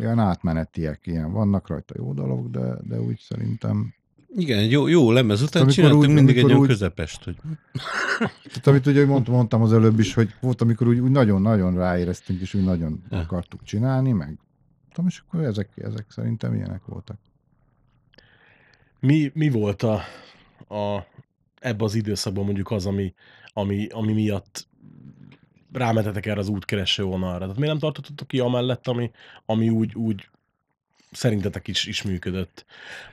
ilyen 0.00 0.18
átmenetiek, 0.18 1.00
ilyen 1.06 1.32
vannak 1.32 1.68
rajta 1.68 1.94
jó 1.98 2.12
dolog, 2.12 2.50
de, 2.50 2.76
de 2.88 3.00
úgy 3.00 3.18
szerintem 3.18 3.94
Igen, 4.36 4.58
egy 4.58 4.70
jó, 4.70 4.86
jó 4.86 5.10
lemez 5.12 5.42
után 5.42 5.62
Amikor 5.62 5.74
csináltunk 5.76 6.02
úgy- 6.02 6.14
mindig 6.14 6.38
egy 6.38 6.44
olyan 6.44 6.58
úgy- 6.58 6.68
közepest, 6.68 7.24
hogy 7.24 7.36
Tehát 8.48 8.66
amit 8.66 8.86
ugye 8.86 9.06
mondtam, 9.06 9.34
mondtam 9.34 9.62
az 9.62 9.72
előbb 9.72 9.98
is, 9.98 10.14
hogy 10.14 10.34
volt, 10.40 10.60
amikor 10.60 10.88
úgy, 10.88 10.98
úgy 10.98 11.10
nagyon-nagyon 11.10 11.74
ráéreztünk, 11.74 12.40
és 12.40 12.54
úgy 12.54 12.64
nagyon 12.64 13.02
Ja. 13.10 13.18
akartuk 13.18 13.62
csinálni, 13.62 14.12
meg 14.12 14.38
tudom, 14.92 15.06
és 15.06 15.22
akkor 15.26 15.44
ezek, 15.44 15.68
ezek 15.76 16.04
szerintem 16.08 16.54
ilyenek 16.54 16.84
voltak. 16.84 17.18
Mi, 19.00 19.30
mi 19.34 19.50
volt 19.50 19.82
a, 19.82 19.94
a, 20.74 21.06
ebbe 21.60 21.84
az 21.84 21.94
időszakban 21.94 22.44
mondjuk 22.44 22.70
az, 22.70 22.86
ami, 22.86 23.14
ami, 23.52 23.86
ami 23.90 24.12
miatt 24.12 24.66
rámetetek 25.72 26.26
erre 26.26 26.40
az 26.40 26.48
útkereső 26.48 27.02
vonalra? 27.02 27.38
Tehát 27.38 27.56
miért 27.56 27.70
nem 27.70 27.78
tartottatok 27.78 28.28
ki 28.28 28.38
amellett, 28.38 28.86
ami, 28.86 29.10
ami 29.46 29.68
úgy, 29.68 29.94
úgy 29.94 30.28
szerintetek 31.10 31.68
is, 31.68 31.86
is 31.86 32.02
működött? 32.02 32.64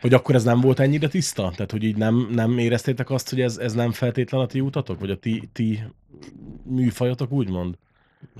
Vagy 0.01 0.13
akkor 0.13 0.35
ez 0.35 0.43
nem 0.43 0.61
volt 0.61 0.79
ennyire 0.79 1.07
tiszta? 1.07 1.51
Tehát, 1.55 1.71
hogy 1.71 1.83
így 1.83 1.97
nem, 1.97 2.27
nem 2.31 2.57
éreztétek 2.57 3.09
azt, 3.09 3.29
hogy 3.29 3.41
ez, 3.41 3.57
ez 3.57 3.73
nem 3.73 3.91
feltétlen 3.91 4.41
a 4.41 4.45
ti 4.45 4.59
utatok? 4.59 4.99
Vagy 4.99 5.09
a 5.09 5.17
ti, 5.17 5.49
ti 5.51 5.83
műfajotok, 6.63 7.31
úgymond? 7.31 7.77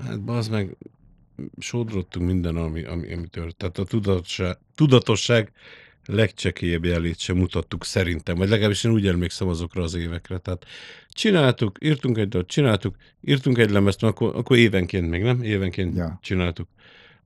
hát 0.04 0.18
az 0.26 0.48
meg 0.48 0.76
sodrottunk 1.58 2.26
minden, 2.26 2.56
ami, 2.56 2.84
ami, 2.84 3.12
ami 3.12 3.28
tört. 3.28 3.56
Tehát 3.56 3.78
a 3.78 3.84
tudatosság, 3.84 4.58
tudatosság 4.74 5.52
legcsekélyebb 6.06 6.84
jelét 6.84 7.18
sem 7.18 7.36
mutattuk 7.36 7.84
szerintem, 7.84 8.36
vagy 8.36 8.48
legalábbis 8.48 8.84
én 8.84 8.92
úgy 8.92 9.06
emlékszem 9.06 9.48
azokra 9.48 9.82
az 9.82 9.94
évekre. 9.94 10.38
Tehát 10.38 10.64
csináltuk, 11.08 11.76
írtunk 11.80 12.18
egy 12.18 12.28
dalt, 12.28 12.46
csináltuk, 12.48 12.96
írtunk 13.20 13.58
egy 13.58 13.70
lemezt, 13.70 14.02
akkor, 14.02 14.36
akkor 14.36 14.56
évenként 14.56 15.10
még 15.10 15.22
nem, 15.22 15.42
évenként 15.42 15.96
Ja. 15.96 16.18
csináltuk. 16.22 16.68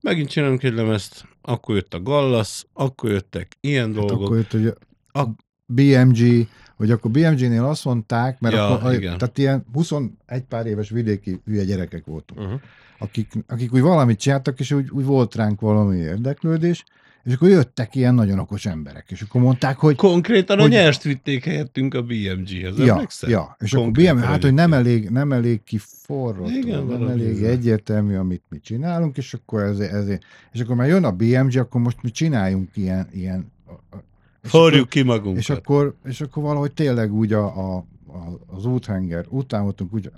Megint 0.01 0.29
csinálunk 0.29 0.63
egy 0.63 0.73
lemezt, 0.73 1.25
akkor 1.41 1.75
jött 1.75 1.93
a 1.93 2.01
Gallasz, 2.01 2.65
akkor 2.73 3.09
jöttek 3.11 3.57
ilyen 3.59 3.85
Hát 3.85 3.93
dolgok. 3.95 4.21
akkor 4.25 4.35
jött, 4.37 4.51
hogy 4.51 4.73
a 5.11 5.27
BMG, 5.65 6.47
hogy 6.75 6.91
akkor 6.91 7.11
BMG-nél 7.11 7.63
azt 7.63 7.85
mondták, 7.85 8.39
mert 8.39 8.55
Ja, 8.55 8.67
akkor, 8.67 8.93
igen. 8.93 9.17
tehát 9.17 9.37
ilyen 9.37 9.65
21 9.73 10.11
pár 10.49 10.65
éves 10.65 10.89
vidéki 10.89 11.41
hülye 11.45 11.63
gyerekek 11.63 12.05
voltunk, 12.05 12.39
Uh-huh. 12.39 12.59
akik, 12.99 13.31
akik 13.47 13.73
úgy 13.73 13.81
valamit 13.81 14.19
csináltak, 14.19 14.59
és 14.59 14.71
úgy, 14.71 14.89
úgy 14.89 15.05
volt 15.05 15.35
ránk 15.35 15.59
valami 15.61 15.97
érdeklődés, 15.97 16.83
és 17.23 17.33
akkor 17.33 17.49
jöttek 17.49 17.95
ilyen 17.95 18.15
nagyon 18.15 18.39
okos 18.39 18.65
emberek, 18.65 19.05
és 19.11 19.21
akkor 19.21 19.41
mondták, 19.41 19.77
hogy 19.77 19.95
Konkrétan 19.95 20.57
a 20.57 20.61
Hogy- 20.61 20.71
nyerst 20.71 21.03
vitték 21.03 21.43
helyettünk 21.45 21.93
a 21.93 22.01
BMG-hez, 22.01 22.77
ja, 22.77 22.93
emlékszel? 22.93 23.29
ja, 23.29 23.55
és 23.59 23.71
akkor 23.73 23.83
Konkrétan 23.85 24.15
BM, 24.15 24.21
hát, 24.23 24.41
hogy 24.41 24.53
nem 24.53 24.73
elég, 24.73 25.09
nem 25.09 25.31
elég 25.31 25.63
kiforrott, 25.63 26.49
Igen, 26.49 26.85
nem 26.85 27.07
elég 27.07 27.43
ez. 27.43 27.49
egyértelmű, 27.49 28.15
amit 28.15 28.43
mi 28.49 28.59
csinálunk, 28.59 29.17
és 29.17 29.33
akkor 29.33 29.61
ezért, 29.61 29.91
ezért, 29.91 30.23
és 30.51 30.59
akkor 30.59 30.75
már 30.75 30.87
jön 30.87 31.03
a 31.03 31.11
BMG, 31.11 31.57
akkor 31.57 31.81
most 31.81 31.97
mi 32.01 32.09
csináljunk 32.11 32.69
ilyen, 32.77 33.07
ilyen 33.13 33.51
a- 33.65 33.95
a- 33.95 34.03
és 34.43 34.49
Forjuk 34.49 34.89
ki 34.89 35.01
magunkat. 35.01 35.39
És 35.39 35.49
akkor, 35.49 35.95
és 36.05 36.21
akkor 36.21 36.43
valahogy 36.43 36.71
tényleg 36.71 37.13
úgy 37.13 37.33
a, 37.33 37.45
a, 37.45 37.75
a, 38.07 38.39
az 38.55 38.65
úthenger 38.65 39.25
után 39.29 39.63
voltunk, 39.63 39.93
úgy 39.93 40.11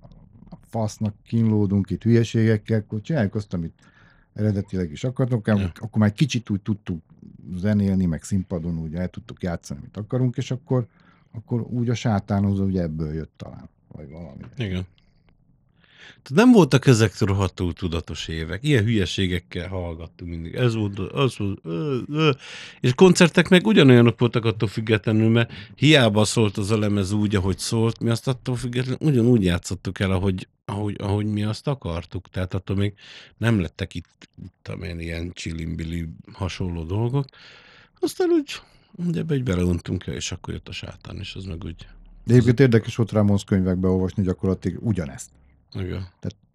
a 0.50 0.56
fasznak 0.70 1.13
kínlódunk 1.28 1.89
itt 1.89 2.04
hülyeségekkel, 2.04 2.80
akkor 2.80 3.02
csináljuk 3.02 3.36
azt, 3.36 3.54
amit 3.54 3.74
eredetileg 4.34 4.91
is 4.91 5.04
akartunk, 5.04 5.48
Ja. 5.48 5.54
akkor 5.76 6.00
már 6.02 6.10
egy 6.10 6.15
kicsit 6.15 6.50
úgy 6.50 6.62
tudtuk 6.62 7.02
zenélni, 7.56 8.06
meg 8.06 8.24
színpadon 8.24 8.80
úgy 8.80 8.96
el 8.96 9.08
tudtuk 9.08 9.43
játszani, 9.43 9.80
amit 9.80 9.98
akarunk, 9.98 10.38
és 10.38 10.52
akkor, 10.52 10.88
akkor 11.32 11.62
úgy 11.62 11.89
a 11.89 11.93
sátánozó, 11.93 12.63
ugye 12.65 12.82
ebből 12.82 13.13
jött 13.13 13.34
talán, 13.38 13.69
vagy 13.88 14.10
valami. 14.10 14.43
Igen. 14.58 14.86
Tehát 16.08 16.46
nem 16.46 16.52
voltak 16.52 16.88
ezek 16.88 17.20
rohadtul 17.20 17.74
tudatos 17.74 18.28
évek. 18.28 18.63
Ilyen 18.63 18.84
hülyeségekkel 18.84 19.68
hallgattunk 19.68 20.32
mindig. 20.32 20.56
Ez 20.56 20.76
volt, 20.76 21.00
az 21.00 21.38
volt, 21.38 21.60
ö, 21.63 21.98
ö. 22.12 22.32
és 22.80 22.94
koncertek 22.94 23.50
meg 23.50 23.66
ugyanolyanok 23.66 24.20
voltak 24.20 24.46
attól 24.46 24.68
függetlenül, 24.70 25.30
mert 25.30 25.52
hiába 25.76 26.26
szólt 26.26 26.58
az 26.58 26.72
a 26.72 26.78
lemez 26.78 27.12
úgy, 27.12 27.36
ahogy 27.36 27.58
szólt, 27.58 28.00
mi 28.00 28.10
azt 28.10 28.28
attól 28.28 28.56
függetlenül 28.56 29.08
ugyanúgy 29.08 29.44
játszottuk 29.44 30.00
el, 30.00 30.12
ahogy, 30.12 30.48
ahogy, 30.66 30.96
ahogy 31.00 31.26
mi 31.26 31.44
azt 31.44 31.68
akartuk. 31.68 32.30
Tehát 32.30 32.54
attól 32.54 32.76
még 32.76 32.94
nem 33.38 33.60
lettek 33.60 33.96
itt, 33.96 34.30
itt 34.44 34.68
amilyen 34.68 35.00
ilyen 35.00 35.32
csilimbili 35.34 36.10
hasonló 36.34 36.84
dolgok. 36.84 37.26
Aztán 38.00 38.30
úgy, 38.30 38.62
ugye 39.08 39.24
be 39.24 39.34
egy 39.34 39.44
beleuntunk 39.44 40.08
el, 40.08 40.13
és 40.13 40.32
akkor 40.32 40.54
jött 40.54 40.68
a 40.68 40.72
sátán, 40.72 41.18
és 41.20 41.36
az 41.36 41.44
meg 41.44 41.63
úgy, 41.63 41.88
De 42.24 42.34
egyébként 42.34 42.60
érdekes 42.60 42.96
volt 42.96 43.12
Ramonsz 43.12 43.44
könyvekbe 43.44 43.88
olvasni 43.88 44.24
gyakorlatilag 44.24 44.84
ugyanezt. 44.84 45.30
Igen, 45.76 46.08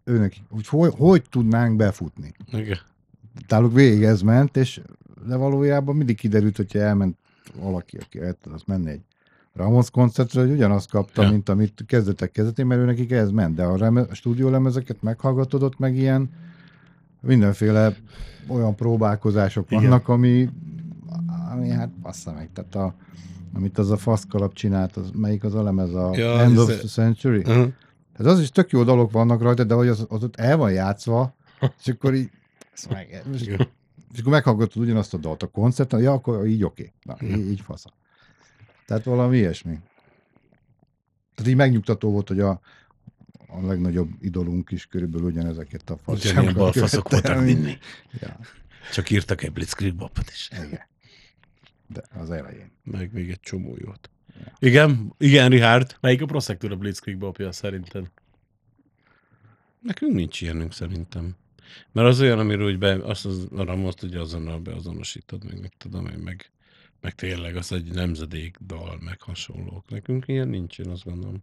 Őnek, 0.05 0.37
hogy, 0.51 0.67
hogy 0.67 0.93
hogy 0.97 1.23
tudnánk 1.31 1.77
befutni. 1.77 2.33
igen. 2.53 2.79
Táluk 3.47 3.73
végig 3.73 4.03
ez 4.03 4.23
ment, 4.23 4.57
és 4.57 4.81
de 5.27 5.37
valójában 5.37 5.97
mindig 5.97 6.17
kiderült, 6.17 6.57
hogyha 6.57 6.79
elment 6.79 7.17
valaki, 7.61 7.97
aki 7.97 8.21
el 8.21 8.37
tudott 8.43 8.67
menni 8.67 8.91
egy 8.91 9.01
Ramosz 9.55 9.89
koncertre, 9.89 10.41
hogy 10.41 10.51
ugyanazt 10.51 10.91
kapta, 10.91 11.23
Ja. 11.23 11.31
mint 11.31 11.49
amit 11.49 11.85
kezdetek 11.87 12.31
kezdetén, 12.31 12.67
mert 12.67 12.81
ő 12.81 12.85
nekik 12.85 13.11
ez 13.11 13.31
ment, 13.31 13.55
de 13.55 13.63
a, 13.65 13.77
reme, 13.77 14.01
a 14.01 14.15
stúdiólemezeket 14.15 15.03
meghallgatod, 15.03 15.63
ott 15.63 15.79
meg 15.79 15.97
ilyen 15.97 16.31
mindenféle 17.21 17.97
olyan 18.49 18.75
próbálkozások 18.75 19.71
Igen. 19.71 19.83
vannak, 19.83 20.09
ami, 20.09 20.49
ami 21.53 21.69
hát 21.69 21.91
passza 22.03 22.33
meg, 22.33 22.49
tehát 22.53 22.75
a, 22.75 22.95
amit 23.55 23.79
az 23.79 23.91
a 23.91 23.97
faszkalap 23.97 24.55
csinált, 24.55 24.97
az, 24.97 25.11
melyik 25.15 25.45
az 25.45 25.55
a 25.55 25.63
lemez, 25.63 25.95
a 25.95 26.11
Ja, 26.17 26.41
End 26.41 26.59
of 26.59 26.79
the 26.79 26.89
Century? 26.89 27.39
Uh-huh. 27.39 27.73
Hát 28.19 28.27
az 28.27 28.41
is 28.41 28.51
tök 28.51 28.71
jó 28.71 28.85
dalok 28.85 29.11
vannak 29.11 29.43
rajta, 29.43 29.65
de 29.65 29.75
hogy 29.75 29.89
az, 29.89 30.07
az 30.09 30.23
ott 30.23 30.37
el 30.37 30.57
van 30.57 30.73
játszva, 30.73 31.37
és 31.81 31.89
akkor 31.89 32.15
így, 32.15 32.31
meg, 32.91 33.23
és, 33.33 33.43
és 34.13 34.21
akkor 34.21 34.33
meghallgatod 34.33 34.83
ugyanazt 34.83 35.15
a 35.15 35.17
dalt 35.17 35.43
a 35.43 35.47
koncerten, 35.47 36.01
ja, 36.01 36.13
akkor 36.13 36.47
így 36.47 36.65
oké. 36.65 36.93
Na, 37.03 37.17
így, 37.23 37.51
így 37.51 37.61
fasza. 37.61 37.93
Tehát 38.87 39.05
valami 39.05 39.37
ilyesmi. 39.37 39.79
Tehát 41.35 41.51
így 41.51 41.57
megnyugtató 41.57 42.11
volt, 42.11 42.29
hogy 42.29 42.41
a, 42.41 42.61
a 43.47 43.67
legnagyobb 43.67 44.11
idolunk 44.21 44.71
is 44.71 44.87
körülbelül 44.87 45.27
ugyanezeket 45.27 45.91
a 45.91 45.93
Ugyanilyen 45.93 46.15
fasságokat 46.15 46.55
balfaszok 46.55 47.09
voltak 47.09 47.45
mindig. 47.45 47.79
Ja, 48.21 48.39
Csak 48.93 49.11
írtak 49.11 49.43
egy 49.43 49.53
Blitzkrieg 49.53 49.95
is. 50.33 50.51
igen. 50.67 50.81
De 51.87 52.03
az 52.21 52.31
elején. 52.31 52.73
Meg 52.83 53.13
még 53.13 53.31
egy 53.31 53.41
csomó 53.41 53.77
jót. 53.79 54.11
Igen, 54.59 55.15
igen, 55.19 55.51
Richard. 55.51 55.97
Melyik 56.01 56.23
a 56.23 56.27
Prosector 56.27 56.73
a 56.73 56.77
Blitzkrieg 56.77 57.23
apja 57.23 57.53
szerinted? 57.53 58.11
Nekünk 59.81 60.15
nincs 60.15 60.41
ilyenünk 60.41 60.73
szerintem. 60.73 61.37
Mert 61.93 62.09
az 62.09 62.21
olyan, 62.21 62.39
amiről 62.39 62.67
úgy 62.67 62.79
be, 62.79 62.93
azt 62.93 63.27
az, 63.27 63.49
a 63.57 63.65
Ramoszt 63.65 64.03
ugye 64.03 64.21
azonnal 64.21 64.59
beazonosítod, 64.59 65.45
meg 65.45 65.61
mit 65.61 65.75
tudom 65.79 66.07
én, 66.07 66.19
meg, 66.19 66.51
meg 67.01 67.15
tényleg 67.15 67.57
az 67.57 67.73
egy 67.73 67.93
nemzedék 67.93 68.57
dal, 68.67 68.99
meg 69.01 69.21
hasonlók. 69.21 69.89
Nekünk 69.89 70.29
ilyen 70.29 70.49
nincs, 70.49 70.79
én 70.79 70.89
azt 70.89 71.05
gondolom. 71.05 71.43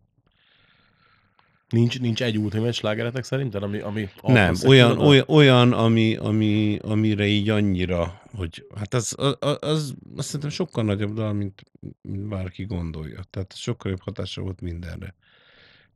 Nincs, 1.69 1.99
nincs 1.99 2.23
egy 2.23 2.37
ultimate 2.37 2.71
slágeretek 2.71 3.23
szerinted, 3.23 3.63
ami, 3.63 3.79
ami 3.79 4.09
Nem, 4.21 4.55
olyan, 4.65 4.97
olyan, 4.97 5.25
olyan 5.27 5.73
ami, 5.73 6.15
ami, 6.15 6.77
amire 6.81 7.25
így 7.25 7.49
annyira, 7.49 8.21
hogy 8.35 8.67
hát 8.75 8.93
az, 8.93 9.15
az, 9.17 9.35
az, 9.39 9.57
az 9.61 9.93
azt 10.15 10.25
szerintem 10.25 10.49
sokkal 10.49 10.83
nagyobb 10.83 11.13
dal, 11.13 11.33
mint, 11.33 11.63
mint 12.01 12.27
bárki 12.27 12.63
gondolja. 12.65 13.23
Tehát 13.29 13.55
sokkal 13.55 13.91
jobb 13.91 14.01
hatása 14.01 14.41
volt 14.41 14.61
mindenre. 14.61 15.15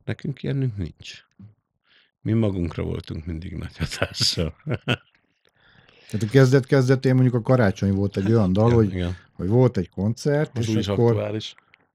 Nekünk 0.04 0.42
ilyenünk 0.42 0.76
nincs. 0.76 1.24
Mi 2.20 2.32
magunkra 2.32 2.82
voltunk 2.82 3.26
mindig 3.26 3.56
nagy 3.56 3.76
hatással. 3.76 4.54
Tehát 6.10 6.26
a 6.26 6.30
kezdet-kezdetén 6.30 7.14
mondjuk 7.14 7.34
a 7.34 7.42
karácsony 7.42 7.92
volt 7.92 8.16
egy 8.16 8.32
olyan 8.32 8.52
dal, 8.52 8.66
igen, 8.66 8.76
hogy, 8.76 8.92
igen. 8.92 9.16
hogy 9.32 9.48
volt 9.48 9.76
egy 9.76 9.88
koncert, 9.88 10.54
Most 10.54 10.68
és 10.74 10.88
akkor, 10.88 11.10
aktuális. 11.10 11.54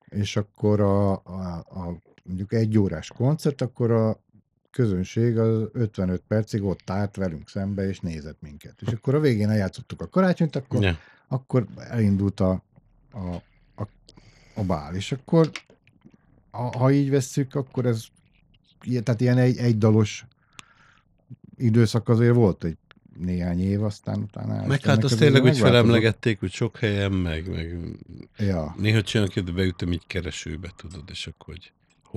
és 0.09 0.35
akkor 0.35 0.79
a, 0.79 1.11
a, 1.11 1.57
a 1.57 2.01
mondjuk 2.25 2.53
egy 2.53 2.77
órás 2.77 3.07
koncert, 3.07 3.61
akkor 3.61 3.91
a 3.91 4.23
közönség 4.71 5.37
az 5.37 5.69
55 5.71 6.21
percig 6.27 6.63
ott 6.63 6.89
állt 6.89 7.15
velünk 7.15 7.49
szembe, 7.49 7.87
és 7.87 7.99
nézett 7.99 8.41
minket. 8.41 8.81
És 8.81 8.87
akkor 8.87 9.15
a 9.15 9.19
végén 9.19 9.49
eljátszottuk 9.49 10.01
a 10.01 10.07
karácsonyt, 10.07 10.55
akkor, 10.55 10.83
Ja. 10.83 10.97
akkor 11.27 11.67
elindult 11.77 12.39
a, 12.39 12.63
a, 13.11 13.35
a, 13.75 13.87
a 14.55 14.63
bál. 14.63 14.95
És 14.95 15.11
akkor, 15.11 15.51
ha, 16.51 16.77
ha 16.77 16.91
így 16.91 17.09
vesszük, 17.09 17.55
akkor 17.55 17.85
ez 17.85 18.05
tehát 19.03 19.21
ilyen 19.21 19.37
egy, 19.37 19.57
egy 19.57 19.77
dalos 19.77 20.25
időszak 21.57 22.09
azért 22.09 22.35
volt 22.35 22.63
egy 22.63 22.77
néhány 23.19 23.59
év, 23.59 23.83
aztán 23.83 24.19
utána... 24.19 24.65
Meg 24.65 24.81
hát 24.81 25.03
azt 25.03 25.17
tényleg 25.17 25.43
úgy 25.43 25.57
felemlegették, 25.57 26.39
hogy 26.39 26.51
sok 26.51 26.77
helyen, 26.77 27.11
meg, 27.11 27.49
meg 27.49 27.77
Ja. 28.37 28.75
néha 28.77 29.01
csinálok, 29.01 29.33
de 29.33 29.51
beütöm 29.51 29.91
így 29.91 30.07
keresőbe, 30.07 30.73
tudod, 30.75 31.03
és 31.09 31.27
akkor, 31.27 31.53
hogy 31.53 31.71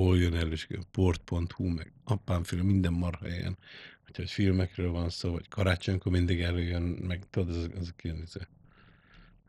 hol 0.04 0.18
jön 0.18 0.34
el, 0.34 0.52
és 0.52 0.66
port.hu, 0.90 1.68
meg 1.68 1.92
apámféle 2.04 2.62
minden 2.62 2.92
marha 2.92 3.28
helyen. 3.28 3.56
Hogyha 4.04 4.22
egy 4.22 4.30
filmekről 4.30 4.90
van 4.90 5.10
szó, 5.10 5.32
vagy 5.32 5.48
karácsonykor 5.48 6.12
mindig 6.12 6.40
előjön, 6.40 6.82
meg 6.82 7.22
tudod, 7.30 7.48
az, 7.48 7.70
az 7.78 7.94
ilyen, 8.02 8.22
ez, 8.24 8.32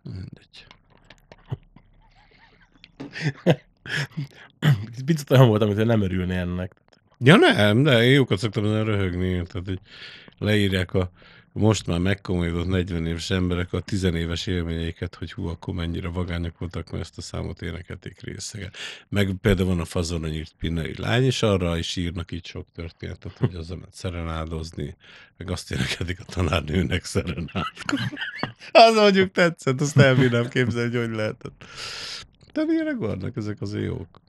mindegy. 0.03 0.65
Picit 5.05 5.29
olyan 5.29 5.47
volt, 5.47 5.61
amit 5.61 5.77
én 5.77 5.85
nem 5.85 6.01
örülni 6.01 6.35
ennek. 6.35 6.75
Ja 7.17 7.35
nem, 7.35 7.83
de 7.83 8.03
én 8.03 8.11
jókat 8.11 8.39
szoktam 8.39 8.65
ezen 8.65 8.85
röhögni, 8.85 9.31
tehát 9.31 9.67
hogy 9.67 9.79
leírják 10.37 10.93
a 10.93 11.11
most 11.53 11.87
már 11.87 11.99
megkomolyodott 11.99 12.67
40 12.67 13.05
éves 13.05 13.29
emberek 13.29 13.73
a 13.73 13.79
10 13.79 14.03
éves 14.03 14.47
élményeiket, 14.47 15.15
hogy 15.15 15.31
hú, 15.31 15.47
akkor 15.47 15.73
mennyire 15.73 16.07
vagányak 16.07 16.57
voltak, 16.57 16.91
mert 16.91 17.03
ezt 17.03 17.17
a 17.17 17.21
számot 17.21 17.61
énekelték 17.61 18.21
részegen. 18.21 18.71
Meg 19.09 19.33
például 19.41 19.67
van 19.67 19.79
a 19.79 19.85
fazonon 19.85 20.33
írt 20.33 20.55
pinnai 20.59 20.93
lány, 20.97 21.23
és 21.23 21.41
arra 21.41 21.77
is 21.77 21.95
írnak 21.95 22.31
így 22.31 22.45
sok 22.45 22.67
történetet, 22.75 23.37
hogy 23.37 23.55
az 23.55 23.69
ment 23.69 23.93
szerenádozni, 23.93 24.95
meg 25.37 25.51
azt 25.51 25.71
énekedik 25.71 26.19
a 26.19 26.23
tanárnőnek 26.23 27.05
szerenádkor. 27.05 27.99
az 28.71 28.95
mondjuk 28.95 29.31
tetszett, 29.31 29.81
azt 29.81 29.97
elbírnám 29.97 30.47
képzelni, 30.47 30.95
hogy 30.95 31.07
hogy 31.07 31.15
lehetett. 31.15 31.63
De 32.53 32.63
ilyenek 32.67 32.97
vannak, 32.97 33.37
ezek 33.37 33.61
azért 33.61 33.85
jók. 33.85 34.21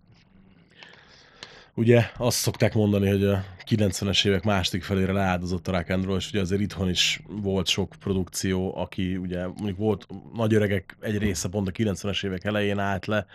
Ugye 1.81 2.11
azt 2.17 2.39
szokták 2.39 2.75
mondani, 2.75 3.09
hogy 3.09 3.25
a 3.25 3.45
90-es 3.69 4.27
évek 4.27 4.45
második 4.45 4.83
felére 4.83 5.13
leáldozott 5.13 5.69
a 5.69 5.73
rock 5.73 5.91
and 5.91 6.09
és 6.17 6.29
ugye 6.29 6.41
azért 6.41 6.61
itthon 6.61 6.89
is 6.89 7.23
volt 7.29 7.67
sok 7.67 7.95
produkció, 8.01 8.77
aki 8.77 9.17
ugye 9.17 9.47
mondjuk 9.47 9.79
volt 9.79 10.07
nagy 10.35 10.55
öregek 10.55 10.97
egy 11.01 11.19
része 11.19 11.49
pont 11.49 11.69
a 11.69 11.71
90-es 11.71 12.25
évek 12.25 12.45
elején 12.45 12.79
állt 12.79 13.07
le, 13.07 13.27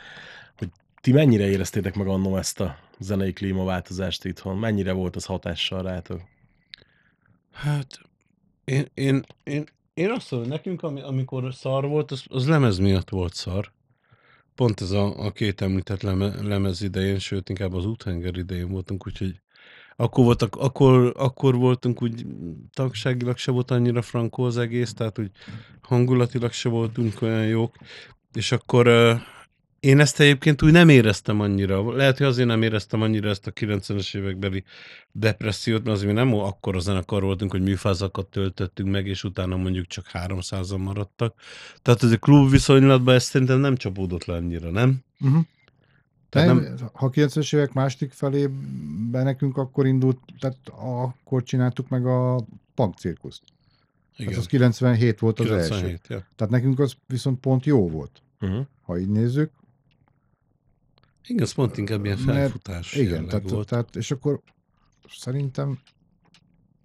hogy 0.58 0.69
ti 1.01 1.12
mennyire 1.12 1.47
éreztétek 1.47 1.95
meg 1.95 2.08
annó 2.08 2.38
ezt 2.38 2.60
a 2.60 2.77
zenei 2.99 3.34
klímaváltozást 3.34 4.25
itthon? 4.25 4.58
Mennyire 4.58 4.91
volt 4.91 5.15
az 5.15 5.25
hatással 5.25 5.81
rátok? 5.81 6.21
Hát, 7.51 7.99
én, 8.63 8.86
én, 8.93 9.23
én, 9.43 9.63
én 9.93 10.11
azt 10.11 10.32
mondom, 10.32 10.49
nekünk, 10.49 10.84
ami, 10.84 11.01
amikor 11.01 11.53
szar 11.53 11.88
volt, 11.88 12.11
az, 12.11 12.24
az 12.28 12.47
lemez 12.47 12.78
miatt 12.78 13.09
volt 13.09 13.34
szar. 13.34 13.72
Pont 14.56 14.82
ez 14.82 14.91
a, 14.91 15.26
a 15.26 15.32
két 15.32 15.62
említett 15.62 16.01
leme, 16.01 16.41
lemez 16.41 16.82
idején, 16.82 17.20
sőt, 17.20 17.49
inkább 17.49 17.74
az 17.74 17.86
úthenger 17.86 18.38
idején 18.38 18.70
voltunk, 18.70 19.08
úgyhogy 19.08 19.39
akkor, 19.95 20.24
voltak, 20.24 20.56
akkor, 20.56 21.14
akkor 21.18 21.56
voltunk 21.56 22.01
úgy 22.01 22.26
tagságilag 22.74 23.38
se 23.38 23.51
volt 23.51 23.72
annyira 23.72 24.01
frankó 24.01 24.43
az 24.43 24.58
egész, 24.58 24.93
tehát 24.93 25.20
úgy 25.20 25.32
hangulatilag 25.82 26.51
se 26.51 26.70
voltunk 26.70 27.22
olyan 27.22 27.45
jók, 27.45 27.76
és 28.34 28.51
akkor 28.51 28.88
Én 29.86 29.99
ezt 29.99 30.19
egyébként 30.19 30.61
úgy 30.61 30.71
nem 30.71 30.89
éreztem 30.89 31.39
annyira. 31.39 31.95
Lehet, 31.95 32.17
hogy 32.17 32.27
azért 32.27 32.47
nem 32.47 32.61
éreztem 32.61 33.01
annyira 33.01 33.29
ezt 33.29 33.47
a 33.47 33.51
90-es 33.51 34.15
évekbeli 34.15 34.63
depressziót, 35.11 35.83
mert 35.83 35.95
azért 35.95 36.11
mi 36.11 36.17
nem 36.17 36.33
akkor 36.33 36.75
a 36.75 36.79
zenekar 36.79 37.23
voltunk, 37.23 37.51
hogy 37.51 37.61
műfázakat 37.61 38.27
töltöttünk 38.27 38.89
meg, 38.89 39.07
és 39.07 39.23
utána 39.23 39.55
mondjuk 39.55 39.88
csak 39.88 40.05
300-an 40.13 40.77
maradtak. 40.83 41.36
Tehát 41.81 42.03
ez 42.03 42.11
a 42.11 42.17
klub 42.17 42.49
viszonylatban 42.49 43.15
ez 43.15 43.23
szerintem 43.23 43.59
nem 43.59 43.75
csapódott 43.75 44.25
le 44.25 44.36
annyira, 44.36 44.71
nem? 44.71 44.97
Uh-huh. 45.19 45.43
Tehát 46.29 46.47
nem, 46.47 46.57
nem, 46.57 46.89
Ha 46.93 47.09
90-es 47.13 47.55
évek 47.55 47.73
második 47.73 48.11
felében 48.11 49.23
nekünk 49.23 49.57
akkor 49.57 49.86
indult, 49.86 50.17
tehát 50.39 50.57
akkor 51.05 51.43
csináltuk 51.43 51.89
meg 51.89 52.05
a 52.05 52.45
punk 52.75 52.97
cirkuszt. 52.97 53.41
igen, 54.17 54.31
Hát 54.33 54.41
az 54.41 54.47
97 54.47 55.19
volt 55.19 55.39
az 55.39 55.45
97, 55.45 55.83
első. 55.83 55.99
ja. 56.07 56.27
Tehát 56.36 56.53
nekünk 56.53 56.79
az 56.79 56.93
viszont 57.07 57.39
pont 57.39 57.65
jó 57.65 57.89
volt, 57.89 58.19
Uh-huh. 58.41 58.65
ha 58.81 58.99
így 58.99 59.09
nézzük. 59.09 59.51
Igen, 61.28 61.47
pont 61.55 61.78
inkább 61.78 62.05
ilyen 62.05 62.17
Mert- 62.26 62.38
felfutás 62.38 62.93
Igen, 62.95 63.11
jelleg 63.13 63.30
tehát, 63.30 63.49
volt. 63.49 63.67
tehát, 63.69 63.95
és 63.95 64.11
akkor 64.11 64.41
szerintem 65.09 65.80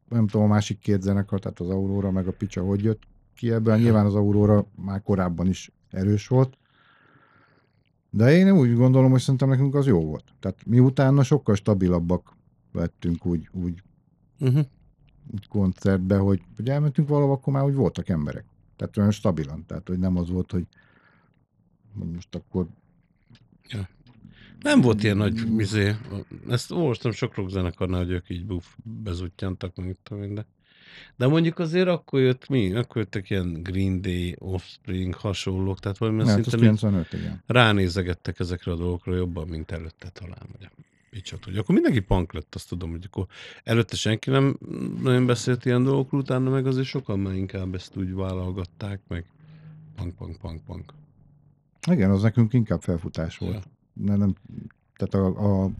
nem 0.09 0.27
tudom, 0.27 0.47
a 0.47 0.53
másik 0.53 0.79
két 0.79 1.03
zenekar, 1.03 1.41
tehát 1.41 1.61
az 1.61 1.69
Aurora 1.71 2.11
meg 2.11 2.27
a 2.27 2.33
Picsa 2.33 2.63
hogy 2.65 2.83
jött 2.83 3.03
ki 3.35 3.51
ebből. 3.51 3.77
Nyilván 3.77 4.07
az 4.07 4.15
Aurora 4.15 4.67
már 4.77 5.03
korábban 5.03 5.47
is 5.47 5.71
erős 5.91 6.27
volt, 6.27 6.59
de 8.11 8.33
én 8.33 8.51
úgy 8.51 8.75
gondolom, 8.75 9.11
hogy 9.11 9.21
szerintem 9.21 9.49
nekünk 9.49 9.75
az 9.75 9.87
jó 9.87 10.05
volt. 10.05 10.25
Tehát 10.41 10.67
mi 10.67 10.79
utána 10.79 11.23
sokkal 11.23 11.55
stabilabbak 11.55 12.37
lettünk 12.73 13.27
úgy, 13.27 13.49
úgy, 13.53 13.83
Uh-huh. 14.41 14.65
úgy 15.33 15.49
koncertbe, 15.49 16.17
hogy, 16.17 16.43
hogy 16.57 16.69
elmentünk 16.69 17.09
valahol, 17.09 17.33
akkor 17.35 17.53
már 17.53 17.65
úgy 17.65 17.75
voltak 17.75 18.09
emberek. 18.09 18.45
Tehát 18.77 18.97
olyan 18.97 19.11
stabilan. 19.11 19.67
Tehát, 19.67 19.89
hogy 19.89 19.99
nem 19.99 20.17
az 20.17 20.31
volt, 20.31 20.53
hogy, 20.53 20.67
hogy 21.99 22.11
most 22.11 22.35
akkor 22.35 22.67
Nem 24.63 24.81
volt 24.81 25.03
ilyen 25.03 25.17
nagy 25.17 25.59
izé. 25.59 25.95
Ezt 26.49 26.71
olvastam 26.71 27.13
sok 27.13 27.35
rockzenekarnál, 27.35 28.05
hogy 28.05 28.11
ők 28.11 28.31
így 28.31 28.45
buff, 28.45 28.65
bezutyantak, 29.03 29.77
meg 29.77 29.97
tudom 30.03 30.23
én, 30.23 30.35
de. 30.35 30.47
Mondjuk 31.27 31.59
azért 31.59 31.89
akkor 31.89 32.21
jött 32.21 32.49
mi? 32.49 32.75
Akkor 32.75 32.97
jöttek 32.97 33.31
ilyen 33.31 33.63
Green 33.63 34.01
Day, 34.01 34.37
Offspring, 34.39 35.15
hasonlók, 35.15 35.81
tehát 35.81 35.99
valamilyen 35.99 36.29
hát 36.29 36.39
az 36.39 36.45
szinten 36.45 36.61
így 36.61 36.79
95, 36.79 37.13
igen. 37.13 37.43
ránézegettek 37.47 38.39
ezekre 38.39 38.73
a 38.73 38.77
dolgokra 38.77 39.15
jobban, 39.15 39.49
mint 39.49 39.71
előtte 39.71 40.09
talán. 40.09 40.49
A 40.61 40.71
Picsa 41.11 41.39
tudja. 41.39 41.61
Akkor 41.61 41.75
mindenki 41.75 42.01
punk 42.01 42.33
lett, 42.33 42.55
azt 42.55 42.69
tudom, 42.69 42.91
hogy 42.91 43.05
akkor 43.07 43.27
előtte 43.65 43.97
senki 43.97 44.31
nem 44.31 44.59
nagyon 45.03 45.27
beszélt 45.27 45.65
ilyen 45.65 45.83
dolgokról, 45.83 46.21
utána 46.21 46.51
meg 46.51 46.67
azért 46.67 46.87
sokan 46.87 47.19
már 47.19 47.35
inkább 47.35 47.75
ezt 47.75 47.97
úgy 47.97 48.15
vállalgatták, 48.15 49.01
meg 49.09 49.25
punk, 49.97 50.17
punk, 50.17 50.39
punk, 50.39 50.65
punk. 50.65 50.93
Igen, 51.91 52.11
az 52.11 52.23
nekünk 52.23 52.53
inkább 52.53 52.83
felfutás 52.83 53.39
volt. 53.39 53.55
Ja. 53.55 53.63
Ne, 53.93 54.17
nem, 54.17 54.35
tehát 54.97 55.15
a, 55.37 55.63
a 55.65 55.71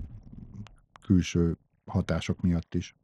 külső 1.03 1.57
hatások 1.87 2.41
miatt 2.41 2.75
is. 2.75 2.95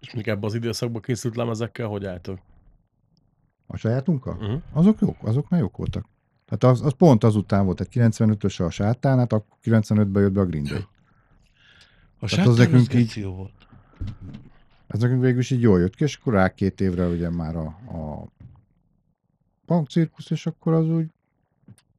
És 0.00 0.06
mondjuk 0.14 0.36
ebben 0.36 0.48
az 0.48 0.54
időszakban 0.54 1.02
készült 1.02 1.36
lemezekkel, 1.36 1.86
hogy 1.86 2.04
álltok? 2.04 2.38
A 3.66 3.76
sajátunkkal? 3.76 4.36
Uh-huh. 4.36 4.62
Azok 4.72 5.00
jók, 5.00 5.16
azok 5.22 5.48
már 5.48 5.60
jók 5.60 5.76
voltak. 5.76 6.06
Tehát 6.44 6.76
az, 6.76 6.82
az 6.86 6.92
pont 6.92 7.24
azután 7.24 7.64
volt, 7.64 7.88
tehát 7.90 8.12
95-ös 8.14 8.66
a 8.66 8.70
sátán, 8.70 9.18
hát 9.18 9.32
akkor 9.32 9.56
95-ben 9.64 10.22
jött 10.22 10.32
be 10.32 10.40
a 10.40 10.46
Green 10.46 10.64
Day. 10.64 10.84
A 12.18 12.26
Tehát 12.26 12.46
az 12.46 12.56
nekünk 12.56 12.94
így- 12.94 13.24
volt. 13.24 13.52
Ez 14.86 15.00
nekünk 15.00 15.20
végül 15.22 15.38
is 15.38 15.50
így 15.50 15.60
jól 15.60 15.80
jött 15.80 15.94
ki, 15.94 16.04
és 16.04 16.16
akkor 16.16 16.32
rá 16.32 16.54
két 16.54 16.80
évre 16.80 17.06
ugye 17.06 17.30
már 17.30 17.56
a, 17.56 17.66
a 17.66 18.28
punk 19.64 19.88
cirkusz, 19.88 20.30
és 20.30 20.46
akkor 20.46 20.72
az 20.72 20.88
úgy, 20.88 21.10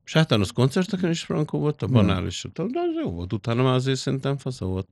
Sátános 0.08 0.52
koncerteken 0.52 1.10
is 1.10 1.24
frankó 1.24 1.60
volt, 1.60 1.82
a 1.82 1.86
Ja. 1.86 1.94
banál 1.94 2.26
is, 2.26 2.46
de 2.54 2.62
az 2.62 2.70
jó 3.04 3.12
volt. 3.12 3.34
Utána 3.34 3.64
már 3.64 3.74
azért 3.74 3.98
szerintem 3.98 4.38
fasza 4.38 4.66
volt. 4.66 4.88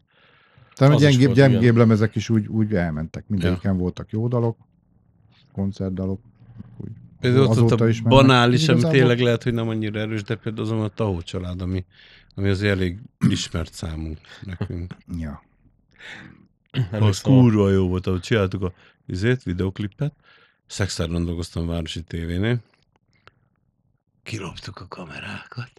talán 0.74 0.94
a 0.94 0.96
Az 0.96 1.02
is 1.02 1.10
gyengébb, 1.18 1.34
gyengébb 1.36 1.76
lemezek 1.76 2.16
is 2.16 2.30
úgy, 2.30 2.48
úgy 2.48 2.74
elmentek. 2.74 3.28
Mindegyiken 3.28 3.78
voltak 3.78 4.12
jó 4.12 4.28
dalok, 4.28 4.58
koncertdalok. 5.52 6.22
Úgy. 6.78 6.90
Például 7.20 7.46
ott, 7.46 7.62
ott 7.62 7.82
a 7.82 7.88
is 7.88 8.02
banális, 8.02 8.68
ami 8.68 8.82
tényleg 8.82 9.20
lehet, 9.20 9.44
hogy 9.44 9.54
nem 9.54 9.68
annyira 9.68 10.00
erős, 10.00 10.24
de 10.24 10.36
például 10.36 10.66
azon 10.66 10.82
a 10.82 10.88
Tahó 10.88 11.22
család, 11.22 11.62
ami, 11.62 11.86
ami 12.36 12.50
az 12.50 12.64
elég 12.64 13.00
ismert 13.30 13.74
számunk 13.74 14.18
nekünk. 14.42 14.96
Ja. 15.18 15.44
Az 16.92 17.22
kurva 17.22 17.70
jó 17.70 17.88
volt, 17.88 18.08
ahogy 18.08 18.20
csináltuk 18.22 18.62
a 18.62 18.74
izét, 19.06 19.44
videoklipet. 19.44 20.14
Szexáron 20.68 21.26
dolgoztam 21.26 21.70
a 21.70 21.72
Városi 21.72 22.02
tévénél. 22.04 22.60
Kiloptuk 24.26 24.80
a 24.80 24.88
kamerákat. 24.88 25.72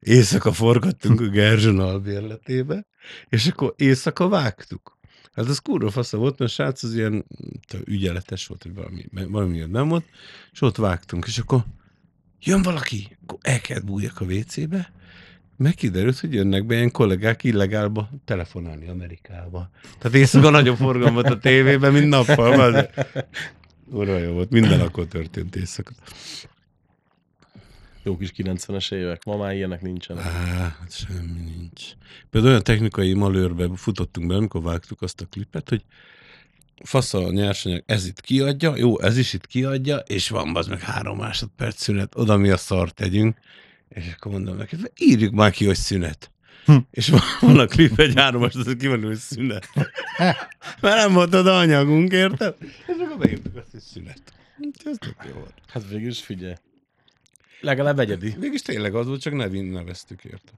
Éjszaka 0.00 0.52
forgattunk 0.52 1.20
a 1.20 1.28
Gerzson 1.28 1.78
albérletébe, 1.80 2.86
és 3.28 3.46
akkor 3.46 3.74
éjszaka 3.76 4.28
vágtuk. 4.28 4.98
Hát 5.32 5.48
az 5.48 5.58
kurva 5.58 5.90
fasza 5.90 6.16
volt, 6.16 6.38
mert 6.38 6.52
srác 6.52 6.82
az 6.82 6.94
ilyen 6.94 7.24
ügyeletes 7.84 8.46
volt, 8.46 8.62
hogy 8.62 8.74
valami, 8.74 9.04
valami 9.10 9.58
nem 9.58 9.88
volt, 9.88 10.04
és 10.52 10.60
ott 10.60 10.76
vágtunk, 10.76 11.24
és 11.26 11.38
akkor 11.38 11.64
jön 12.40 12.62
valaki, 12.62 13.16
akkor 13.22 13.38
el 13.42 13.60
kell 13.60 13.80
bújjak 13.80 14.20
a 14.20 14.24
WC-be, 14.24 14.92
meg 15.56 15.74
kiderült, 15.74 16.18
hogy 16.18 16.34
jönnek 16.34 16.66
be 16.66 16.74
ilyen 16.74 16.90
kollégák 16.90 17.44
illegálba 17.44 18.10
telefonálni 18.24 18.88
Amerikába. 18.88 19.70
Tehát 19.98 20.16
éjszaka 20.16 20.50
nagyobb 20.50 20.76
forgalom 20.76 21.14
volt 21.14 21.30
a 21.30 21.38
tévében, 21.38 21.92
mint 21.92 22.08
nappal. 22.08 22.90
Ura 23.86 24.18
jó 24.18 24.32
volt, 24.32 24.50
minden 24.50 24.80
akkor 24.80 25.06
történt 25.06 25.56
éjszaka. 25.56 25.92
Jó 28.02 28.16
kis 28.16 28.32
90-es 28.36 28.92
évek. 28.92 29.24
Ma 29.24 29.36
már 29.36 29.54
ilyenek 29.54 29.80
nincsenek. 29.80 30.22
Hát 30.22 30.92
semmi 30.92 31.40
nincs. 31.40 31.82
Például 32.30 32.52
olyan 32.52 32.64
technikai 32.64 33.12
malőrbe 33.12 33.68
futottunk 33.74 34.26
be, 34.26 34.34
amikor 34.34 34.62
vágtuk 34.62 35.02
azt 35.02 35.20
a 35.20 35.26
klipet, 35.26 35.68
hogy 35.68 35.84
fasz 36.84 37.14
a 37.14 37.30
nyersanyag, 37.30 37.82
ez 37.86 38.06
itt 38.06 38.20
kiadja, 38.20 38.76
jó, 38.76 39.00
ez 39.00 39.18
is 39.18 39.32
itt 39.32 39.46
kiadja, 39.46 39.96
és 39.96 40.28
van 40.28 40.56
az 40.56 40.66
meg 40.66 40.80
három 40.80 41.18
másodperc 41.18 41.82
szünet, 41.82 42.16
oda 42.16 42.36
mi 42.36 42.48
a 42.48 42.56
szart 42.56 42.94
tegyünk, 42.94 43.36
és 43.88 44.12
akkor 44.16 44.32
mondom 44.32 44.56
neki, 44.56 44.76
írjuk 44.98 45.32
már 45.32 45.50
ki, 45.50 45.64
hogy 45.66 45.76
szünet. 45.76 46.30
Hm. 46.64 46.76
És 46.90 47.08
van, 47.08 47.20
van 47.40 47.58
a 47.58 47.66
klip 47.66 47.98
egy 47.98 48.14
három 48.14 48.40
másodperc, 48.40 48.78
ki 48.78 48.86
van, 48.86 49.02
hogy 49.02 49.16
szünet. 49.16 49.68
Mert 50.80 50.96
nem 50.96 51.12
volt 51.12 51.34
oda 51.34 51.58
anyagunk, 51.58 52.12
érted? 52.12 52.54
És 52.60 52.94
akkor 53.00 53.18
beírtuk 53.18 53.56
azt, 53.56 53.70
hogy 53.70 53.80
szünet. 53.80 54.22
Úgyhogy 54.58 54.92
Ez 54.92 54.98
tök 54.98 55.28
jó 55.28 55.34
volt. 55.34 55.54
Hát 55.66 55.88
végül 55.88 56.10
is 56.10 56.22
figyelj. 56.22 56.54
Legalább 57.62 57.98
egyedi. 57.98 58.34
Végülis 58.38 58.62
tényleg 58.62 58.94
az 58.94 59.06
volt, 59.06 59.20
csak 59.20 59.32
nevén 59.34 59.64
neveztük, 59.64 60.24
érted? 60.24 60.54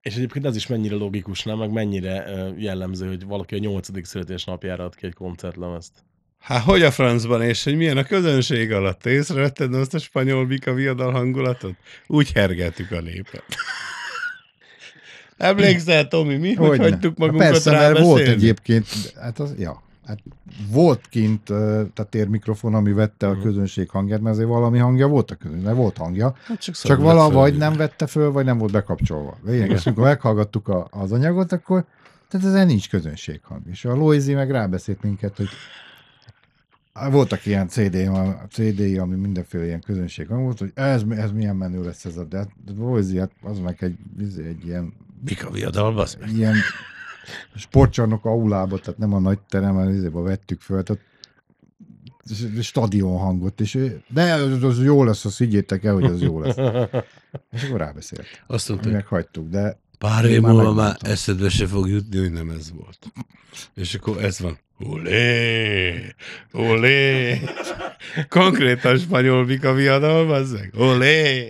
És 0.00 0.14
egyébként 0.14 0.44
ez 0.44 0.56
is 0.56 0.66
mennyire 0.66 0.94
logikus, 0.94 1.42
nem? 1.42 1.58
Meg 1.58 1.70
mennyire 1.70 2.24
jellemző, 2.56 3.08
hogy 3.08 3.24
valaki 3.24 3.54
a 3.54 3.58
nyolcadik 3.58 4.04
születésnapjára 4.04 4.84
ad 4.84 4.94
ki 4.94 5.06
egy 5.06 5.14
koncertlemezt. 5.14 5.92
Hát 6.38 6.62
hogy 6.62 6.82
a 6.82 6.90
francban, 6.90 7.42
és 7.42 7.64
hogy 7.64 7.76
milyen 7.76 7.96
a 7.96 8.04
közönség 8.04 8.72
alatt? 8.72 9.00
Te 9.00 9.10
észrevetted 9.10 9.74
azt 9.74 9.94
a 9.94 9.98
spanyol 9.98 10.46
bika 10.46 10.72
viadal 10.72 11.12
hangulatot? 11.12 11.74
Úgy 12.06 12.32
hergeltük 12.32 12.90
a 12.90 13.00
népet. 13.00 13.44
Emlékszel, 15.36 16.08
Tomi, 16.08 16.36
mi? 16.36 16.54
Hogy 16.54 16.68
Hogyne. 16.68 16.90
hagytuk 16.90 17.16
magunkat 17.16 17.50
Persze, 17.50 17.70
mert 17.70 17.98
volt 17.98 18.26
egyébként, 18.26 18.86
hát 19.20 19.38
az, 19.38 19.54
ja, 19.58 19.82
hát 20.08 20.18
volt 20.70 21.06
kint 21.08 21.42
tehát 21.44 22.06
térmikrofon, 22.10 22.74
ami 22.74 22.92
vette 22.92 23.26
a 23.28 23.32
Mhm. 23.32 23.42
közönség 23.42 23.90
hangját, 23.90 24.20
mert 24.20 24.34
azért 24.34 24.48
valami 24.50 24.78
hangja 24.78 25.06
volt 25.08 25.30
a 25.30 25.34
közönség, 25.34 25.74
volt 25.74 25.96
hangja, 25.96 26.34
Hát 26.44 26.58
csak, 26.60 26.74
csak 26.74 27.00
valahogy 27.00 27.56
nem 27.56 27.72
vette 27.72 28.06
föl, 28.06 28.32
vagy 28.32 28.44
nem 28.44 28.58
volt 28.58 28.72
bekapcsolva. 28.72 29.36
Lényeges, 29.44 29.86
amikor 29.86 30.04
meghallgattuk 30.04 30.68
a, 30.68 30.86
az 30.90 31.12
anyagot, 31.12 31.52
akkor 31.52 31.84
tehát 32.28 32.46
ezen 32.46 32.66
nincs 32.66 32.88
közönséghang. 32.90 33.62
És 33.70 33.84
a 33.84 33.94
Loizi 33.94 34.34
meg 34.34 34.50
rábeszélt 34.50 35.02
minket, 35.02 35.36
hogy 35.36 35.48
voltak 37.10 37.46
ilyen 37.46 37.68
CD-i, 37.68 38.08
CD 38.50 38.98
ami 38.98 39.14
mindenféle 39.16 39.64
ilyen 39.64 39.80
közönséghang 39.80 40.42
volt, 40.42 40.58
hogy 40.58 40.70
ez, 40.74 41.02
ez 41.10 41.30
milyen 41.32 41.56
menő 41.56 41.84
lesz 41.84 42.04
ez 42.04 42.16
a, 42.16 42.24
de 42.24 42.36
hát 42.36 42.50
Loizi, 42.78 43.18
hát 43.18 43.30
az 43.42 43.58
meg 43.58 43.76
egy, 43.80 43.96
egy 44.38 44.66
ilyen 44.66 44.92
Bika 45.24 45.50
viadal, 45.50 45.92
basz 45.94 46.16
meg. 46.20 46.30
ilyen 46.32 46.54
sportcsarnok 47.54 48.24
aulába, 48.24 48.78
tehát 48.78 48.98
nem 48.98 49.14
a 49.14 49.18
nagy 49.18 49.38
terem, 49.38 49.74
hanem 49.74 50.12
vettük 50.12 50.60
föl, 50.60 50.82
tehát 50.82 51.02
stadion 52.60 53.18
hangot, 53.18 53.60
és 53.60 53.78
de 54.08 54.32
az, 54.32 54.62
az 54.62 54.84
jó 54.84 55.04
lesz, 55.04 55.24
azt 55.24 55.38
higgyétek 55.38 55.84
el, 55.84 55.94
hogy 55.94 56.04
az 56.04 56.22
jó 56.22 56.40
lesz. 56.40 56.56
És 57.52 57.62
akkor 57.62 57.78
rábeszélt. 57.78 58.26
Azt 58.46 58.68
mondta, 58.68 58.86
hogy 58.86 58.96
meg 58.96 59.06
hagytuk, 59.06 59.48
de 59.48 59.80
pár 59.98 60.24
év 60.24 60.40
már 60.40 60.52
múlva 60.52 60.64
már 60.64 60.74
megmondtam. 60.74 61.10
eszedbe 61.10 61.48
se 61.48 61.66
fog 61.66 61.88
jutni, 61.88 62.18
hogy 62.18 62.32
nem 62.32 62.50
ez 62.50 62.72
volt. 62.72 63.12
És 63.74 63.94
akkor 63.94 64.24
ez 64.24 64.38
van. 64.38 64.58
Olé! 64.78 66.14
Olé! 66.52 67.40
Konkrétan 68.28 68.98
spanyol 68.98 69.44
bika 69.44 69.72
viadal, 69.72 70.26
bazzeg. 70.26 70.72
Olé! 70.76 71.48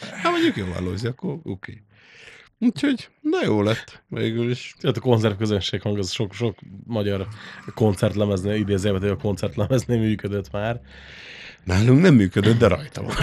Hát 0.00 0.32
mondjuk 0.32 0.56
jó 0.56 0.66
valózi, 0.74 1.06
akkor 1.06 1.30
oké. 1.30 1.50
Okay. 1.50 1.82
Úgyhogy, 2.62 3.08
na 3.20 3.38
jó 3.44 3.62
lett 3.62 4.02
végül 4.08 4.50
is. 4.50 4.74
Tehát 4.80 4.96
a 4.96 5.00
koncertközönség 5.00 5.82
hang 5.82 5.98
az 5.98 6.10
sok-sok 6.10 6.58
magyar 6.86 7.26
koncertlemeznél, 7.74 8.54
idézőjelben 8.54 9.10
a 9.10 9.16
koncertlemeznél 9.16 9.98
működött 9.98 10.50
már. 10.50 10.80
Nálunk 11.64 12.00
nem 12.00 12.14
működött, 12.14 12.58
de 12.58 12.66
rajta 12.66 13.02
van. 13.02 13.14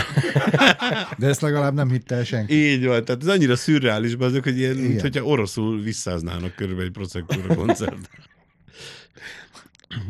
De 1.17 1.27
ezt 1.27 1.41
legalább 1.41 1.73
nem 1.73 1.89
hitte 1.89 2.15
el 2.15 2.23
senki. 2.23 2.53
Így 2.53 2.85
van, 2.85 3.05
tehát 3.05 3.21
ez 3.21 3.27
annyira 3.27 3.55
szürreális 3.55 4.13
azok, 4.19 4.43
hogy 4.43 4.57
ilyen, 4.57 4.75
mint 4.75 4.89
Igen. 4.89 5.01
hogyha 5.01 5.23
oroszul 5.23 5.81
visszáznának 5.81 6.55
körülbelül 6.55 6.87
egy 6.87 6.93
Proseccura 6.93 7.55
koncert. 7.55 8.09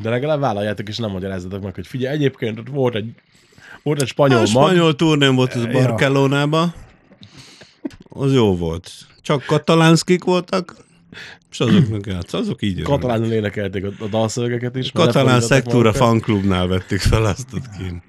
De 0.01 0.09
legalább 0.09 0.39
vállaljátok 0.39 0.87
és 0.87 0.97
nem 0.97 1.11
magyarázzatok 1.11 1.63
meg, 1.63 1.75
hogy 1.75 1.87
figyelj, 1.87 2.15
egyébként 2.15 2.59
ott 2.59 2.67
volt 2.67 2.95
egy, 2.95 3.13
volt 3.83 4.01
egy 4.01 4.07
spanyol, 4.07 4.37
A 4.37 4.39
mag, 4.39 4.47
spanyol 4.47 4.95
turnén 4.95 5.35
volt 5.35 5.53
Ja. 5.53 5.67
Barcelonában. 5.67 6.73
Az 8.09 8.33
jó 8.33 8.55
volt. 8.55 8.91
Csak 9.27 9.43
katalánszkik 9.45 10.23
voltak, 10.23 10.75
és 11.51 11.59
azoknak 11.59 12.05
játsz. 12.05 12.33
Azok 12.33 12.61
így 12.61 12.71
örülnek. 12.71 12.99
katalánul 12.99 13.31
énekelték 13.31 13.85
a, 13.85 13.91
a 13.99 14.07
dalszövegeket 14.07 14.75
is. 14.75 14.91
Katalán 14.91 15.41
Szektúra 15.41 15.93
fanklubnál 15.93 16.67
vettük 16.67 16.99
fel 16.99 17.25
azt 17.25 17.53
ott 17.53 17.69
kint. 17.77 18.03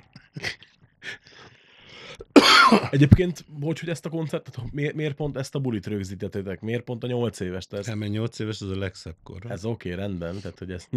Egyébként, 2.90 3.44
hogy, 3.60 3.78
hogy 3.78 3.88
ezt 3.88 4.06
a 4.06 4.08
koncertet, 4.08 4.58
miért, 4.70 4.94
miért 4.94 5.14
pont 5.14 5.36
ezt 5.36 5.54
a 5.54 5.58
bulit 5.58 5.86
rögzítettétek? 5.86 6.60
Miért 6.60 6.82
pont 6.82 7.04
a 7.04 7.06
8 7.06 7.40
éves? 7.40 7.66
Tehát 7.66 7.84
ez, 7.84 7.90
Hát, 7.90 8.00
mert 8.00 8.12
8 8.12 8.38
éves 8.38 8.60
az 8.60 8.70
a 8.70 8.78
legszebb 8.78 9.16
kor. 9.22 9.38
ez 9.48 9.64
oké, 9.64 9.92
okay, 9.92 10.00
rendben, 10.00 10.40
tehát 10.40 10.58
hogy 10.58 10.70
ezt 10.70 10.88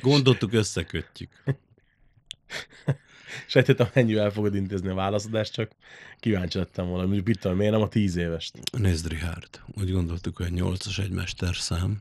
Gondoltuk, 0.00 0.52
összekötjük. 0.52 1.30
sejtettem, 3.46 3.86
mennyivel 3.94 4.30
fogod 4.30 4.54
intézni 4.54 4.88
a 4.88 4.94
válaszadást, 4.94 5.52
csak 5.52 5.70
kíváncsi 6.20 6.58
lettem 6.58 6.86
volna, 6.86 7.08
hogy 7.08 7.22
mit 7.24 7.38
tudom, 7.40 7.56
miért 7.56 7.72
nem 7.72 7.82
a 7.82 7.88
10 7.88 8.16
évest? 8.16 8.58
Nézd, 8.78 9.08
Richard, 9.08 9.48
úgy 9.80 9.92
gondoltuk, 9.92 10.36
hogy 10.36 10.50
8-as 10.54 10.98
egy 10.98 11.10
mesterszám, 11.10 12.00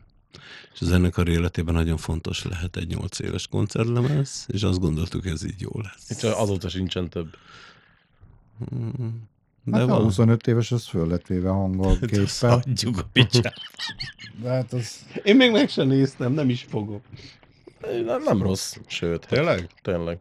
és 0.74 0.82
az 0.82 0.92
ennek 0.92 1.18
a 1.18 1.24
életében 1.24 1.74
nagyon 1.74 1.98
fontos 1.98 2.44
lehet 2.44 2.78
egy 2.78 2.88
8 2.88 3.20
éves 3.20 3.48
koncertlemez, 3.48 4.46
és 4.48 4.64
azt 4.64 4.80
gondoltuk, 4.80 5.26
ez 5.26 5.44
így 5.44 5.62
jó 5.62 5.70
lesz. 5.74 6.10
Itt 6.10 6.18
csak 6.18 6.38
azóta 6.38 6.70
sincsen 6.70 7.10
több. 7.10 7.36
De 9.64 9.78
Hát 9.78 9.82
a 9.82 9.88
van. 9.88 10.02
25 10.04 10.48
éves 10.48 10.72
az 10.72 10.86
föl 10.88 11.08
lett 11.08 11.28
véve 11.28 11.50
hangol 11.50 11.98
Hát 12.00 12.02
azt 12.18 12.40
képpel. 12.40 12.62
hagyjuk 12.66 12.98
a 12.98 13.04
picsát. 13.12 13.54
De 14.42 14.50
hát 14.50 14.74
az... 14.74 15.06
Én 15.24 15.36
még 15.36 15.52
meg 15.52 15.70
sem 15.70 15.88
néztem, 15.88 16.34
nem 16.34 16.50
is 16.50 16.66
fogom. 16.70 17.02
Nem, 18.06 18.24
nem 18.24 18.42
rossz, 18.42 18.76
sőt. 18.88 19.26
hát 19.26 19.34
Tényleg? 19.34 19.70
Tényleg. 19.82 20.20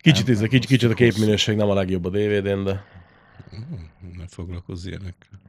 Kicsit, 0.00 0.26
Nem, 0.26 0.34
ez, 0.34 0.40
kicsit, 0.42 0.64
kicsit 0.66 0.90
a 0.90 0.94
képminőség 0.94 1.56
nem 1.56 1.68
a 1.68 1.74
legjobb 1.74 2.04
a 2.04 2.08
DVD-n, 2.10 2.64
de 2.64 2.84
Ne 4.16 4.26
foglalkozz 4.28 4.86
ilyenekkel. 4.86 5.40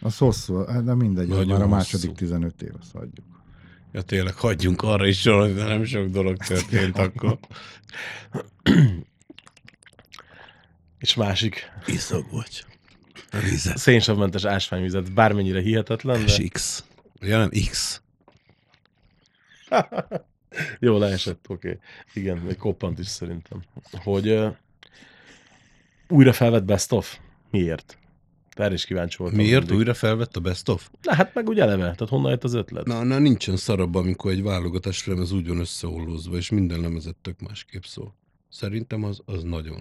Az 0.00 0.18
hosszú, 0.18 0.64
hát 0.64 0.84
de 0.84 0.94
mindegy, 0.94 1.28
Nagyon 1.28 1.46
már 1.46 1.56
a 1.56 1.60
hosszú. 1.60 1.74
második 1.74 2.12
15 2.12 2.62
év, 2.62 2.70
azt 2.80 2.92
hagyjuk. 2.92 3.26
Ja 3.92 4.02
tényleg, 4.02 4.34
hagyjunk 4.34 4.82
arra 4.82 5.06
is 5.06 5.20
sorolni, 5.20 5.52
de 5.52 5.64
nem 5.64 5.84
sok 5.84 6.08
dolog 6.08 6.36
történt 6.36 6.98
akkor. 6.98 7.38
és 10.98 11.14
másik 11.14 11.70
Iszog 11.86 12.26
vagy. 12.30 12.64
Vizet. 13.42 13.76
szénsavmentes 13.78 14.44
ásványvizet, 14.44 15.12
bármennyire 15.12 15.60
hihetetlen, 15.60 16.24
de 16.26 16.48
X. 16.48 16.84
Ja 17.20 17.38
nem, 17.38 17.50
X. 17.70 18.02
jó 20.78 20.98
leesett, 20.98 21.44
oké. 21.48 21.68
Okay. 21.68 21.80
Igen, 22.14 22.36
még 22.36 22.56
koppant 22.56 22.98
is 22.98 23.06
szerintem. 23.06 23.62
Hogy 23.92 24.28
uh, 24.28 24.54
újra 26.08 26.32
felvett 26.32 26.64
Best 26.64 26.92
of? 26.92 27.18
Miért? 27.50 27.98
Erre 28.56 28.74
is 28.74 28.84
kíváncsi 28.84 29.16
voltam. 29.18 29.38
Miért 29.38 29.60
mindig. 29.60 29.76
újra 29.76 29.94
felvett 29.94 30.36
a 30.36 30.40
Best 30.40 30.68
of? 30.68 30.90
Na 31.02 31.14
hát 31.14 31.34
meg 31.34 31.48
úgy 31.48 31.60
eleve, 31.60 31.82
tehát 31.82 32.08
honnan 32.08 32.30
jött 32.30 32.44
az 32.44 32.54
ötlet? 32.54 32.86
Na, 32.86 33.02
na 33.02 33.18
nincsen 33.18 33.56
szarabb, 33.56 33.94
amikor 33.94 34.30
egy 34.30 34.42
válogatás 34.42 35.06
lemez 35.06 35.32
úgy 35.32 35.48
van 35.48 35.58
összeollózva, 35.58 36.36
és 36.36 36.50
minden 36.50 36.80
lemezet 36.80 37.16
tök 37.22 37.40
másképp 37.40 37.82
szól. 37.82 38.14
Szerintem 38.48 39.04
az, 39.04 39.20
az 39.24 39.42
nagyon 39.42 39.80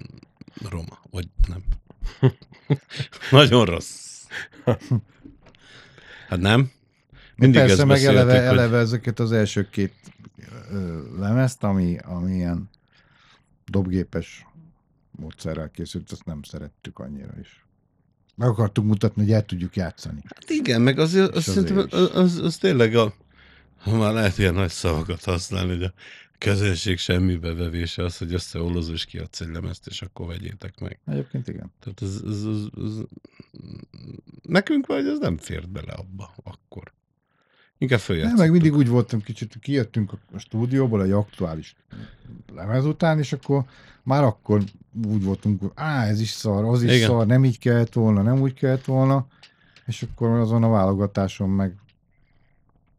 roma, 0.70 1.00
vagy 1.10 1.28
nem. 1.48 1.64
nagyon 3.32 3.66
rossz. 3.66 4.24
Hát 6.28 6.40
nem? 6.40 6.72
Mindig 7.36 7.60
Persze 7.60 7.76
ezt 7.76 7.86
meg 7.86 8.04
eleve, 8.04 8.32
hogy 8.32 8.58
eleve 8.58 8.78
ezeket 8.78 9.20
az 9.20 9.32
első 9.32 9.70
két 9.70 9.94
ö, 10.72 11.02
lemezt, 11.18 11.64
ami, 11.64 11.98
ami 11.98 12.36
ilyen 12.36 12.70
dobgépes 13.66 14.46
módszerrel 15.12 15.70
készült, 15.70 16.12
azt 16.12 16.26
nem 16.26 16.44
szerettük 16.44 17.00
annyira 17.00 17.34
is. 17.40 17.66
Meg 18.36 18.48
akartuk 18.48 18.86
mutatni, 18.86 19.22
hogy 19.22 19.32
el 19.32 19.46
tudjuk 19.46 19.76
játszani. 19.76 20.22
Hát 20.24 20.50
igen, 20.50 20.82
meg 20.82 21.00
az, 21.00 21.14
az, 21.14 21.30
az, 21.34 21.48
azért 21.48 21.94
az, 21.94 22.16
az, 22.16 22.38
az 22.38 22.58
tényleg 22.58 22.96
a, 22.96 23.14
ha 23.78 23.98
már 23.98 24.14
lehet 24.14 24.38
ilyen 24.38 24.54
nagy 24.54 24.70
szavakat 24.70 25.24
használni, 25.24 25.72
hogy 25.72 25.84
a 25.84 25.94
közönség 26.38 26.98
semmibe 26.98 27.54
vevése 27.54 28.04
az, 28.04 28.18
hogy 28.18 28.34
összeollozó 28.34 28.94
és 28.94 29.06
kiadsz 29.06 29.42
egy 29.42 29.48
lemezt, 29.48 29.88
és 29.88 30.02
akkor 30.02 30.28
vegyétek 30.28 30.80
meg. 30.80 31.00
Egyébként 31.06 31.48
igen. 31.48 31.72
Tehát 31.80 32.02
ez, 32.02 32.22
ez, 32.28 32.44
ez, 32.44 32.84
ez, 32.84 32.94
nekünk 34.42 34.86
vagy 34.86 35.08
ez 35.08 35.20
nem 35.20 35.38
fért 35.38 35.70
bele 35.70 35.92
abba 35.92 36.34
akkor. 36.44 36.94
Inkább 37.82 38.00
följátszottuk. 38.00 38.40
meg 38.40 38.52
mindig 38.52 38.76
úgy 38.76 38.88
voltam 38.88 39.22
kicsit, 39.22 39.58
kijöttünk 39.62 40.12
a 40.34 40.38
stúdióból 40.38 41.04
egy 41.04 41.12
aktuális 41.12 41.76
lemez 42.56 42.86
után, 42.86 43.18
és 43.20 43.34
akkor 43.34 43.64
már 44.04 44.24
akkor 44.24 44.64
úgy 45.08 45.24
voltunk, 45.24 45.60
hogy 45.60 45.72
á, 45.76 46.06
ez 46.06 46.20
is 46.20 46.30
szar, 46.30 46.64
az 46.66 46.84
is 46.84 46.96
Igen. 46.96 47.08
Szar, 47.10 47.26
nem 47.26 47.46
így 47.46 47.60
kellett 47.60 47.94
volna, 47.94 48.22
nem 48.22 48.42
úgy 48.42 48.54
kellett 48.54 48.86
volna, 48.86 49.28
és 49.86 50.04
akkor 50.04 50.30
azon 50.30 50.64
a 50.64 50.70
válogatáson 50.70 51.50
meg 51.50 51.76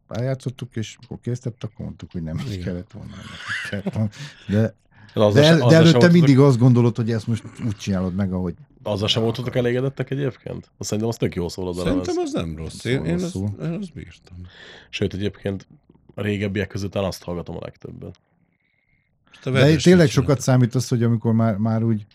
eljátszottuk, 0.08 0.76
és 0.76 0.98
akkor 1.02 1.18
készített, 1.22 1.64
akkor 1.64 1.84
mondtuk, 1.84 2.12
hogy 2.12 2.22
nem 2.22 2.38
így 2.38 2.52
Igen. 2.52 2.64
kellett 2.64 2.92
volna. 2.92 3.10
nem 3.10 3.70
kellett 3.70 3.94
volna. 3.94 4.08
De, 4.48 4.60
de, 4.60 5.42
se- 5.42 5.56
de 5.56 5.56
azzal 5.56 5.62
se 5.70 5.76
előtte 5.76 6.08
mindig 6.08 6.38
azt 6.38 6.58
gondolod, 6.58 6.96
hogy 6.96 7.10
ezt 7.10 7.26
most 7.26 7.44
úgy 7.66 7.76
csinálod 7.76 8.14
meg, 8.14 8.32
ahogy 8.32 8.54
Azzal 8.82 9.08
sem 9.08 9.22
voltatok 9.22 9.56
elégedettek 9.56 10.10
egyébként? 10.10 10.70
Azt 10.78 10.88
szerintem 10.88 11.08
az 11.08 11.16
tök 11.16 11.34
jó 11.34 11.48
szól 11.48 11.68
a 11.68 11.72
dallam. 11.72 12.02
Szerintem 12.02 12.24
az 12.24 12.32
nem 12.32 12.56
rossz. 12.56 12.84
Én, 12.84 13.04
én, 13.04 13.14
azt, 13.14 13.34
én 13.34 13.78
azt 13.80 13.92
bírtam. 13.92 14.36
Sőt, 14.90 15.14
egyébként 15.14 15.66
a 16.14 16.22
régebbiek 16.22 16.68
között 16.68 16.90
talán 16.90 17.08
azt 17.08 17.22
hallgatom 17.22 17.56
a 17.56 17.60
legtöbbet. 17.62 18.20
De 19.44 19.76
tényleg 19.76 20.08
sokat 20.08 20.40
számít 20.40 20.74
az, 20.74 20.88
hogy 20.88 21.02
amikor 21.02 21.32
már, 21.32 21.56
már 21.56 21.82
úgy, 21.82 22.06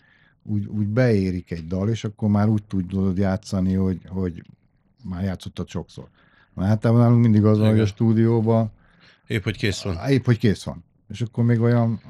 úgy, 0.42 0.66
úgy 0.66 0.86
beérik 0.86 1.50
egy 1.50 1.66
dal, 1.66 1.88
és 1.88 2.04
akkor 2.04 2.28
már 2.28 2.48
úgy 2.48 2.62
tudod 2.64 3.18
játszani, 3.18 3.74
hogy, 3.74 4.00
hogy 4.08 4.42
már 5.04 5.24
játszottad 5.24 5.68
sokszor. 5.68 6.08
Mert 6.54 6.70
általában 6.70 7.02
nálunk 7.02 7.22
mindig 7.22 7.44
az 7.44 7.58
van, 7.58 7.70
hogy 7.70 7.80
a 7.80 7.86
stúdióban 7.86 8.72
Épp, 9.26 9.42
hogy 9.44 9.56
kész 9.56 9.82
van. 9.82 10.08
épp, 10.08 10.24
hogy 10.24 10.38
kész 10.38 10.62
van. 10.62 10.84
És 11.10 11.20
akkor 11.20 11.44
még 11.44 11.60
olyan... 11.60 12.00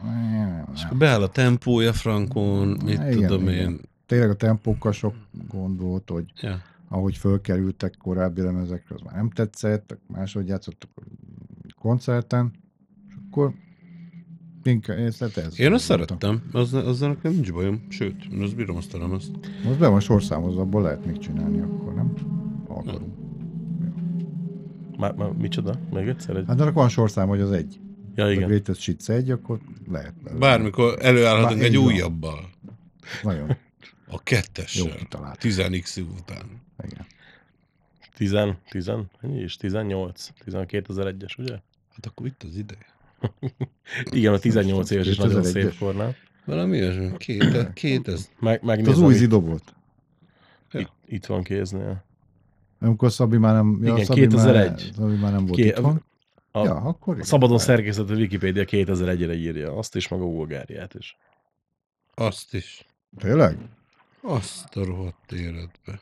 És 0.74 0.82
akkor 0.82 0.96
beáll 0.96 1.22
a 1.22 1.28
tempója 1.28 1.92
frankon, 1.92 2.68
mit 2.68 2.94
Igen, 2.94 3.12
tudom 3.12 3.48
igen. 3.48 3.70
én. 3.70 3.80
Tényleg 4.06 4.30
a 4.30 4.34
tempókkal 4.34 4.92
sok 4.92 5.14
gond 5.48 5.80
volt, 5.80 6.10
hogy 6.10 6.24
Ja. 6.40 6.62
ahogy 6.88 7.16
fölkerültek 7.16 7.94
korábbi 7.98 8.40
lemezekre, 8.40 8.94
az 8.94 9.00
már 9.00 9.14
nem 9.14 9.30
tetszett, 9.30 9.98
máshogy 10.06 10.46
játszottak 10.48 10.90
a 10.96 11.02
koncerten, 11.80 12.50
és 13.08 13.14
akkor 13.28 13.52
inkább, 14.62 14.98
ez, 14.98 15.22
ez 15.22 15.60
Én 15.60 15.72
azt 15.72 15.84
szerettem, 15.84 16.42
az, 16.52 16.74
azzal 16.74 17.08
nekem 17.08 17.32
nincs 17.32 17.52
bajom. 17.52 17.86
Sőt, 17.88 18.24
én 18.32 18.42
azt 18.42 18.56
bírom 18.56 18.76
azt 18.76 18.94
a 18.94 18.98
lemezt. 18.98 19.30
Most 19.64 19.78
be 19.78 19.88
van 19.88 20.00
sorszámozva, 20.00 20.60
abból 20.60 20.82
lehet 20.82 21.06
még 21.06 21.18
csinálni 21.18 21.60
akkor, 21.60 21.94
nem? 21.94 22.12
Ha 22.68 22.74
akarunk. 22.74 23.14
Már, 24.98 25.14
már 25.14 25.30
micsoda? 25.32 25.74
Még 25.92 26.08
egyszer? 26.08 26.36
Egy... 26.36 26.44
Hát 26.46 26.60
annak 26.60 26.74
van 26.74 26.88
sorszám, 26.88 27.28
hogy 27.28 27.40
az 27.40 27.50
egy. 27.52 27.80
Ja, 28.14 28.24
A 28.24 28.30
igen. 28.30 28.48
Greatest 28.48 28.84
Hits 28.84 29.08
egy, 29.10 29.30
akkor 29.30 29.58
lehet. 29.90 30.38
Bármikor 30.38 30.96
előállhatunk 31.00 31.60
Bár- 31.60 31.68
egy 31.68 31.76
újabbal. 31.76 32.50
Nagyon 33.22 33.56
A 34.06 34.10
jó 34.10 34.16
kettessel. 34.22 34.96
kitalált. 34.96 35.38
10x 35.42 36.02
után. 36.18 36.62
Igen. 36.84 37.06
10, 38.16 38.36
10, 38.70 38.88
ennyi 39.20 39.40
is? 39.42 39.56
18, 39.56 40.30
2001-es, 40.46 41.38
ugye? 41.38 41.52
Hát 41.94 42.06
akkor 42.06 42.26
itt 42.26 42.42
az 42.42 42.56
ideje. 42.56 42.94
Igen, 44.10 44.32
a 44.32 44.38
18 44.38 44.90
éves 44.90 45.06
is 45.06 45.16
nagyon 45.16 45.42
2001-es. 45.42 45.50
szép 45.50 45.78
kornál. 45.78 46.14
Valami 46.44 46.80
olyasmi. 46.80 47.16
Két, 47.16 47.72
két 47.72 48.08
ez. 48.08 48.30
Meg, 48.40 48.54
Itt 48.54 48.62
megnézem, 48.62 48.92
az 48.92 49.00
új 49.00 49.12
itt, 49.12 49.18
zidó 49.18 49.40
volt. 49.40 49.74
itt, 50.72 50.92
itt 51.06 51.26
van 51.26 51.42
kéznél. 51.42 52.04
Amikor 52.80 53.12
Szabi 53.12 53.36
már 53.36 53.54
nem... 53.54 53.78
Igen, 53.82 54.04
Szabi 54.04 54.20
2001. 54.20 54.68
Már, 54.70 54.78
Szabi 54.94 55.14
már 55.14 55.32
nem 55.32 55.46
volt 55.46 55.60
Ké- 55.60 55.66
itthon. 55.66 56.04
A, 56.50 56.64
ja, 56.64 56.74
akkor 56.74 57.12
a 57.12 57.16
igen. 57.16 57.26
szabadon 57.26 57.58
szerkesztett 57.58 58.10
a 58.10 58.14
Wikipédia 58.14 58.64
2001-re 58.66 59.34
írja. 59.34 59.76
Azt 59.76 59.96
is, 59.96 60.08
meg 60.08 60.20
a 60.20 60.24
Bulgáriát 60.24 60.94
is. 60.94 61.16
Azt 62.14 62.54
is. 62.54 62.86
Tényleg? 63.18 63.58
Azt 64.26 64.76
a 64.76 64.84
rohadt 64.84 65.32
életbe. 65.32 66.00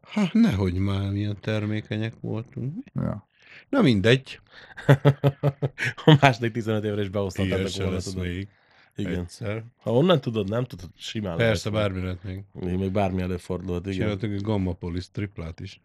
Ha, 0.00 0.28
nehogy 0.32 0.74
már 0.74 1.10
milyen 1.10 1.40
termékenyek 1.40 2.14
voltunk. 2.20 2.84
Ja. 2.94 3.28
Na 3.68 3.82
mindegy. 3.82 4.40
a 6.04 6.16
második 6.20 6.52
15 6.52 6.84
évre 6.84 7.02
is 7.02 7.72
se 7.72 7.82
volna, 7.82 8.00
tudod. 8.00 8.22
még. 8.22 8.48
Igen. 8.96 9.20
Egyszer. 9.20 9.64
Ha 9.76 9.92
onnan 9.92 10.20
tudod, 10.20 10.48
nem 10.48 10.64
tudod, 10.64 10.90
simán 10.96 11.36
Persze, 11.36 11.70
lehet. 11.70 11.88
bármi 11.88 12.04
lehet 12.04 12.22
még. 12.22 12.42
Még, 12.52 12.78
még 12.78 12.90
bármi 12.90 13.22
előfordulhat, 13.22 13.86
igen. 13.86 13.98
Csináltunk 13.98 14.32
egy 14.32 14.40
Gamma 14.42 14.72
Police 14.72 15.08
triplát 15.12 15.60
is. 15.60 15.80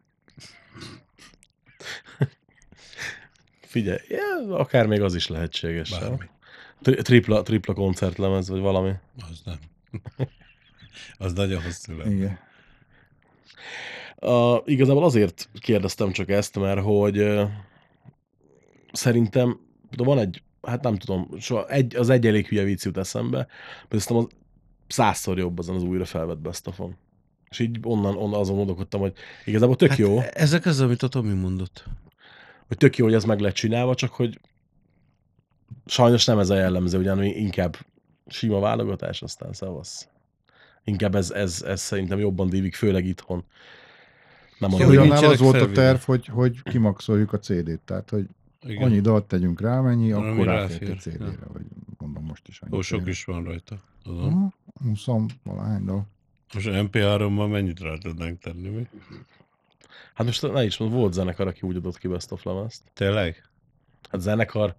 Figyelj, 3.62 4.00
ja, 4.08 4.56
akár 4.58 4.88
még 4.88 5.02
az 5.02 5.16
is 5.16 5.28
lehetséges. 5.28 6.00
Bármi. 6.00 6.30
Tri- 6.82 7.02
tripla, 7.02 7.42
tripla 7.42 7.74
koncertlemez, 7.74 8.50
vagy 8.50 8.60
valami. 8.60 8.94
Az 9.30 9.42
nem. 9.46 9.60
az 11.18 11.34
nagyon 11.34 11.62
hosszú 11.62 11.98
lenne. 11.98 12.12
Igen. 12.12 12.40
A, 14.16 14.62
igazából 14.66 15.04
azért 15.04 15.50
kérdeztem 15.60 16.12
csak 16.12 16.30
ezt, 16.30 16.60
mert 16.60 16.82
hogy 16.82 17.18
ö, 17.18 17.44
szerintem 18.92 19.60
de 19.96 20.04
van 20.04 20.20
egy, 20.20 20.44
hát 20.62 20.84
nem 20.84 20.96
tudom, 20.96 21.30
soha 21.40 21.68
egy, 21.68 21.96
az 21.96 22.10
egy 22.10 22.28
elég 22.28 22.48
hülye 22.48 22.64
vicc 22.64 22.84
jut 22.84 22.98
eszembe, 22.98 23.48
de 23.90 24.00
szerintem 24.00 24.28
az 24.30 24.36
százszor 24.88 25.38
jobb 25.38 25.60
azon 25.60 25.76
az 25.76 25.84
újra 25.84 26.06
felvett 26.06 26.38
best 26.40 26.68
of-on. 26.68 26.96
És 27.50 27.60
így 27.60 27.78
onnan, 27.84 28.18
onnan 28.18 28.40
azon 28.40 28.56
gondolkodtam, 28.56 29.00
hogy 29.00 29.14
igazából 29.46 29.76
tök 29.76 29.90
Hát 29.90 29.98
jó, 29.98 30.20
Ezek 30.20 30.66
az, 30.66 30.80
amit 30.80 31.04
a 31.04 31.08
Tomi 31.08 31.34
mondott. 31.34 31.84
hogy 32.68 32.78
tök 32.78 32.98
jó, 32.98 33.06
hogy 33.06 33.14
ez 33.14 33.24
meg 33.24 33.40
lett 33.40 33.54
csinálva, 33.54 33.96
csak 33.96 34.14
hogy 34.14 34.40
sajnos 35.86 36.26
nem 36.26 36.40
ez 36.40 36.50
a 36.50 36.56
jellemző, 36.56 37.00
ugyan 37.00 37.24
inkább 37.24 37.78
sima 38.28 38.60
válogatás, 38.60 39.22
aztán 39.22 39.54
szavasz. 39.54 40.08
Inkább 40.84 41.16
ez, 41.16 41.32
ez, 41.32 41.62
ez 41.62 41.82
szerintem 41.82 42.20
jobban 42.20 42.50
dívik, 42.50 42.76
főleg 42.76 43.06
itthon. 43.06 43.44
Nem 44.60 44.70
Szóval 44.70 45.08
hogy 45.08 45.24
az 45.24 45.40
volt 45.40 45.62
a 45.62 45.72
terv, 45.72 46.00
hogy, 46.00 46.26
hogy 46.26 46.64
kimaxoljuk 46.64 47.34
a 47.34 47.40
CD-t, 47.40 47.80
tehát 47.80 48.10
hogy 48.10 48.28
Igen. 48.64 48.84
annyi 48.84 49.00
dalt 49.00 49.26
tegyünk 49.26 49.62
rá, 49.62 49.80
mennyi, 49.80 50.12
Ami 50.12 50.30
akkor 50.30 50.46
ráfér. 50.46 50.90
a 50.92 50.96
CD-re, 50.96 51.46
vagy 51.54 51.66
mondom 51.98 52.24
most 52.24 52.48
is 52.48 52.60
annyi. 52.62 52.78
Ó, 52.78 52.82
sok 52.82 53.08
is 53.08 53.26
van 53.26 53.44
rajta. 53.44 53.80
Tudom. 54.04 54.26
Aha, 54.26 54.54
20 54.84 55.06
valahány 55.44 55.86
dal. 55.86 56.08
Most 56.54 56.68
MP3-mal 56.72 57.52
mennyit 57.52 57.80
rá 57.80 57.98
tudnánk 57.98 58.40
tenni 58.40 58.70
mi? 58.70 58.88
Hát 60.14 60.26
most 60.26 60.52
ne 60.52 60.64
is 60.64 60.78
mond, 60.78 60.92
volt 60.92 61.14
zenekar, 61.14 61.48
aki 61.48 61.60
úgy 61.62 61.76
adott 61.76 61.98
ki 61.98 62.08
best 62.08 62.32
of 62.32 62.44
lemezt. 62.44 62.82
Tényleg? 62.94 63.50
Hát 64.10 64.22
zenekar, 64.22 64.76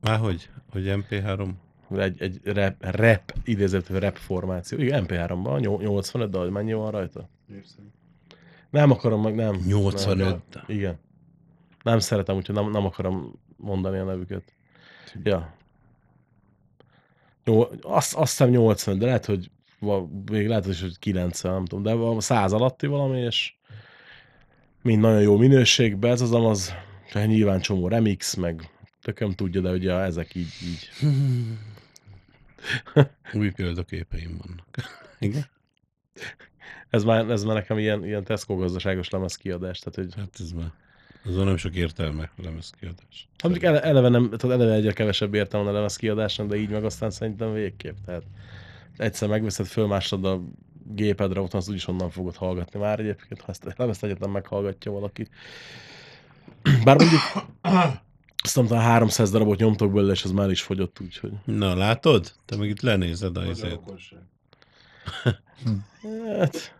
Már 0.00 0.18
hogy? 0.18 0.50
Hogy 0.70 0.84
MP3? 0.86 1.48
Egy, 2.00 2.22
egy 2.22 2.40
rap, 2.44 2.74
rap 2.80 3.32
idézőtő 3.44 3.98
rap 3.98 4.16
formáció. 4.16 4.78
Igen, 4.78 5.04
MP3-ban, 5.08 5.60
nyol- 5.60 5.82
85, 5.82 6.30
de 6.30 6.38
mennyi 6.38 6.72
van 6.72 6.90
rajta? 6.90 7.28
Nem 8.70 8.90
akarom 8.90 9.22
meg, 9.22 9.34
nem. 9.34 9.56
85. 9.66 10.42
Nem. 10.52 10.64
Igen. 10.66 10.98
Nem 11.82 11.98
szeretem, 11.98 12.36
úgyhogy 12.36 12.54
nem, 12.54 12.70
nem 12.70 12.84
akarom 12.84 13.40
mondani 13.56 13.98
a 13.98 14.04
nevüket. 14.04 14.42
Ja. 15.22 15.54
Jó, 17.44 17.64
azt, 17.82 18.14
azt 18.14 18.30
hiszem 18.30 18.48
80, 18.48 18.98
de 18.98 19.04
lehet, 19.06 19.24
hogy 19.24 19.50
még 20.30 20.48
lehet, 20.48 20.64
hogy 20.64 20.98
90, 20.98 21.52
nem 21.52 21.64
tudom, 21.64 21.82
de 21.82 21.92
a 21.92 22.20
100 22.20 22.52
alatti 22.52 22.86
valami, 22.86 23.20
és 23.20 23.54
mind 24.82 25.00
nagyon 25.00 25.20
jó 25.20 25.36
minőségben, 25.36 26.10
ez 26.10 26.20
az 26.20 26.32
az, 26.32 26.74
tehát 27.12 27.28
nyilván 27.28 27.60
csomó 27.60 27.88
remix, 27.88 28.34
meg 28.34 28.70
tököm 29.02 29.32
tudja, 29.32 29.60
de 29.60 29.70
ugye 29.70 29.92
ezek 29.92 30.34
így, 30.34 30.52
így. 30.62 30.90
Új 33.32 33.50
példaképeim 33.50 34.40
vannak. 34.46 34.68
Igen? 35.18 35.44
Ez 36.90 37.04
már, 37.04 37.30
ez 37.30 37.44
már 37.44 37.54
nekem 37.54 37.78
ilyen, 37.78 38.04
ilyen 38.04 38.24
Tesco 38.24 38.56
gazdaságos 38.56 39.10
lemez 39.10 39.36
kiadás, 39.36 39.78
tehát 39.78 39.94
hogy 39.94 40.20
Hát 40.22 40.36
ez 40.40 40.52
már... 40.52 40.72
Azon 41.24 41.44
nem 41.44 41.56
sok 41.56 41.74
értelme 41.74 42.30
lemezkiadás. 42.42 43.28
Hát 43.30 43.50
mondjuk 43.50 43.64
ele, 43.64 43.82
eleve, 43.82 44.08
nem, 44.08 44.30
tehát 44.30 44.56
eleve 44.56 44.74
egyre 44.74 44.92
kevesebb 44.92 45.34
értelme 45.34 45.68
a 45.68 45.72
lemez 45.72 45.96
kiadásnak, 45.96 46.46
de 46.48 46.56
így 46.56 46.68
meg 46.68 46.84
aztán 46.84 47.10
szerintem 47.10 47.52
végképp. 47.52 47.96
Tehát 48.04 48.22
egyszer 48.96 49.28
megveszed, 49.28 49.66
fölmásolod 49.66 50.24
a 50.24 50.42
gépedre, 50.94 51.40
ott 51.40 51.54
az 51.54 51.68
úgyis 51.68 51.88
onnan 51.88 52.10
fogod 52.10 52.36
hallgatni 52.36 52.80
már 52.80 53.00
egyébként, 53.00 53.40
ha 53.40 53.50
ezt 53.50 53.64
a 53.64 53.72
lemezt 53.76 54.04
egyetlen 54.04 54.30
meghallgatja 54.30 54.92
valaki. 54.92 55.28
Bár 56.84 56.96
mondjuk 56.96 57.20
azt 58.42 58.56
nem 58.56 58.66
tudom, 58.66 58.82
300 58.82 59.30
darabot 59.30 59.58
nyomtok 59.58 59.92
belőle, 59.92 60.12
és 60.12 60.24
az 60.24 60.30
már 60.30 60.50
is 60.50 60.62
fogyott, 60.62 61.00
úgyhogy. 61.00 61.32
Na, 61.44 61.74
látod? 61.74 62.32
Te 62.44 62.56
meg 62.56 62.68
itt 62.68 62.80
lenézed 62.80 63.36
a 63.36 63.44
izét. 63.44 63.80
Hát, 66.38 66.74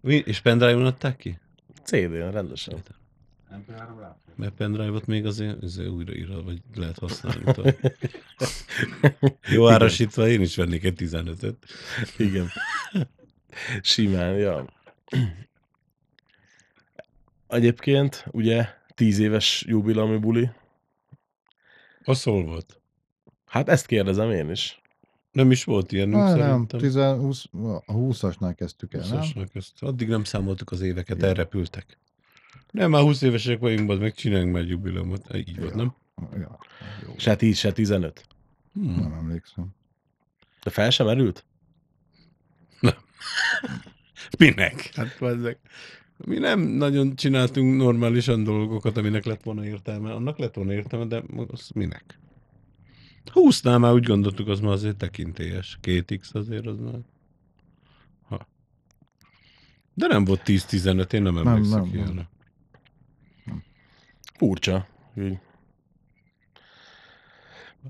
Mi? 0.00 0.22
És 0.26 0.40
pendrive-on 0.40 0.86
adták 0.86 1.16
ki? 1.16 1.38
CD-n, 1.82 2.30
rendesen. 2.30 2.78
Mert 4.36 4.54
pendrive-ot 4.54 5.06
még 5.06 5.26
azért, 5.26 5.62
azért 5.62 5.88
újraírva, 5.88 6.42
vagy 6.42 6.60
lehet 6.74 6.98
használni. 6.98 7.42
Jó 9.54 9.68
árasítva 9.68 10.28
én 10.28 10.40
is 10.40 10.56
vennék 10.56 10.84
egy 10.84 10.94
15-öt. 10.96 11.56
Igen. 12.18 12.48
Simán, 13.82 14.36
ja. 14.36 14.66
Egyébként, 17.48 18.26
ugye, 18.30 18.68
10 18.94 19.18
éves 19.18 19.64
jubileumi 19.66 20.16
buli. 20.16 20.50
Az 22.04 22.22
hol 22.22 22.44
volt? 22.44 22.80
Hát 23.46 23.68
ezt 23.68 23.86
kérdezem 23.86 24.30
én 24.30 24.50
is. 24.50 24.82
Nem 25.32 25.50
is 25.50 25.64
volt 25.64 25.92
ilyen, 25.92 26.14
Ah, 26.14 26.36
nem, 26.36 26.38
szerintem. 26.38 26.80
10, 26.80 26.94
20, 26.94 27.44
a 27.86 27.92
20-asnál 27.92 28.54
kezdtük 28.56 28.94
el, 28.94 29.08
nem? 29.08 29.20
20-asnak 29.20 29.54
ezt. 29.54 29.82
Addig 29.82 30.08
nem 30.08 30.24
számoltuk 30.24 30.70
az 30.70 30.80
éveket, 30.80 31.22
elrepültek. 31.22 31.98
Nem, 32.70 32.90
már 32.90 33.02
20 33.02 33.22
évesek 33.22 33.58
vagyunk, 33.58 33.90
az 33.90 33.98
megcsináljunk 33.98 34.52
már 34.52 34.62
egy 34.62 34.68
jubileumot. 34.68 35.34
Így 35.34 35.60
volt, 35.60 35.74
nem? 35.74 35.94
Ja, 36.32 36.58
jó. 37.06 37.14
Se 37.16 37.36
10, 37.36 37.58
se 37.58 37.72
15. 37.72 38.26
Hmm. 38.72 38.94
Nem 39.00 39.12
emlékszem. 39.12 39.74
De 40.62 40.70
fel 40.70 40.90
sem 40.90 41.06
merült? 41.06 41.44
Minek? 44.38 44.90
Hát 44.94 45.22
ezek. 45.22 45.58
Mi 46.26 46.38
nem 46.38 46.60
nagyon 46.60 47.16
csináltunk 47.16 47.76
normálisan 47.76 48.44
dolgokat, 48.44 48.96
aminek 48.96 49.24
lett 49.24 49.42
volna 49.42 49.66
értelme. 49.66 50.12
Annak 50.12 50.38
lett 50.38 50.54
volna 50.54 50.72
értelme, 50.72 51.04
de 51.06 51.22
az 51.46 51.70
minek? 51.74 52.18
20-nál 53.34 53.78
már 53.78 53.92
úgy 53.92 54.04
gondoltuk, 54.04 54.48
az 54.48 54.60
már 54.60 54.72
azért 54.72 54.96
tekintélyes. 54.96 55.78
2x 55.82 56.32
azért 56.32 56.66
az 56.66 56.78
már. 56.78 56.98
Ha. 58.22 58.48
De 59.94 60.06
nem 60.06 60.24
volt 60.24 60.42
10-15, 60.44 61.12
én 61.12 61.22
nem 61.22 61.34
Nem, 61.34 61.46
emlékszem 61.46 61.80
nem, 61.80 61.88
nem. 61.88 61.94
ilyenre. 61.94 62.28
Furcsa. 64.36 64.88
Úgy. 65.14 65.38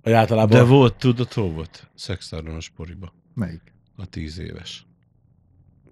Vagy 0.02 0.12
általában... 0.12 0.58
De 0.58 0.64
volt, 0.64 0.96
tudod, 0.96 1.32
hol 1.32 1.50
volt? 1.50 1.90
Szexáron 1.94 2.54
a 2.54 2.60
sporiba. 2.60 3.12
Melyik? 3.34 3.72
A 3.96 4.06
10 4.06 4.38
éves. 4.38 4.86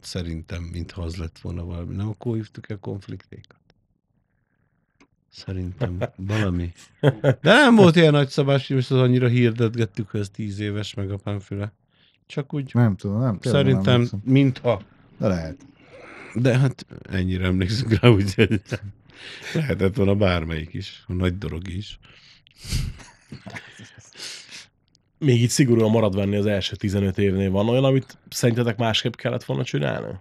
Szerintem, 0.02 0.62
mintha 0.62 1.02
az 1.02 1.16
lett 1.16 1.38
volna 1.38 1.64
valami. 1.64 1.94
Nem 1.94 2.08
akkor 2.08 2.34
hívtuk 2.34 2.70
el 2.70 2.78
konfliktékat. 2.78 3.60
Szerintem 5.28 5.98
valami. 6.16 6.72
De 7.20 7.36
nem 7.42 7.74
volt 7.74 7.96
ilyen 7.96 8.12
nagy 8.12 8.28
szabás, 8.28 8.70
és 8.70 8.90
az 8.90 8.98
annyira 8.98 9.28
hirdetgettük, 9.28 10.10
hogy 10.10 10.20
ez 10.20 10.28
10 10.30 10.58
éves, 10.58 10.94
meg 10.94 11.10
a 11.10 11.16
pánfüle. 11.16 11.72
Csak 12.26 12.54
úgy 12.54 12.70
Nem 12.74 12.96
tudom, 12.96 13.20
nem. 13.20 13.38
nem 13.42 13.52
szerintem, 13.52 13.94
emlékszem. 13.94 14.20
mintha. 14.24 14.82
De 15.18 15.26
lehet. 15.28 15.66
De 16.34 16.58
hát 16.58 16.86
ennyire 17.02 17.44
emlékszünk 17.44 17.92
rá, 17.92 18.08
úgyhogy 18.18 18.62
lehetett 19.54 19.96
volna 19.96 20.14
bármelyik 20.14 20.74
is, 20.74 21.04
a 21.06 21.12
nagy 21.12 21.38
dolog 21.38 21.68
is. 21.68 21.98
Még 25.22 25.42
így 25.42 25.48
szigorúan 25.48 25.90
marad 25.90 26.14
venni 26.14 26.36
az 26.36 26.46
első 26.46 26.76
15 26.76 27.18
évnél. 27.18 27.50
Van 27.50 27.68
olyan, 27.68 27.84
amit 27.84 28.18
szerintetek 28.30 28.76
másképp 28.76 29.14
kellett 29.14 29.44
volna 29.44 29.64
csinálni? 29.64 30.14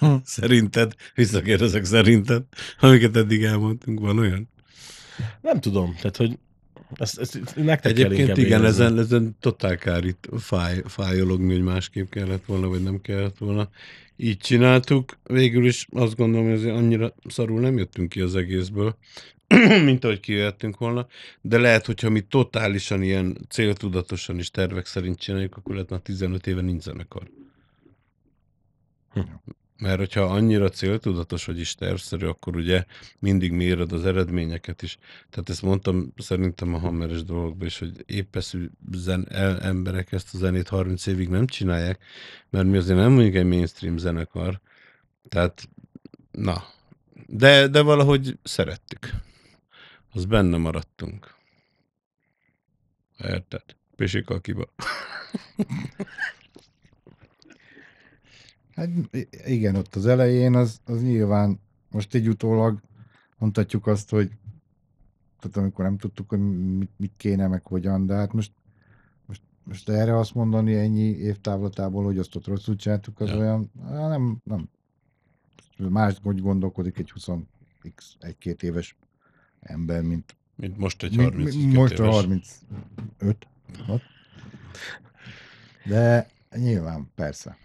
Szerinted, 0.24 0.94
visszakérdezek 1.14 1.84
szerinted, 1.84 2.42
amiket 2.80 3.16
eddig 3.16 3.42
elmondtunk, 3.42 4.00
van 4.00 4.18
olyan? 4.18 4.48
Nem 5.40 5.60
tudom. 5.60 5.94
Tehát, 5.94 6.16
hogy 6.16 6.38
ezt, 6.94 7.18
ezt, 7.18 7.40
nektek 7.56 7.80
kell 7.80 7.90
Egyébként 7.90 8.20
inkább 8.20 8.38
igen, 8.38 8.60
érezni. 8.60 8.84
ezen, 8.84 8.98
ezen 8.98 9.36
totál 9.40 9.76
kár 9.76 10.04
itt 10.04 10.28
fáj, 10.38 10.82
fájologni, 10.84 11.52
hogy 11.52 11.62
másképp 11.62 12.10
kellett 12.10 12.44
volna, 12.44 12.68
vagy 12.68 12.82
nem 12.82 13.00
kellett 13.00 13.38
volna. 13.38 13.68
Így 14.16 14.36
csináltuk. 14.36 15.18
Végül 15.24 15.66
is 15.66 15.86
azt 15.90 16.16
gondolom, 16.16 16.46
hogy 16.46 16.56
azért 16.56 16.74
annyira 16.74 17.14
szarul 17.28 17.60
nem 17.60 17.78
jöttünk 17.78 18.08
ki 18.08 18.20
az 18.20 18.36
egészből, 18.36 18.96
mint 19.84 20.04
ahogy 20.04 20.20
kijöttünk 20.20 20.78
volna, 20.78 21.06
de 21.40 21.58
lehet, 21.58 21.86
hogyha 21.86 22.10
mi 22.10 22.20
totálisan 22.20 23.02
ilyen 23.02 23.38
céltudatosan 23.48 24.38
is 24.38 24.50
tervek 24.50 24.86
szerint 24.86 25.18
csináljuk, 25.18 25.56
akkor 25.56 25.74
lehet 25.74 25.90
már 25.90 26.00
15 26.00 26.46
éve 26.46 26.60
nincs 26.60 26.82
zenekar. 26.82 27.30
Hm. 29.12 29.20
Mert 29.78 29.98
hogyha 29.98 30.22
annyira 30.22 30.68
céltudatos 30.68 31.44
vagy 31.44 31.58
is 31.58 31.74
tervszerű, 31.74 32.26
akkor 32.26 32.56
ugye 32.56 32.84
mindig 33.18 33.52
méred 33.52 33.92
az 33.92 34.04
eredményeket 34.04 34.82
is. 34.82 34.98
Tehát 35.30 35.48
ezt 35.48 35.62
mondtam 35.62 36.12
szerintem 36.16 36.74
a 36.74 36.78
hammeres 36.78 37.24
dolgokban 37.24 37.66
is, 37.66 37.78
hogy 37.78 38.04
épeszű 38.06 38.70
zen, 38.92 39.26
el, 39.30 39.60
emberek 39.60 40.12
ezt 40.12 40.34
a 40.34 40.38
zenét 40.38 40.68
30 40.68 41.06
évig 41.06 41.28
nem 41.28 41.46
csinálják, 41.46 42.04
mert 42.50 42.66
mi 42.66 42.76
azért 42.76 42.98
nem 42.98 43.12
mondjuk 43.12 43.34
egy 43.34 43.46
mainstream 43.46 43.96
zenekar. 43.96 44.60
Tehát, 45.28 45.68
na. 46.30 46.64
De, 47.26 47.68
de 47.68 47.80
valahogy 47.82 48.38
szerettük. 48.42 49.10
Az 50.18 50.24
benne 50.24 50.56
maradtunk. 50.56 51.34
Érted? 53.18 53.62
Pisikakiba. 53.96 54.64
Hát 58.74 58.88
i- 59.10 59.28
igen, 59.44 59.74
ott 59.76 59.94
az 59.94 60.06
elején 60.06 60.54
az, 60.54 60.80
az 60.84 61.02
nyilván 61.02 61.60
most 61.90 62.14
így 62.14 62.28
utólag 62.28 62.80
mondhatjuk 63.38 63.86
azt, 63.86 64.10
hogy 64.10 64.30
tehát 65.38 65.56
amikor 65.56 65.84
nem 65.84 65.98
tudtuk, 65.98 66.28
hogy 66.28 66.38
mit, 66.76 66.90
mit 66.96 67.12
kéne, 67.16 67.46
meg 67.46 67.66
hogyan, 67.66 68.06
de 68.06 68.14
hát 68.14 68.32
most, 68.32 68.52
most, 69.26 69.42
most 69.64 69.88
erre 69.88 70.18
azt 70.18 70.34
mondani 70.34 70.74
ennyi 70.74 71.16
évtávlatából, 71.16 72.04
hogy 72.04 72.18
azt 72.18 72.36
ott 72.36 72.46
rosszul 72.46 72.76
csináltuk, 72.76 73.20
az 73.20 73.28
Ja. 73.28 73.36
olyan, 73.38 73.70
nem, 73.90 74.40
nem. 74.44 74.68
Más, 75.76 76.16
hogy 76.22 76.40
gondolkodik 76.40 76.98
egy 76.98 77.10
20 77.10 77.28
x 77.94 78.16
egy-két 78.20 78.62
éves 78.62 78.96
ember, 79.60 80.02
mint 80.02 80.36
Mint 80.56 80.78
most 80.78 81.02
egy 81.02 81.16
mi- 81.16 81.22
30 81.22 81.54
mi- 81.54 81.74
most 81.74 81.98
a 81.98 82.10
35. 82.10 83.46
Hat. 83.86 84.02
De 85.84 86.26
nyilván, 86.56 87.10
persze. 87.14 87.56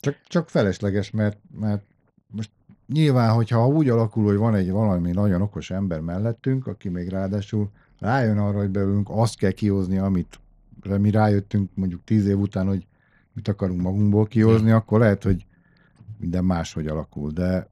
Csak, 0.00 0.16
csak 0.26 0.48
felesleges, 0.48 1.10
mert, 1.10 1.38
mert 1.60 1.84
most 2.26 2.50
nyilván, 2.86 3.34
hogyha 3.34 3.68
úgy 3.68 3.88
alakul, 3.88 4.24
hogy 4.24 4.36
van 4.36 4.54
egy 4.54 4.70
valami 4.70 5.10
nagyon 5.10 5.42
okos 5.42 5.70
ember 5.70 6.00
mellettünk, 6.00 6.66
aki 6.66 6.88
még 6.88 7.08
ráadásul 7.08 7.70
rájön 7.98 8.38
arra, 8.38 8.58
hogy 8.58 8.70
belőlünk 8.70 9.08
azt 9.10 9.38
kell 9.38 9.50
kihozni, 9.50 9.98
amit 9.98 10.40
mi 10.98 11.10
rájöttünk 11.10 11.70
mondjuk 11.74 12.04
tíz 12.04 12.26
év 12.26 12.38
után, 12.38 12.66
hogy 12.66 12.86
mit 13.32 13.48
akarunk 13.48 13.80
magunkból 13.80 14.26
kihozni, 14.26 14.70
akkor 14.70 14.98
lehet, 14.98 15.22
hogy 15.22 15.46
minden 16.18 16.44
máshogy 16.44 16.86
alakul, 16.86 17.30
de 17.30 17.68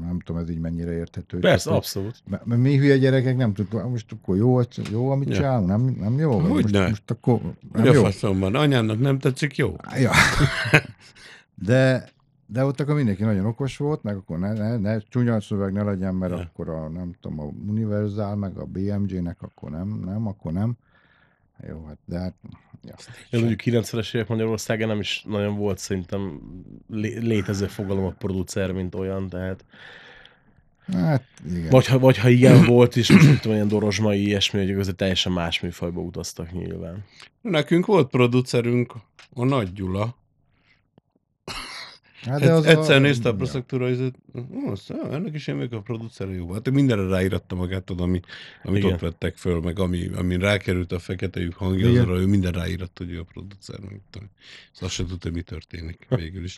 nem 0.00 0.20
tudom, 0.20 0.40
ez 0.42 0.50
így 0.50 0.58
mennyire 0.58 0.92
érthető. 0.92 1.38
Persze, 1.38 1.68
Csak, 1.68 1.76
abszolút. 1.78 2.22
mert 2.26 2.46
mi 2.46 2.76
hülye 2.76 2.96
gyerekek 2.96 3.36
nem 3.36 3.52
tudtuk, 3.52 3.90
most 3.90 4.12
akkor 4.12 4.36
jó, 4.36 4.60
jó 4.90 5.10
amit 5.10 5.28
Ja. 5.28 5.34
csinálunk, 5.34 5.66
nem, 5.68 5.96
nem 6.00 6.18
jó? 6.18 6.38
Hogy 6.38 6.48
most, 6.62 6.70
ne? 6.70 6.88
most 6.88 7.10
akkor 7.10 7.40
nem 7.72 7.84
jó? 7.84 8.02
faszom 8.02 8.38
van? 8.38 8.54
Anyának 8.54 8.98
nem 9.00 9.18
tetszik, 9.18 9.56
jó? 9.56 9.76
Ja. 10.00 10.10
De, 11.54 12.08
de 12.46 12.64
ott 12.64 12.80
akkor 12.80 12.94
mindenki 12.94 13.22
nagyon 13.22 13.46
okos 13.46 13.76
volt, 13.76 14.02
meg 14.02 14.16
akkor 14.16 14.38
ne, 14.38 14.52
ne, 14.52 14.76
ne 14.76 14.98
csúnya 14.98 15.40
szöveg 15.40 15.72
ne 15.72 15.82
legyen, 15.82 16.14
mert 16.14 16.32
Ja. 16.32 16.38
akkor 16.38 16.68
a, 16.68 16.88
nem 16.88 17.12
tudom, 17.20 17.40
a 17.40 17.44
Universal, 17.68 18.36
meg 18.36 18.56
a 18.58 18.64
BMG-nek 18.64 19.42
akkor 19.42 19.70
nem, 19.70 20.02
nem, 20.04 20.26
akkor 20.26 20.52
nem. 20.52 20.76
Jó, 21.68 21.84
hát, 21.86 21.98
de 22.04 22.18
hát, 22.18 22.34
ja. 22.86 22.94
Én 23.30 23.40
mondjuk 23.40 23.60
90-es 23.64 24.14
évek 24.14 24.28
Magyarországon 24.28 24.88
nem 24.88 25.00
is 25.00 25.22
nagyon 25.28 25.56
volt 25.56 25.78
szerintem 25.78 26.40
lé- 26.90 27.22
létező 27.22 27.66
fogalom 27.66 28.04
a 28.04 28.14
producer, 28.18 28.72
mint 28.72 28.94
olyan, 28.94 29.28
tehát 29.28 29.64
Hát, 30.92 31.24
igen. 31.50 31.70
vagy 31.70 31.86
ha, 31.86 31.98
vagy 31.98 32.18
ha 32.18 32.28
igen 32.28 32.64
volt 32.64 32.96
is, 32.96 33.10
most 33.12 33.40
tudom, 33.40 33.56
ilyen 33.56 33.68
dorozsmai 33.68 34.26
ilyesmi, 34.26 34.64
hogy 34.64 34.74
között 34.74 34.96
teljesen 34.96 35.32
más 35.32 35.60
műfajba 35.60 36.00
utaztak 36.00 36.52
nyilván. 36.52 37.04
Nekünk 37.40 37.86
volt 37.86 38.08
producerünk, 38.08 38.92
a 39.34 39.44
Nagy 39.44 39.72
Gyula. 39.72 40.16
Hát, 42.26 42.42
Ez 42.42 42.64
egyszer 42.64 42.96
a- 42.96 42.98
nézte 42.98 43.28
a 43.28 43.34
"Á, 44.90 45.12
ennek 45.12 45.34
is 45.34 45.46
én 45.46 45.56
vagyok 45.56 45.72
a 45.72 45.80
producer, 45.80 46.30
jó. 46.30 46.52
Hát 46.52 46.70
mindenre 46.70 47.08
ráíratta 47.08 47.54
magát, 47.54 47.82
tudod, 47.84 48.06
ami, 48.08 48.20
amit 48.62 48.82
Igen. 48.82 48.92
ott 48.94 49.00
vettek 49.00 49.36
föl, 49.36 49.60
meg 49.60 49.78
ami, 49.78 50.08
ami 50.16 50.36
rákerült 50.38 50.92
a 50.92 50.98
fekete 50.98 51.40
lyuk 51.40 51.54
hangja, 51.54 51.88
Igen. 51.88 52.02
azra 52.02 52.18
ő 52.18 52.26
minden 52.26 52.52
ráíratta, 52.52 53.04
hogy 53.04 53.12
ő 53.12 53.18
a 53.20 53.24
producer. 53.32 53.78
Meg. 53.80 54.00
Szóval 54.12 54.28
azt 54.80 54.92
se 54.94 55.04
tudta, 55.04 55.30
mi 55.30 55.42
történik 55.42 56.06
végül 56.20 56.44
is. 56.44 56.56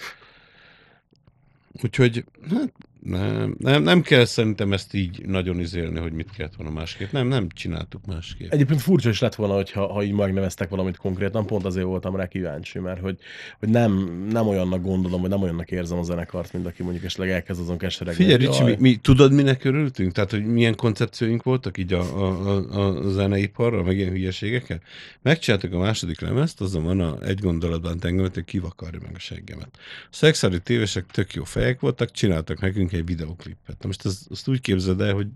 Úgyhogy, 1.83 2.25
hát 2.51 2.73
nem, 3.03 3.55
nem, 3.59 3.83
nem 3.83 4.03
kell 4.03 4.25
szerintem 4.25 4.73
ezt 4.73 4.95
így 4.95 5.27
nagyon 5.27 5.61
izélni, 5.61 5.99
hogy 5.99 6.13
mit 6.13 6.31
kellett 6.31 6.55
volna 6.55 6.73
másképp. 6.73 7.13
Nem, 7.13 7.29
nem 7.29 7.49
csináltuk 7.49 8.07
másképp. 8.07 8.51
Egyébként 8.51 8.81
furcsa 8.81 9.09
is 9.09 9.21
lett 9.21 9.35
volna, 9.35 9.55
hogyha, 9.55 9.93
ha 9.93 10.03
így 10.03 10.13
megneveztek 10.13 10.69
valamit 10.69 10.97
konkrétan, 10.97 11.47
pont 11.47 11.65
azért 11.65 11.87
voltam 11.87 12.17
rá 12.17 12.27
kíváncsi, 12.27 12.79
mert 12.79 13.01
hogy, 13.01 13.19
hogy 13.59 13.69
nem, 13.69 13.93
nem 14.31 14.47
olyannak 14.47 14.83
gondolom, 14.83 15.21
vagy 15.21 15.31
nem 15.31 15.43
olyannak 15.43 15.71
érzem 15.71 15.99
a 15.99 16.03
zenekart, 16.03 16.53
mint 16.53 16.67
aki 16.67 16.83
mondjuk 16.83 17.05
esetleg 17.05 17.31
elkezd 17.31 17.61
azon 17.61 17.79
keseregni. 17.79 18.25
Figyelj, 18.25 18.47
Ricsi, 18.47 18.63
mi, 18.63 18.77
mi, 18.79 18.97
tudod, 18.97 19.33
minek 19.33 19.65
örültünk? 19.65 20.13
Tehát, 20.13 20.31
hogy 20.31 20.47
milyen 20.47 20.77
koncepcióink 20.77 21.43
voltak 21.43 21.79
így 21.79 21.93
a, 21.93 22.01
a, 22.01 22.57
a, 22.57 22.81
a 22.81 23.11
zeneiparral, 23.11 23.83
meg 23.83 23.97
ilyen 23.97 24.11
hülyeségekkel? 24.11 24.81
Megcsináltuk 25.23 25.73
a 25.73 25.79
második 25.79 26.21
lemezt, 26.21 26.61
azon 26.61 26.85
van 26.85 27.01
a 27.01 27.19
egy 27.23 27.41
gondolatban 27.41 27.99
tengemet, 27.99 28.35
hogy 28.35 28.45
kivakarja 28.45 29.01
meg 29.03 29.13
a 29.15 29.19
seggemet. 29.19 29.69
A 29.75 30.09
szexuális 30.11 30.59
tévesek 30.63 31.07
tök 31.07 31.35
jó 31.35 31.45
fejek 31.45 31.81
voltak, 31.81 32.11
csináltak 32.11 32.61
nekünk 32.61 32.88
egy 32.97 33.05
videoklipet. 33.05 33.77
Na 33.81 33.87
most 33.87 34.07
ezt, 34.07 34.27
azt 34.31 34.49
úgy 34.49 34.61
képzeld 34.61 35.01
el, 35.01 35.15
hogy 35.15 35.27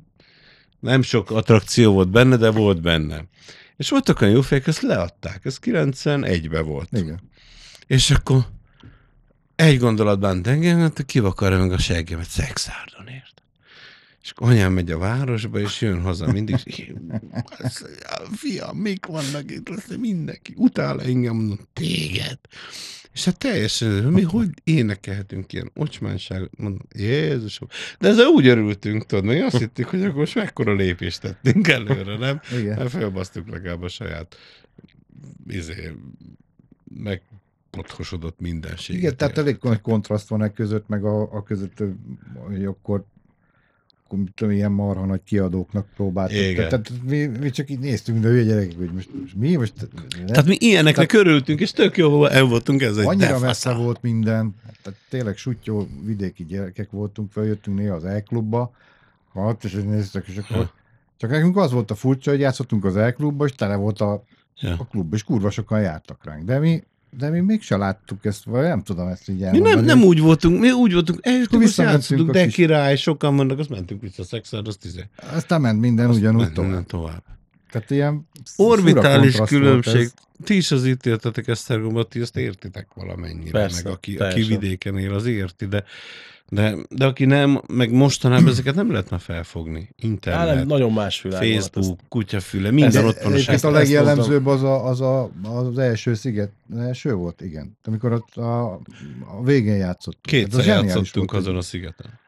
nem 0.80 1.02
sok 1.02 1.30
attrakció 1.30 1.92
volt 1.92 2.10
benne, 2.10 2.36
de 2.36 2.50
volt 2.50 2.80
benne. 2.80 3.24
És 3.76 3.90
voltak 3.90 4.20
olyan 4.20 4.34
jó 4.34 4.40
fejek, 4.40 4.66
ezt 4.66 4.82
leadták. 4.82 5.44
Ez 5.44 5.58
91-ben 5.62 6.64
volt. 6.64 6.88
Igen. 6.92 7.20
És 7.86 8.10
akkor 8.10 8.46
egy 9.54 9.78
gondolatban 9.78 10.46
engem, 10.46 10.78
hát 10.78 11.04
kivakarja 11.06 11.58
meg 11.58 11.72
a 11.72 11.78
seggemet 11.78 12.28
szexárdon, 12.28 13.08
ért. 13.08 13.42
És 14.22 14.30
akkor 14.30 14.50
anyám 14.50 14.72
megy 14.72 14.90
a 14.90 14.98
városba, 14.98 15.58
és 15.58 15.80
jön 15.80 16.00
haza 16.00 16.32
mindig, 16.32 16.56
és 16.64 16.92
fiam, 18.36 18.76
mik 18.76 19.06
vannak 19.06 19.50
itt, 19.50 19.68
lesz 19.68 19.96
mindenki, 19.98 20.54
utál 20.56 21.02
engem, 21.02 21.34
mondom, 21.34 21.58
téged. 21.72 22.38
És 23.12 23.24
hát 23.24 23.38
teljesen, 23.38 24.04
mi 24.04 24.22
hogy 24.22 24.48
énekelhetünk 24.64 25.52
ilyen 25.52 25.70
ocsmánságot, 25.74 26.58
mondom, 26.58 26.86
Jézusom. 26.94 27.68
De 27.98 28.08
ezzel 28.08 28.26
úgy 28.26 28.46
örültünk, 28.46 29.06
tudod, 29.06 29.24
meg 29.24 29.42
azt 29.42 29.58
hittük, 29.58 29.88
hogy 29.88 30.02
akkor 30.04 30.16
most 30.16 30.34
mekkora 30.34 30.74
lépést 30.74 31.20
tettünk 31.20 31.68
előre, 31.68 32.18
nem? 32.18 32.40
Igen. 32.60 32.76
Hát 32.76 32.90
felbasztuk 32.90 33.48
legalább 33.48 33.82
a 33.82 33.88
saját 33.88 34.36
izé, 35.46 35.92
meg 37.00 37.22
pothosodott 37.70 38.40
mindenséget. 38.40 39.02
Igen, 39.02 39.16
tehát 39.16 39.38
elég 39.38 39.58
nagy 39.60 39.80
kontraszt 39.80 40.28
van 40.28 40.42
e 40.42 40.52
között, 40.52 40.88
meg 40.88 41.04
a, 41.04 41.20
a 41.20 41.42
között, 41.42 41.82
hogy 42.34 42.64
akkor, 42.64 43.04
akkor 44.12 44.24
tudom, 44.34 44.52
ilyen 44.54 44.72
marha 44.72 45.06
nagy 45.06 45.22
kiadóknak 45.24 45.86
próbáltuk. 45.96 46.36
Igen. 46.36 46.68
Tehát, 46.68 46.92
mi, 47.04 47.26
mi, 47.26 47.50
csak 47.50 47.70
így 47.70 47.78
néztünk, 47.78 48.20
de 48.20 48.28
hülye 48.28 48.42
gyerekek, 48.44 48.76
hogy 48.76 48.92
most, 48.92 49.08
most 49.20 49.34
mi 49.34 49.56
most... 49.56 49.72
Tehát 50.26 50.46
mi 50.46 50.56
ilyeneknek 50.58 51.10
Tehát- 51.10 51.26
örültünk, 51.26 51.60
és 51.60 51.70
tök 51.70 51.96
jó 51.96 52.24
el 52.24 52.44
voltunk 52.44 52.82
ez 52.82 52.96
egy 52.96 53.06
Annyira 53.06 53.38
messze 53.38 53.72
volt 53.74 54.02
minden, 54.02 54.54
tehát 54.82 54.98
tényleg 55.08 55.36
sutyó 55.36 55.88
vidéki 56.04 56.44
gyerekek 56.44 56.90
voltunk, 56.90 57.32
feljöttünk 57.32 57.78
néha 57.78 57.94
az 57.94 58.04
E-klubba, 58.04 58.72
hát, 59.34 59.64
és 59.64 59.72
néztek, 59.72 60.26
és 60.26 60.36
akkor 60.36 60.56
Ja. 60.56 60.72
csak 61.16 61.30
nekünk 61.30 61.56
az 61.56 61.72
volt 61.72 61.90
a 61.90 61.94
furcsa, 61.94 62.30
hogy 62.30 62.40
játszottunk 62.40 62.84
az 62.84 62.96
E-klubba, 62.96 63.44
és 63.44 63.52
tele 63.52 63.74
volt 63.76 64.00
a, 64.00 64.12
a 64.12 64.24
Ja. 64.60 64.86
klub, 64.90 65.14
és 65.14 65.22
kurva 65.24 65.50
sokan 65.50 65.80
jártak 65.80 66.24
ránk. 66.24 66.44
De 66.44 66.58
mi, 66.58 66.82
de 67.16 67.30
mi 67.30 67.40
mégse 67.40 67.76
láttuk 67.76 68.24
ezt, 68.24 68.44
vagy 68.44 68.62
nem 68.62 68.82
tudom 68.82 69.08
ezt 69.08 69.28
így 69.28 69.36
Mi 69.36 69.44
elmondani. 69.44 69.74
nem, 69.74 69.84
nem 69.84 70.02
úgy 70.02 70.20
voltunk, 70.20 70.60
mi 70.60 70.70
úgy 70.70 70.92
voltunk, 70.92 71.18
eljöttünk, 71.22 71.50
most 71.62 71.64
visszamentünk 71.64 72.02
játszottunk, 72.02 72.28
a 72.28 72.32
de 72.32 72.46
király, 72.46 72.96
sokan 72.96 73.36
vannak, 73.36 73.58
azt 73.58 73.68
mentünk 73.68 74.00
vissza 74.00 74.22
a 74.22 74.24
szexád, 74.24 74.66
azt 74.66 74.84
izé. 74.84 75.08
Aztán 75.32 75.60
ment 75.60 75.80
minden 75.80 76.10
ugyanúgy 76.10 76.40
Ment- 76.40 76.54
tovább. 76.54 76.86
tovább. 76.86 77.22
Tehát 77.72 77.90
ilyen 77.90 78.28
Orbitális 78.56 79.36
volt 79.36 79.48
különbség. 79.48 80.00
ez. 80.00 80.14
Ti 80.44 80.56
is 80.56 80.70
az 80.70 80.84
itt 80.84 81.06
éltetek 81.06 81.48
Esztergomba, 81.48 82.04
ti 82.04 82.20
azt 82.20 82.36
értitek 82.36 82.86
valamennyire, 82.94 83.50
Persze, 83.50 83.80
meg 83.84 83.92
aki, 83.92 84.10
aki 84.10 84.18
teljesen. 84.18 84.58
vidéken 84.58 84.98
él, 84.98 85.14
az 85.14 85.26
érti, 85.26 85.66
de, 85.66 85.84
de, 86.48 86.74
de 86.90 87.06
aki 87.06 87.24
nem, 87.24 87.62
meg 87.66 87.92
mostanában 87.92 88.48
ezeket 88.52 88.74
nem 88.74 88.90
lehetne 88.90 89.18
felfogni. 89.18 89.80
Á, 89.80 89.94
Internet, 90.06 90.54
nem, 90.54 90.66
nagyon 90.66 90.92
más 90.92 91.22
világ 91.22 91.40
volt. 91.42 91.52
Facebook, 91.54 91.98
kutyafüle, 92.08 92.70
minden 92.70 93.04
Ez- 93.04 93.08
ott 93.08 93.22
van 93.22 93.36
seg- 93.36 93.64
a 93.64 93.70
legjellemzőbb 93.70 94.46
az, 94.46 94.62
a, 94.62 94.86
az, 94.86 95.00
a, 95.00 95.30
az 95.42 95.78
első 95.78 96.14
sziget, 96.14 96.50
az 96.72 96.78
első 96.78 97.12
volt, 97.14 97.40
igen. 97.40 97.76
Amikor 97.84 98.12
ott 98.12 98.34
a, 98.36 98.72
a 99.38 99.42
végén 99.44 99.76
játszottunk. 99.76 100.26
Hát 100.30 100.34
Kétszer 100.34 100.58
az 100.58 100.64
zseniális 100.64 100.88
játszottunk 100.94 101.30
volt, 101.32 101.42
azon 101.44 101.56
a 101.56 101.62
szigeten. 101.62 102.20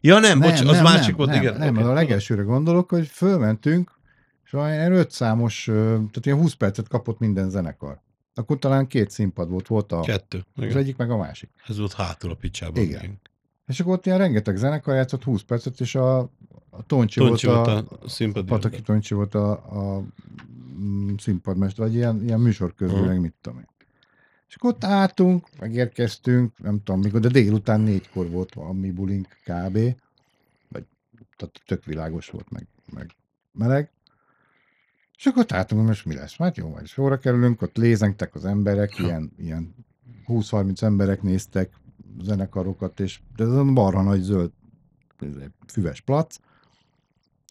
Ja 0.00 0.18
nem, 0.18 0.40
bocs, 0.40 0.60
az 0.60 0.80
másik 0.80 1.16
volt, 1.16 1.30
nem, 1.30 1.40
igen. 1.40 1.56
Nem, 1.58 1.74
Oké. 1.74 1.82
az 1.82 1.88
a 1.88 1.92
legelsőre 1.92 2.42
gondolok, 2.42 2.88
hogy 2.90 3.06
fölmentünk, 3.06 3.97
és 4.48 4.54
olyan 4.54 4.92
öt 4.92 5.10
számos, 5.10 5.68
ö, 5.68 5.82
tehát 5.94 6.26
ilyen 6.26 6.38
20 6.38 6.52
percet 6.54 6.88
kapott 6.88 7.18
minden 7.18 7.50
zenekar. 7.50 8.00
Akkor 8.34 8.58
talán 8.58 8.86
két 8.86 9.10
színpad 9.10 9.48
volt, 9.50 9.66
volt 9.66 9.92
a, 9.92 10.00
Kettő. 10.00 10.44
az 10.54 10.62
Igen. 10.62 10.76
egyik 10.76 10.96
meg 10.96 11.10
a 11.10 11.16
másik. 11.16 11.50
Ez 11.66 11.78
volt 11.78 11.92
hátul 11.92 12.30
a 12.30 12.34
picsában. 12.34 12.82
Igen. 12.82 13.00
még. 13.00 13.18
És 13.66 13.80
akkor 13.80 13.92
ott 13.92 14.06
ilyen 14.06 14.18
rengeteg 14.18 14.56
zenekar 14.56 14.94
játszott 14.94 15.24
20 15.24 15.42
percet, 15.42 15.80
és 15.80 15.94
a, 15.94 16.18
a 16.70 16.82
Toncsi, 16.86 17.18
Toncsi 17.20 17.46
volt 17.46 17.66
volt 17.66 17.90
a, 17.92 17.98
a 18.04 18.08
színpadi. 18.08 18.46
Pataki 18.46 18.82
Toncsi 18.82 19.14
volt 19.14 19.34
a, 19.34 19.50
a 19.50 20.02
mm, 20.80 21.14
színpadmester, 21.18 21.86
vagy 21.86 21.94
ilyen, 21.94 22.22
ilyen 22.22 22.40
műsor 22.40 22.74
közül, 22.74 22.98
Mhm. 22.98 23.06
meg 23.06 23.20
mit 23.20 23.34
tudom 23.40 23.58
én. 23.58 23.66
És 24.48 24.54
akkor 24.54 24.70
ott 24.70 24.84
álltunk, 24.84 25.46
megérkeztünk, 25.60 26.58
nem 26.58 26.82
tudom 26.82 27.00
mikor, 27.00 27.20
de 27.20 27.28
délután 27.28 27.80
négykor 27.80 28.30
volt 28.30 28.54
valami 28.54 28.90
bulink 28.90 29.26
kb. 29.44 29.78
Vagy 30.68 30.84
tehát 31.36 31.62
tök 31.66 31.84
világos 31.84 32.28
volt, 32.28 32.50
meg, 32.50 32.66
meg 32.92 33.10
meleg. 33.52 33.90
És 35.18 35.26
akkor 35.26 35.66
hogy 35.68 35.76
most 35.76 36.04
mi 36.04 36.14
lesz? 36.14 36.36
Hát 36.36 36.56
jó, 36.56 36.68
majd 36.68 36.86
sorra 36.86 37.18
kerülünk, 37.18 37.62
ott 37.62 37.76
lézengtek 37.76 38.34
az 38.34 38.44
emberek, 38.44 38.98
ilyen, 38.98 39.32
ilyen 39.36 39.74
20-30 40.26 40.82
emberek 40.82 41.22
néztek 41.22 41.72
zenekarokat, 42.22 43.00
és 43.00 43.20
de 43.36 43.44
ez 43.44 43.50
a 43.50 43.64
marha 43.64 44.02
nagy 44.02 44.20
zöld 44.20 44.50
füves 45.66 46.00
plac. 46.00 46.36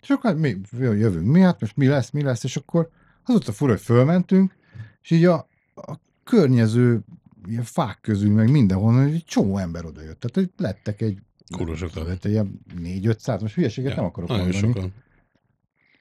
És 0.01 0.09
akkor 0.09 0.32
hát 0.32 0.39
mi 0.39 0.59
jövünk 0.72 1.28
mi, 1.28 1.39
hát 1.39 1.59
most 1.61 1.76
mi 1.78 1.88
lesz, 1.88 2.09
mi 2.11 2.22
lesz, 2.22 2.43
és 2.43 2.55
akkor 2.57 2.89
az 3.24 3.36
ott 3.36 3.47
a 3.47 3.51
fura, 3.51 3.72
hogy 3.72 3.82
fölmentünk, 3.82 4.55
és 5.01 5.11
így 5.11 5.26
a, 5.26 5.47
a 5.76 5.99
környező 6.24 7.03
ilyen 7.45 7.63
fák 7.63 7.99
közül, 8.01 8.32
meg 8.34 8.51
mindenhonnan 8.51 9.07
egy 9.07 9.24
csomó 9.26 9.57
ember 9.57 9.86
oda 9.86 10.01
jött. 10.01 10.20
Tehát 10.20 10.36
hogy 10.36 10.51
lettek 10.65 11.01
egy 11.01 11.22
Kurva 11.55 11.76
sokan. 11.76 12.05
lett 12.05 12.26
egy 12.26 12.32
ilyen 12.32 12.59
4-500, 12.80 13.41
most 13.41 13.55
hülyeséget 13.55 13.95
nem 13.95 14.05
akarok 14.05 14.30
mondani. 14.30 14.51
sokan. 14.51 14.93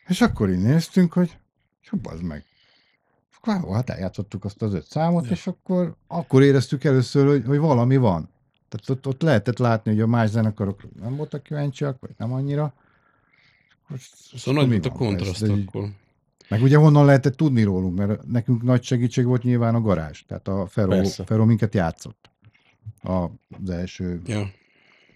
És 0.06 0.20
akkor 0.20 0.50
így 0.50 0.62
néztünk, 0.62 1.12
hogy 1.12 1.38
jobb 1.90 2.06
az 2.06 2.20
meg. 2.20 2.44
Akkor 3.36 3.60
jó, 3.62 3.72
hát 3.72 3.90
eljátszottuk 3.90 4.44
azt 4.44 4.62
az 4.62 4.74
öt 4.74 4.86
számot, 4.86 5.24
Ja. 5.24 5.30
és 5.30 5.46
akkor, 5.46 5.96
akkor 6.06 6.42
éreztük 6.42 6.84
először, 6.84 7.26
hogy, 7.26 7.44
hogy 7.46 7.58
valami 7.58 7.96
van. 7.96 8.28
Tehát 8.68 8.88
ott, 8.90 9.06
ott 9.06 9.22
lehetett 9.22 9.58
látni, 9.58 9.90
hogy 9.90 10.00
a 10.00 10.06
más 10.06 10.30
zenekarok 10.30 10.82
nem 11.00 11.16
voltak 11.16 11.42
kíváncsiak, 11.42 12.00
vagy 12.00 12.10
nem 12.16 12.32
annyira. 12.32 12.74
Szóval 14.36 14.62
nagy 14.64 14.70
volt 14.72 14.86
a 14.86 14.90
kontraszt 14.98 15.46
így- 15.46 15.64
akkor. 15.66 15.88
Meg 16.48 16.62
ugye 16.62 16.76
honnan 16.76 17.04
lehetett 17.04 17.36
tudni 17.36 17.62
rólunk, 17.62 17.96
mert 17.98 18.26
nekünk 18.26 18.62
nagy 18.62 18.82
segítség 18.82 19.24
volt 19.24 19.42
nyilván 19.42 19.74
a 19.74 19.80
garázs. 19.80 20.22
Tehát 20.26 20.48
a 20.48 20.68
Persze. 20.74 21.24
Ferro 21.24 21.44
minket 21.44 21.74
játszott. 21.74 22.30
A, 23.02 23.12
az 23.62 23.70
első 23.70 24.20
Ja. 24.26 24.50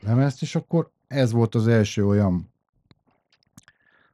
lemezt, 0.00 0.42
és 0.42 0.54
akkor 0.54 0.90
ez 1.06 1.32
volt 1.32 1.54
az 1.54 1.66
első 1.68 2.06
olyan 2.06 2.52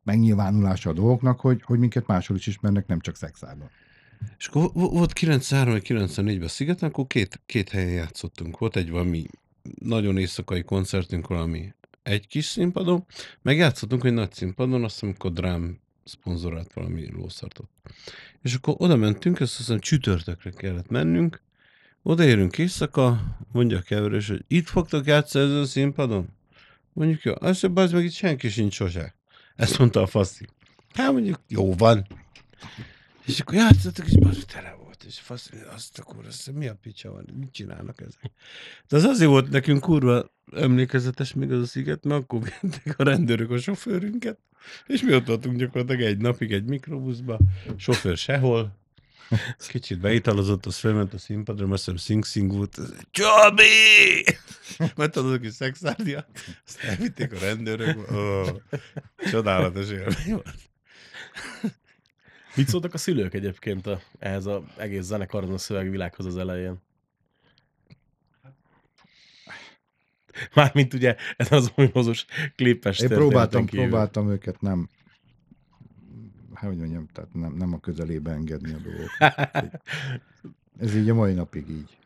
megnyilvánulása 0.07 0.90
a 0.90 0.92
dolgoknak, 0.92 1.40
hogy, 1.40 1.62
hogy 1.64 1.78
minket 1.78 2.07
máshol 2.07 2.36
is 2.36 2.46
ismernek, 2.46 2.86
nem 2.86 3.00
csak 3.00 3.16
szexában. 3.16 3.70
És 4.38 4.46
akkor 4.46 4.70
vo- 4.72 4.92
volt 4.92 5.12
93 5.12 5.72
vagy 5.72 5.86
94-ben 5.88 6.48
Szigeten, 6.48 6.88
akkor 6.88 7.07
két, 7.07 7.40
két 7.46 7.68
helyen 7.68 7.92
játszottunk. 7.92 8.59
Volt 8.59 8.76
egy 8.76 8.90
valami 8.90 9.26
nagyon 9.80 10.18
éjszakai 10.18 10.62
koncertünk 10.62 11.26
valami 11.26 11.74
egy 12.02 12.26
kis 12.26 12.44
színpadon, 12.44 13.04
meg 13.42 13.57
játszottunk 13.57 14.04
egy 14.04 14.12
nagy 14.12 14.32
színpadon, 14.32 14.84
azt 14.84 14.94
hiszem, 14.94 15.14
akkor 15.18 15.32
Drám 15.32 15.78
szponzorált 16.04 16.72
valami 16.72 17.11
lószartot. 17.11 17.68
És 18.42 18.54
akkor 18.54 18.74
oda 18.78 18.96
mentünk, 18.96 19.40
ezt 19.40 19.57
hiszem 19.57 19.78
csütörtökre 19.78 20.50
kellett 20.50 20.88
mennünk, 20.88 21.42
odaérünk 22.02 22.59
éjszaka, 22.59 23.36
mondja 23.52 23.78
a 23.78 23.82
keverős, 23.82 24.28
hogy 24.28 24.44
itt 24.48 24.66
fogtok 24.66 25.07
játszani 25.07 25.44
ezen 25.44 25.61
a 25.61 25.64
színpadon? 25.64 26.28
Mondjuk 26.92 27.22
jó, 27.22 27.32
azt 27.38 27.62
mondja, 27.62 27.82
az 27.82 27.92
meg 27.92 28.04
itt 28.04 28.12
senki 28.12 28.48
sincs 28.48 28.74
sose. 28.74 29.16
Ezt 29.57 29.78
mondta 29.78 30.02
a 30.02 30.07
faszi. 30.07 30.46
Hát 30.94 31.12
mondjuk, 31.12 31.40
jó 31.48 31.74
van. 31.74 32.07
És 33.26 33.40
akkor 33.40 33.54
játszottak, 33.54 34.07
és 34.07 34.14
az 34.20 34.44
tele 34.52 34.76
volt, 34.82 35.04
és 35.07 35.18
fasz, 35.18 35.50
azt 35.74 35.98
akkor, 35.98 36.26
azt 36.26 36.52
mi 36.52 36.66
a 36.66 36.74
picsa 36.82 37.12
van, 37.12 37.24
mit 37.38 37.52
csinálnak 37.52 38.00
ezek? 38.00 38.32
De 38.88 38.96
az 38.96 39.04
azért 39.04 39.30
volt 39.30 39.50
nekünk 39.50 39.80
kurva 39.80 40.30
emlékezetes 40.52 41.34
még 41.34 41.52
az 41.52 41.62
a 41.62 41.66
sziget, 41.66 42.04
mert 42.04 42.22
akkor 42.22 42.40
vitték 42.42 42.98
a 42.98 43.02
rendőrök 43.02 43.50
a 43.50 43.59
sofőrünket, 43.59 44.38
és 44.86 45.02
mi 45.02 45.14
ott 45.14 45.26
voltunk 45.26 45.57
gyakorlatilag 45.57 46.00
egy 46.00 46.18
napig 46.18 46.52
egy 46.52 46.64
mikrobuszba, 46.64 47.38
sofőr 47.76 48.16
sehol, 48.16 48.76
kicsit 49.68 50.01
beitalozott, 50.01 50.66
az 50.66 50.77
felment 50.77 51.14
a 51.14 51.18
színpadra, 51.18 51.66
mert 51.66 51.72
azt 51.72 51.85
hiszem 51.85 52.01
Sing 52.01 52.24
Sing 52.24 52.53
volt, 52.53 52.79
Csabi! 53.11 53.64
Mert 54.97 55.12
tudod, 55.12 55.33
aki 55.33 55.51
szexárdia, 55.51 56.27
azt 56.66 56.79
elvitték 56.83 57.33
a 57.33 57.39
rendőrök, 57.39 58.12
ó, 58.12 58.45
csodálatos 59.31 59.91
élmény 59.91 60.33
volt. 60.33 60.55
Mit 62.55 62.68
szóltak 62.68 62.95
a 62.95 62.99
szülők 62.99 63.35
egyébként 63.35 63.87
a, 63.87 64.01
ehhez 64.18 64.47
az 64.47 64.62
egész 64.77 65.05
zenekarban 65.05 65.53
a 65.55 65.59
szövegvilághoz 65.59 66.27
az 66.27 66.37
elején? 66.37 66.85
Mármint 70.55 70.95
ugye 70.95 71.16
ez 71.37 71.53
az 71.53 71.72
ominózus 71.74 72.27
klipes 72.57 72.99
Én 72.99 73.09
próbáltam, 73.09 73.66
kívül. 73.66 73.87
próbáltam 73.87 74.31
őket 74.31 74.61
nem, 74.61 74.89
hát 76.57 76.68
hogy 76.70 76.78
mondjam, 76.78 77.07
tehát 77.12 77.34
nem, 77.34 77.52
nem 77.52 77.72
a 77.72 77.80
közelébe 77.80 78.30
engedni 78.30 78.72
a 78.72 78.78
dolgok. 78.78 79.11
Ez 80.78 80.94
így 80.94 81.09
a 81.11 81.14
mai 81.14 81.32
napig 81.32 81.68
így. 81.68 81.98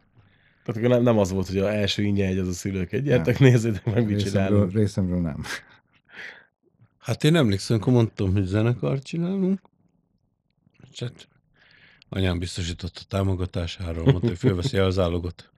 Tehát 0.64 0.80
akkor 0.80 0.88
nem, 0.88 1.03
nem 1.03 1.18
az 1.18 1.30
volt, 1.30 1.46
hogy 1.46 1.59
az 1.59 1.66
első 1.66 2.03
ingyen 2.03 2.28
egy 2.28 2.38
az 2.38 2.48
a 2.48 2.53
szülők 2.53 2.92
egy, 2.92 3.03
gyertek, 3.03 3.38
nézzétek 3.38 3.84
meg, 3.84 4.07
mit 4.07 4.22
Részemről, 4.22 4.48
csinálunk. 4.48 4.72
részemről 4.72 5.20
nem. 5.20 5.42
Hát 6.98 7.24
én 7.24 7.36
emlékszem, 7.36 7.76
akkor 7.76 7.92
mondtam, 7.92 8.32
hogy 8.32 8.44
zenekart 8.44 9.03
csinálunk. 9.03 9.61
És 10.92 11.01
hát 11.01 11.28
anyám 12.09 12.38
biztosított 12.38 12.96
a 12.96 13.05
támogatásáról, 13.09 14.05
mondta, 14.05 14.26
hogy 14.26 14.38
fölveszi 14.38 14.76
el 14.76 14.84
az 14.84 14.98
álogot. 14.98 15.51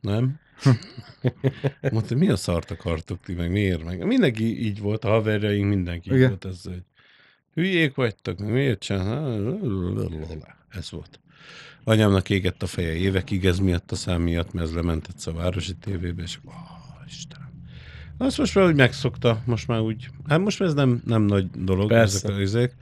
Nem? 0.00 0.38
Mondta, 1.92 2.14
mi 2.14 2.28
a 2.28 2.36
szart 2.36 2.70
akartok 2.70 3.20
ti, 3.20 3.32
meg 3.34 3.50
miért? 3.50 3.84
Meg 3.84 4.06
mindenki 4.06 4.64
így 4.66 4.80
volt, 4.80 5.04
a 5.04 5.08
haverjaink, 5.08 5.68
mindenki 5.68 6.10
így 6.10 6.16
Igen. 6.16 6.28
volt 6.28 6.44
ezzel, 6.44 6.72
hogy 6.72 6.82
hülyék 7.58 7.94
vagytok, 7.94 8.38
miért 8.38 8.80
csinál? 8.80 9.58
Ez 10.68 10.90
volt. 10.90 11.20
Anyámnak 11.84 12.30
égett 12.30 12.62
a 12.62 12.66
feje 12.66 12.94
évekig 12.94 13.46
ez 13.46 13.58
miatt 13.58 13.92
a 13.92 13.94
szám 13.94 14.22
miatt, 14.22 14.52
mert 14.52 14.66
ez 14.66 14.74
lement 14.74 15.06
egyszer 15.08 15.32
a 15.32 15.36
városi 15.36 15.74
tévébe, 15.74 16.22
és 16.22 16.38
ó, 16.46 16.50
Istenem. 17.06 17.48
Azt 18.18 18.38
most 18.38 18.54
már 18.54 18.66
úgy 18.66 18.74
megszokta, 18.74 19.42
most 19.44 19.68
már 19.68 19.80
úgy, 19.80 20.08
hát 20.28 20.38
most 20.38 20.58
már 20.58 20.68
ez 20.68 20.74
nem, 20.74 21.02
nem 21.04 21.22
nagy 21.22 21.50
dolog, 21.50 21.88
Persze. 21.88 22.16
ezek 22.16 22.38
a 22.38 22.40
izék, 22.40 22.74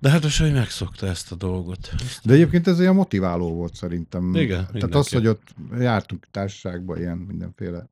de 0.00 0.10
hát 0.10 0.22
most 0.22 0.40
már 0.40 0.52
megszokta 0.52 1.06
ezt 1.06 1.32
a 1.32 1.34
dolgot. 1.34 1.90
De 2.24 2.32
egyébként 2.32 2.66
ez 2.66 2.80
olyan 2.80 2.94
motiváló 2.94 3.54
volt 3.54 3.74
szerintem. 3.74 4.34
Igen, 4.34 4.48
Tehát 4.48 4.72
mindenképp. 4.72 5.00
az, 5.00 5.08
hogy 5.08 5.26
ott 5.26 5.54
jártunk 5.78 6.26
társaságba 6.30 6.98
ilyen 6.98 7.16
mindenféle 7.16 7.88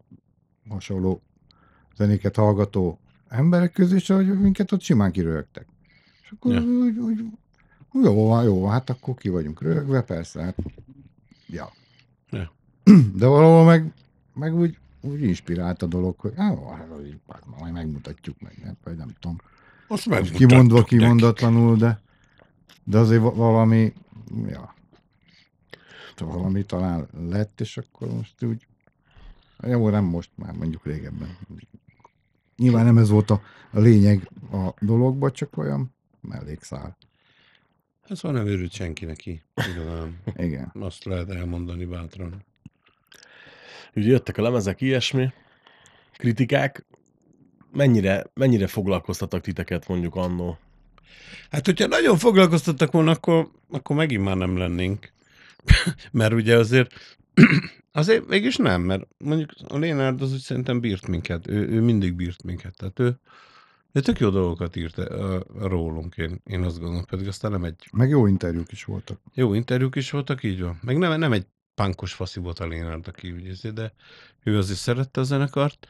hasonló 0.68 1.22
zenéket 1.96 2.36
hallgató 2.36 3.00
emberek 3.28 3.72
közé, 3.72 3.94
és 3.94 4.06
hogy 4.06 4.40
minket 4.40 4.72
ott 4.72 4.80
simán 4.80 5.12
kirögtek. 5.12 5.66
És 6.30 6.36
akkor 6.36 6.52
Ja. 6.52 6.60
úgy, 6.60 6.98
úgy, 6.98 7.24
jó 7.92 8.28
van, 8.28 8.44
jó 8.44 8.60
van, 8.60 8.70
hát 8.70 8.90
akkor 8.90 9.14
ki 9.14 9.28
vagyunk 9.28 9.62
rögve, 9.62 10.02
persze, 10.02 10.42
hát, 10.42 10.56
ja. 11.46 11.72
Ja. 12.30 12.52
De 13.14 13.26
valahol 13.26 13.64
meg, 13.64 13.92
meg 14.34 14.54
úgy, 14.54 14.78
úgy 15.00 15.22
inspirált 15.22 15.82
a 15.82 15.86
dolog, 15.86 16.18
hogy 16.18 16.32
á, 16.36 16.44
hát, 16.44 16.88
hát 17.28 17.46
majd 17.58 17.72
megmutatjuk 17.72 18.40
meg, 18.40 18.58
nem, 18.64 18.76
vagy 18.84 18.96
nem 18.96 19.14
tudom. 19.20 19.36
Most 19.88 20.30
Kimondva, 20.32 20.82
kimondatlanul, 20.82 21.76
de, 21.76 22.00
de 22.84 22.98
azért 22.98 23.22
va- 23.22 23.34
valami, 23.34 23.92
ja, 24.46 24.74
valami 26.18 26.64
talán 26.64 27.08
lett, 27.28 27.60
és 27.60 27.76
akkor 27.76 28.08
most 28.14 28.44
úgy, 28.44 28.66
jó, 29.62 29.88
nem 29.88 30.04
most 30.04 30.30
már, 30.34 30.52
mondjuk 30.54 30.84
régebben. 30.86 31.36
Nyilván 32.56 32.84
nem 32.84 32.98
ez 32.98 33.08
volt 33.08 33.30
a, 33.30 33.40
a 33.70 33.78
lényeg 33.80 34.30
a 34.52 34.74
dologba, 34.80 35.30
csak 35.30 35.56
olyan 35.56 35.94
mellékszál. 36.20 36.96
Ez 38.08 38.22
van 38.22 38.32
nem 38.32 38.46
őrült 38.46 38.72
senki 38.72 39.04
neki. 39.04 39.42
Igazán. 39.72 40.18
Igen. 40.46 40.72
Azt 40.78 41.04
lehet 41.04 41.30
elmondani 41.30 41.84
bátran. 41.84 42.44
Ugye 43.94 44.08
jöttek 44.08 44.36
a 44.36 44.42
lemezek, 44.42 44.80
ilyesmi, 44.80 45.32
kritikák. 46.12 46.86
Mennyire, 47.72 48.24
mennyire 48.34 48.66
foglalkoztattak 48.66 49.40
titeket 49.40 49.88
mondjuk 49.88 50.14
annó? 50.14 50.58
Hát, 51.50 51.66
hogyha 51.66 51.86
nagyon 51.86 52.18
foglalkoztattak 52.18 52.92
volna, 52.92 53.10
akkor, 53.10 53.50
akkor 53.70 53.96
megint 53.96 54.24
már 54.24 54.36
nem 54.36 54.56
lennénk. 54.56 55.12
mert 56.12 56.32
ugye 56.32 56.56
azért, 56.56 57.18
azért 57.92 58.26
mégis 58.26 58.56
nem, 58.56 58.82
mert 58.82 59.06
mondjuk 59.18 59.50
a 59.68 59.78
Lénárd 59.78 60.22
az 60.22 60.32
úgy 60.32 60.40
szerintem 60.40 60.80
bírt 60.80 61.06
minket. 61.06 61.48
Ő, 61.48 61.68
ő 61.68 61.80
mindig 61.80 62.14
bírt 62.14 62.42
minket. 62.42 62.76
Tehát 62.76 62.98
ő, 62.98 63.18
ő 63.92 64.00
tök 64.00 64.18
jó 64.18 64.30
dolgokat 64.30 64.76
írt 64.76 64.98
uh, 64.98 65.40
rólunk, 65.58 66.16
én, 66.16 66.40
én 66.44 66.62
azt 66.62 66.78
gondolom. 66.78 67.04
Pedig 67.04 67.28
aztán 67.28 67.50
nem 67.50 67.64
egy 67.64 67.88
Meg 67.92 68.08
jó 68.08 68.26
interjúk 68.26 68.72
is 68.72 68.84
voltak. 68.84 69.20
jó 69.34 69.54
interjúk 69.54 69.96
is 69.96 70.10
voltak, 70.10 70.42
így 70.42 70.60
van. 70.60 70.78
Meg 70.82 70.98
nem, 70.98 71.18
nem 71.18 71.32
egy 71.32 71.46
pánkos 71.74 72.12
faszi 72.12 72.40
volt 72.40 72.58
a 72.58 72.66
Lénárd, 72.66 73.08
aki 73.08 73.32
úgy 73.32 73.44
érzi, 73.44 73.70
de 73.70 73.92
ő 74.42 74.58
azért 74.58 74.78
szerette 74.78 75.20
a 75.20 75.24
zenekart. 75.24 75.88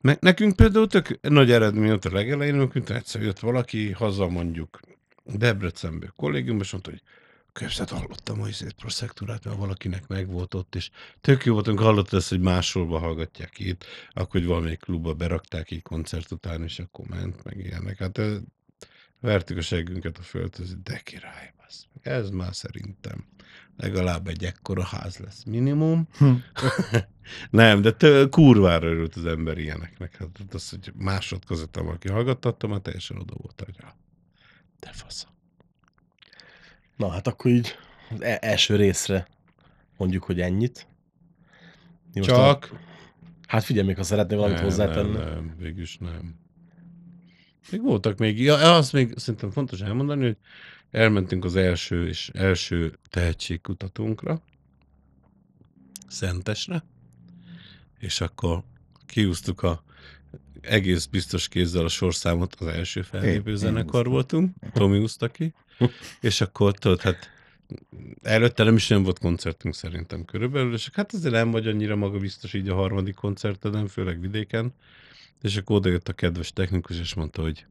Meg 0.00 0.18
nekünk 0.20 0.56
például 0.56 0.86
tök 0.86 1.18
nagy 1.20 1.50
eredmény 1.50 1.88
volt 1.88 2.04
a 2.04 2.12
legelején, 2.12 2.54
amikor 2.54 2.82
egyszer 2.86 3.22
jött 3.22 3.38
valaki 3.38 3.92
haza 3.92 4.28
mondjuk 4.28 4.80
Debrecenbe 5.24 6.12
kollégiumba, 6.16 6.62
és 6.62 6.72
mondta, 6.72 6.90
hogy 6.90 7.02
képzeld, 7.58 7.88
hallottam 7.88 8.42
a 8.42 8.48
izét 8.48 8.72
proszektúrát, 8.72 9.44
mert 9.44 9.56
valakinek 9.56 10.06
megvolt 10.06 10.54
ott, 10.54 10.74
és 10.74 10.90
tök 11.20 11.44
jó 11.44 11.52
voltunk, 11.52 11.80
hallottad 11.80 12.18
ezt, 12.18 12.28
hogy 12.28 12.40
másolva 12.40 12.98
hallgatják 12.98 13.58
itt, 13.58 13.84
akkor 14.10 14.40
hogy 14.40 14.46
valamelyik 14.46 14.80
klubba 14.80 15.14
berakták 15.14 15.70
így 15.70 15.82
koncert 15.82 16.30
után, 16.30 16.62
és 16.62 16.78
akkor 16.78 17.06
ment, 17.06 17.44
meg 17.44 17.58
ilyenek. 17.58 17.98
Hát 17.98 18.20
vertük 19.20 19.56
a 19.56 19.60
seggünket 19.60 20.18
a 20.18 20.22
földhöz, 20.22 20.76
de 20.82 21.00
király, 21.04 21.52
basz. 21.56 21.86
Ez 22.02 22.30
már 22.30 22.54
szerintem 22.54 23.24
legalább 23.76 24.28
egy 24.28 24.44
ekkora 24.44 24.84
ház 24.84 25.16
lesz 25.16 25.44
minimum. 25.44 26.08
Hm. 26.18 26.32
Nem, 27.50 27.82
de 27.82 27.92
tő, 27.92 28.28
kurvára 28.28 28.86
örült 28.86 29.16
az 29.16 29.26
ember 29.26 29.58
ilyeneknek. 29.58 30.16
Hát 30.16 30.54
az, 30.54 30.70
hogy 30.70 30.92
másodkozottan 30.94 31.84
valaki 31.84 32.08
hallgattatta, 32.08 32.66
már 32.66 32.80
teljesen 32.80 33.18
oda 33.18 33.34
volt, 33.36 33.62
hogy 33.64 33.76
ja, 33.78 33.96
de 34.80 34.92
fasz. 34.92 35.26
Na 36.98 37.10
hát 37.10 37.26
akkor 37.26 37.50
így 37.50 37.74
az 38.10 38.22
e- 38.22 38.38
első 38.40 38.76
részre 38.76 39.26
mondjuk, 39.96 40.24
hogy 40.24 40.40
ennyit. 40.40 40.86
Mi 42.14 42.20
Csak... 42.20 42.68
A, 42.72 42.78
hát 43.46 43.64
figyelj, 43.64 43.86
még 43.86 43.96
ha 43.96 44.02
szeretnél 44.02 44.38
valamit 44.38 44.60
hozzátenni. 44.60 45.16
Nem, 45.16 45.28
nem, 45.28 45.54
végülis 45.58 45.96
nem. 45.98 46.34
Még 47.70 47.82
voltak 47.82 48.18
még, 48.18 48.40
ja, 48.40 48.76
azt 48.76 48.92
még 48.92 49.12
szerintem 49.16 49.50
fontos 49.50 49.80
elmondani, 49.80 50.24
hogy 50.24 50.36
elmentünk 50.90 51.44
az 51.44 51.56
első 51.56 52.08
és 52.08 52.30
első 52.34 52.98
tehetségkutatónkra, 53.08 54.42
Szentesre, 56.08 56.84
és 57.98 58.20
akkor 58.20 58.62
kiúztuk 59.06 59.62
a 59.62 59.82
egész 60.60 61.06
biztos 61.06 61.48
kézzel 61.48 61.84
a 61.84 61.88
sorszámot 61.88 62.54
az 62.54 62.66
első 62.66 63.02
fellépő 63.02 63.56
zenekar 63.56 64.06
én 64.06 64.12
voltunk, 64.12 64.54
Tomi 64.72 64.98
húzta 64.98 65.28
ki, 65.28 65.54
és 66.20 66.40
akkor 66.40 66.74
tudod, 66.74 67.00
hát 67.00 67.30
előtte 68.22 68.64
nem 68.64 68.76
is 68.76 68.88
nem 68.88 69.02
volt 69.02 69.18
koncertünk 69.18 69.74
szerintem 69.74 70.24
körülbelül, 70.24 70.74
és 70.74 70.88
hát 70.92 71.12
azért 71.12 71.34
nem 71.34 71.50
vagy 71.50 71.66
annyira 71.66 71.96
magabiztos 71.96 72.54
így 72.54 72.68
a 72.68 72.74
harmadik 72.74 73.14
koncerteden, 73.14 73.86
főleg 73.86 74.20
vidéken, 74.20 74.74
és 75.42 75.56
akkor 75.56 75.76
oda 75.76 75.88
jött 75.88 76.08
a 76.08 76.12
kedves 76.12 76.52
technikus, 76.52 76.98
és 76.98 77.14
mondta, 77.14 77.42
hogy 77.42 77.66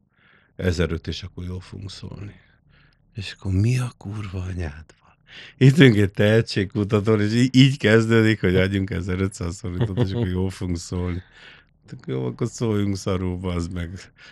1005, 0.56 1.06
és 1.06 1.22
akkor 1.22 1.44
jól 1.44 1.60
fogunk 1.60 1.90
szólni. 1.90 2.34
És 3.14 3.34
akkor 3.38 3.52
mi 3.52 3.78
a 3.78 3.92
kurva 3.96 4.40
anyád 4.40 4.84
van? 5.00 5.14
Itt 5.56 5.78
egy 5.78 6.10
tehetségkutatón, 6.10 7.20
és 7.20 7.32
így, 7.32 7.56
így 7.56 7.78
kezdődik, 7.78 8.40
hogy 8.40 8.56
adjunk 8.56 8.90
1500 8.90 9.58
forintot, 9.58 9.98
és 10.06 10.12
akkor 10.12 10.28
jól 10.28 10.50
fogunk 10.50 10.78
szólni. 10.78 11.22
Jó, 12.06 12.24
akkor 12.24 12.46
szóljunk 12.48 12.96
szarúba, 12.96 13.52
az 13.52 13.68
meg. 13.68 13.90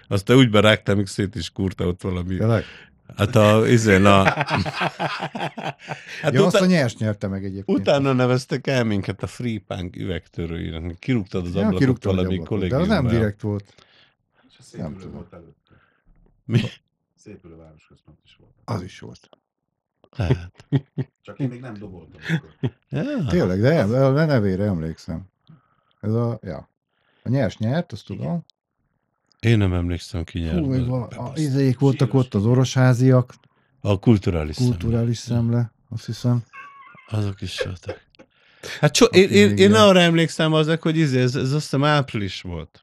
Aztán 0.09 0.37
úgy 0.37 0.51
berágtam, 0.51 0.97
még 0.97 1.07
szét 1.07 1.35
is 1.35 1.51
kurta 1.51 1.87
ott 1.87 2.03
valami. 2.03 2.37
Tényleg? 2.37 2.65
Hát 3.17 3.35
a, 3.37 3.67
izén 3.69 4.05
a... 4.05 4.25
Hát 6.23 6.33
ja, 6.33 6.45
azt 6.45 6.55
a 6.55 6.59
utá- 6.59 6.69
nyers 6.69 6.97
nyerte 6.97 7.29
meg 7.29 7.45
egyébként. 7.45 7.79
utána 7.79 8.13
neveztek 8.13 8.67
el 8.67 8.85
minket 8.85 9.23
a 9.23 9.27
Free 9.27 9.63
Punk 9.67 9.97
üvegtörőinek. 9.97 10.99
Kirúgtad 10.99 11.47
az 11.47 11.55
ja, 11.55 11.67
ablakot 11.67 11.97
egy 11.97 12.03
valami 12.05 12.39
ablakot, 12.39 12.69
De 12.69 12.77
az 12.77 12.89
nem 12.89 13.07
direkt 13.07 13.41
volt. 13.41 13.75
Szép 14.61 14.81
Nem 14.81 14.97
tudom. 14.97 15.13
volt 15.13 15.33
előtte. 15.33 15.73
Mi? 16.45 16.61
Szép 17.15 17.45
ülő 17.45 17.57
városközpont 17.57 18.19
is 18.25 18.37
volt. 18.41 18.53
Az 18.65 18.83
is 18.83 18.99
volt. 19.01 19.29
Hát. 20.11 20.67
Csak 21.23 21.39
én 21.39 21.49
még 21.49 21.61
nem 21.61 21.75
doboltam. 21.75 22.21
Akkor. 22.37 22.73
Ja. 22.89 23.25
Tényleg, 23.29 23.61
de 23.61 23.83
a 23.83 24.25
nevére 24.25 24.65
emlékszem. 24.65 25.23
Ez 26.01 26.13
a, 26.13 26.39
ja. 26.43 26.69
A 27.23 27.29
nyers 27.29 27.57
nyert, 27.59 27.93
azt 27.93 28.05
tudom. 28.07 28.45
Én 29.47 29.59
nem 29.59 29.73
emlékszem, 29.73 30.25
ki 30.25 30.39
nyert. 30.39 30.59
Hú, 30.59 30.67
még 30.67 30.87
vala, 30.87 31.07
a 31.07 31.33
izék 31.35 31.79
voltak 31.79 32.15
ott, 32.15 32.35
az 32.35 32.45
orosháziak, 32.45 33.35
A 33.81 33.99
kulturális 33.99 34.55
szemle. 34.57 34.71
kulturális 34.71 35.19
szemle, 35.19 35.73
azt 35.89 36.07
hiszem. 36.07 36.43
Azok 37.09 37.41
is 37.41 37.61
voltak. 37.61 38.01
Hát 38.81 38.95
so, 38.95 39.05
én, 39.05 39.29
én, 39.29 39.57
én 39.57 39.73
arra 39.75 40.01
emlékszem 40.01 40.53
azok, 40.53 40.83
hogy 40.83 40.97
izé, 40.97 41.21
ez, 41.21 41.35
ez 41.35 41.53
azt 41.53 41.63
hiszem 41.63 41.85
április 41.85 42.41
volt. 42.41 42.81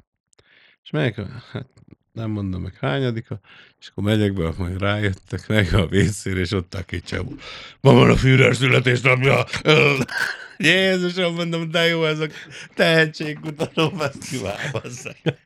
És 0.84 0.90
melyik, 0.90 1.16
hát 1.52 1.68
nem 2.12 2.30
mondom 2.30 2.62
meg 2.62 2.78
hányadika, 2.80 3.40
és 3.80 3.88
akkor 3.88 4.04
megyek 4.04 4.34
be, 4.34 4.54
majd 4.58 4.80
rájöttek 4.80 5.48
meg 5.48 5.74
a 5.74 5.88
vécére, 5.88 6.40
és 6.40 6.52
ott 6.52 6.74
a 6.74 6.84
két 6.84 7.06
csávó. 7.06 7.34
Ma 7.82 7.94
van 7.94 8.10
a 8.10 8.16
Führer 8.16 8.56
születésnapja. 8.56 9.46
Jézusom, 10.58 11.34
mondom, 11.34 11.72
de 11.72 11.88
jó 11.88 12.06
ez 12.06 12.20
a 12.20 12.28
tehetségkutató 12.76 13.90
fesztivál, 13.90 14.58
bazzeg. 14.72 15.42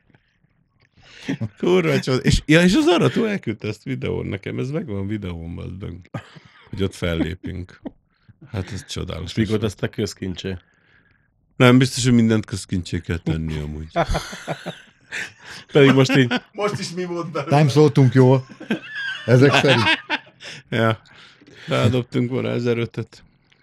Kurva 1.58 2.00
csod. 2.00 2.20
És, 2.24 2.42
ja, 2.46 2.62
és 2.62 2.74
az 2.74 2.86
arató 2.86 3.24
elküldte 3.24 3.68
ezt 3.68 3.82
videón 3.82 4.26
nekem, 4.26 4.58
ez 4.58 4.70
megvan 4.70 5.06
videón, 5.06 5.54
bazdmeg, 5.54 6.10
hogy 6.70 6.82
ott 6.82 6.94
fellépünk. 6.94 7.80
Hát 8.50 8.72
ez 8.72 8.86
csodálatos. 8.86 9.34
Mikor 9.34 9.58
tesztek 9.58 9.90
közkincsé? 9.90 10.56
Nem, 11.56 11.78
biztos, 11.78 12.04
hogy 12.04 12.12
mindent 12.12 12.44
közkincsé 12.46 13.00
kell 13.00 13.18
tenni 13.18 13.58
amúgy. 13.58 13.88
Pedig 15.72 15.92
most 15.92 16.16
így 16.16 16.32
Most 16.52 16.78
is 16.78 16.90
mi 16.90 17.04
volt 17.04 17.30
belőle? 17.30 17.56
Nem 17.56 17.68
szóltunk 17.68 18.14
jól. 18.14 18.46
Ezek 19.26 19.52
szerint. 19.54 19.82
Ja. 20.68 21.00
Rádobtunk 21.68 22.30
volna 22.30 22.54
1005-et. 22.58 23.06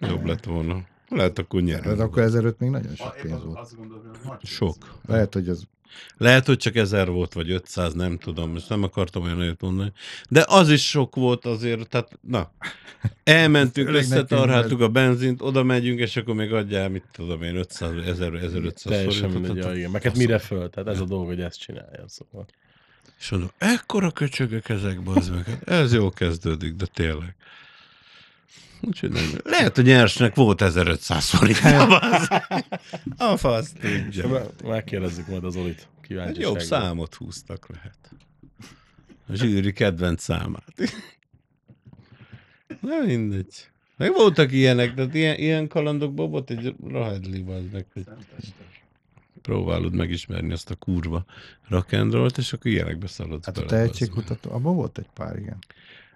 Jobb 0.00 0.24
lett 0.24 0.44
volna. 0.44 0.80
Lehet 1.08 1.38
akkor 1.38 1.60
Ez 1.60 1.66
nyerünk. 1.66 2.00
akkor 2.00 2.22
1005 2.22 2.58
még 2.58 2.70
nagyon 2.70 2.94
sok 2.94 3.16
pénz 3.22 3.34
az, 3.34 3.44
volt. 3.44 3.58
azt 3.58 3.76
gondolom, 3.76 4.02
hogy 4.04 4.18
nagy 4.24 4.36
pénz. 4.38 4.52
Sok. 4.52 4.98
Lehet, 5.06 5.34
hogy 5.34 5.48
az 5.48 5.66
Lehet, 6.16 6.46
hogy 6.46 6.56
csak 6.56 6.76
1000 6.76 7.10
volt, 7.10 7.32
vagy 7.32 7.50
500, 7.50 7.92
nem 7.92 8.18
tudom, 8.18 8.52
most 8.52 8.68
nem 8.68 8.82
akartam 8.82 9.22
olyan 9.22 9.36
nagyot 9.36 9.60
mondani. 9.60 9.92
De 10.28 10.44
az 10.48 10.70
is 10.70 10.88
sok 10.88 11.14
volt 11.14 11.44
azért, 11.44 11.88
tehát 11.88 12.18
na. 12.20 12.52
Elmentünk, 13.24 13.88
összetarháltuk 14.00 14.80
a 14.80 14.88
benzint, 14.88 15.42
oda 15.42 15.62
megyünk, 15.62 15.98
és 15.98 16.16
akkor 16.16 16.34
még 16.34 16.52
adjál, 16.52 16.88
mit 16.88 17.04
tudom 17.12 17.42
én, 17.42 17.56
500, 17.56 18.06
1000, 18.06 18.34
1500 18.34 18.92
teljesen 18.92 19.30
mindegy, 19.30 19.56
ja, 19.56 19.74
igen. 19.74 19.90
Meg 19.90 20.02
hát 20.02 20.16
mire 20.16 20.38
föl, 20.38 20.70
tehát 20.70 20.88
ez 20.88 21.00
a 21.00 21.04
dolog, 21.04 21.26
hogy 21.26 21.40
ezt 21.40 21.60
csinálja. 21.60 22.04
Szóval. 22.06 22.46
És 23.18 23.30
mondom, 23.30 23.50
ekkora 23.58 24.10
köcsögök 24.10 24.68
ezekbe 24.68 25.10
az 25.14 25.28
meg. 25.28 25.44
Hát 25.44 25.68
Ez 25.68 25.92
jó 25.92 26.10
kezdődik, 26.10 26.74
de 26.74 26.86
tényleg. 26.86 27.36
Úgyhogy 28.80 29.10
nem. 29.10 29.24
Lehet, 29.44 29.74
hogy 29.76 29.84
nyersnek 29.84 30.34
volt 30.34 30.60
1500 30.60 31.28
forint. 31.28 31.58
A 33.16 33.36
fasz 33.36 33.72
tudja. 33.80 34.50
Megkérdezzük 34.64 35.26
majd 35.26 35.44
az 35.44 35.56
Olit. 35.56 35.88
Egy 36.08 36.38
jobb 36.38 36.58
számot 36.58 37.14
húztak 37.14 37.68
lehet. 37.68 37.98
A 39.28 39.34
zsűri 39.34 39.72
kedvenc 39.72 40.22
számát. 40.22 40.74
Na 42.80 42.98
mindegy. 43.06 43.68
Meg 43.96 44.12
voltak 44.12 44.52
ilyenek, 44.52 44.94
de 44.94 45.08
ilyen, 45.12 45.36
ilyen 45.38 45.68
kalandokban 45.68 46.30
volt 46.30 46.50
egy 46.50 46.74
rahedli 46.88 47.42
meg, 47.72 47.86
hogy 47.92 48.04
próbálod 49.42 49.94
megismerni 49.94 50.52
azt 50.52 50.70
a 50.70 50.74
kurva 50.74 51.24
rock'n'rollt, 51.70 52.38
és 52.38 52.52
akkor 52.52 52.70
ilyenekbe 52.70 53.06
szaladsz 53.06 53.46
hát 53.46 53.58
a 53.58 53.64
tehetségkutató, 53.64 54.52
abban 54.52 54.74
volt 54.74 54.98
egy 54.98 55.08
pár, 55.14 55.38
igen. 55.38 55.58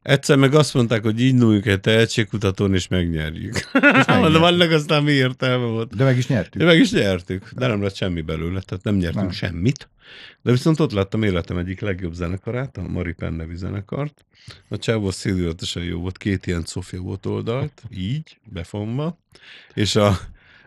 Egyszer 0.03 0.37
meg 0.37 0.55
azt 0.55 0.75
mondták, 0.75 1.03
hogy 1.03 1.21
így 1.21 1.35
nyújjuk 1.35 1.67
egy 1.67 1.81
tehetségkutatón, 1.81 2.75
és 2.75 2.89
megnyerjük. 2.89 3.71
De 4.33 4.39
vannak 4.39 4.71
aztán 4.71 5.03
mi 5.03 5.11
értelme 5.13 5.65
volt. 5.65 5.97
De 5.97 6.05
meg 6.05 6.17
is 6.17 6.27
nyertük. 6.27 6.61
De 6.61 6.67
meg 6.67 6.79
is 6.79 6.91
nyertük, 6.93 7.51
de 7.53 7.67
nem 7.67 7.83
lett 7.83 7.95
semmi 7.95 8.21
belőle, 8.21 8.61
tehát 8.61 8.85
nem 8.85 8.95
nyertünk 8.95 9.25
Nem. 9.25 9.31
semmit. 9.31 9.89
De 10.43 10.51
viszont 10.51 10.81
ott 10.81 10.93
láttam 10.93 11.23
életem 11.23 11.57
egyik 11.59 11.81
legjobb 11.81 12.13
zenekarát, 12.13 12.77
a 12.77 12.83
Mari 12.83 13.13
Penn 13.13 13.35
nevű 13.35 13.55
zenekart. 13.55 14.25
A 14.69 14.79
csávó 14.79 15.11
szédülatosan 15.11 15.83
jó 15.83 16.01
volt, 16.01 16.19
két 16.19 16.47
ilyen 16.47 16.65
Sofia 16.67 17.01
volt 17.01 17.27
oldalt, 17.27 17.83
így, 17.97 18.39
befonva, 18.45 19.19
és 19.75 19.97
a, 19.97 20.19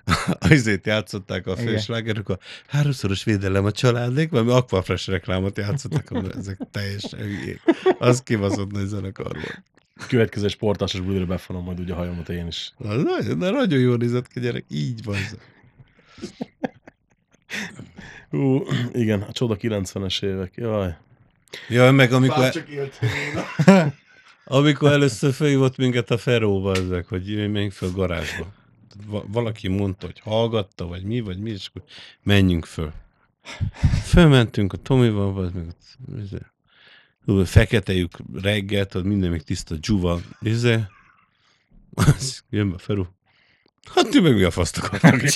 azért 0.49 0.85
játszották 0.85 1.47
a 1.47 1.51
Igen. 1.51 1.65
főslágerük, 1.65 2.29
a 2.29 2.37
háromszoros 2.67 3.23
védelem 3.23 3.65
a 3.65 3.71
családék, 3.71 4.29
valami 4.29 4.51
Aquafresh 4.51 5.09
reklámot 5.09 5.57
játszottak, 5.57 6.35
ezek 6.37 6.57
teljesen 6.71 7.19
hülyék. 7.19 7.61
Az 7.99 8.21
kibaszott 8.21 8.71
nagy 8.71 8.85
zenekar 8.85 9.33
volt. 9.33 9.63
Következő 10.07 10.47
sportásos 10.47 11.01
bulira 11.01 11.25
befonom 11.25 11.63
majd 11.63 11.79
ugye 11.79 11.93
a 11.93 11.95
hajamat 11.95 12.29
én 12.29 12.47
is. 12.47 12.73
Na, 12.77 12.95
nagyon, 12.95 13.39
de 13.39 13.49
nagyon 13.49 13.79
jól 13.79 13.97
nézett 13.97 14.27
ki, 14.27 14.39
gyerek, 14.39 14.65
így 14.69 15.03
van. 15.03 15.17
Ú, 18.29 18.63
igen, 18.93 19.21
a 19.21 19.31
csoda 19.31 19.57
90-es 19.59 20.23
évek. 20.23 20.51
Jaj. 20.55 20.97
Ja, 21.69 21.91
meg 21.91 22.11
amikor, 22.11 22.39
Bár 22.39 22.53
csak 22.53 22.69
éltél. 22.69 23.09
Amikor 24.45 24.91
először 24.91 25.33
felhívott 25.33 25.77
minket 25.77 26.11
a 26.11 26.17
Feróba 26.17 26.75
ezek, 26.75 27.07
hogy 27.07 27.51
menjünk 27.51 27.71
fel 27.71 27.89
a 27.89 27.91
garázsba. 27.91 28.53
Valaki 29.27 29.67
mondta, 29.67 30.05
hogy 30.05 30.19
hallgatta, 30.19 30.87
vagy 30.87 31.03
mi, 31.03 31.19
vagy 31.19 31.39
mi, 31.39 31.49
és 31.49 31.67
akkor 31.67 31.83
menjünk 32.23 32.65
föl. 32.65 32.93
Fölmentünk 34.03 34.73
a 34.73 34.77
Tomival, 34.77 35.33
vagy 35.33 35.53
meg 35.53 35.67
ott, 35.67 35.97
izé, 36.21 36.37
feketejük 37.45 38.11
reggel, 38.33 38.85
tudod, 38.85 39.07
minden 39.07 39.31
még 39.31 39.41
tiszta 39.41 39.75
dzsuva, 39.75 40.19
izé. 40.41 40.79
Jön 42.49 42.69
be 42.69 42.75
a 42.75 42.77
Feró. 42.77 43.07
Hát 43.93 44.09
ti 44.09 44.19
meg 44.19 44.35
mi 44.35 44.43
a 44.43 44.51
faszt 44.51 44.77
akartok? 44.77 45.21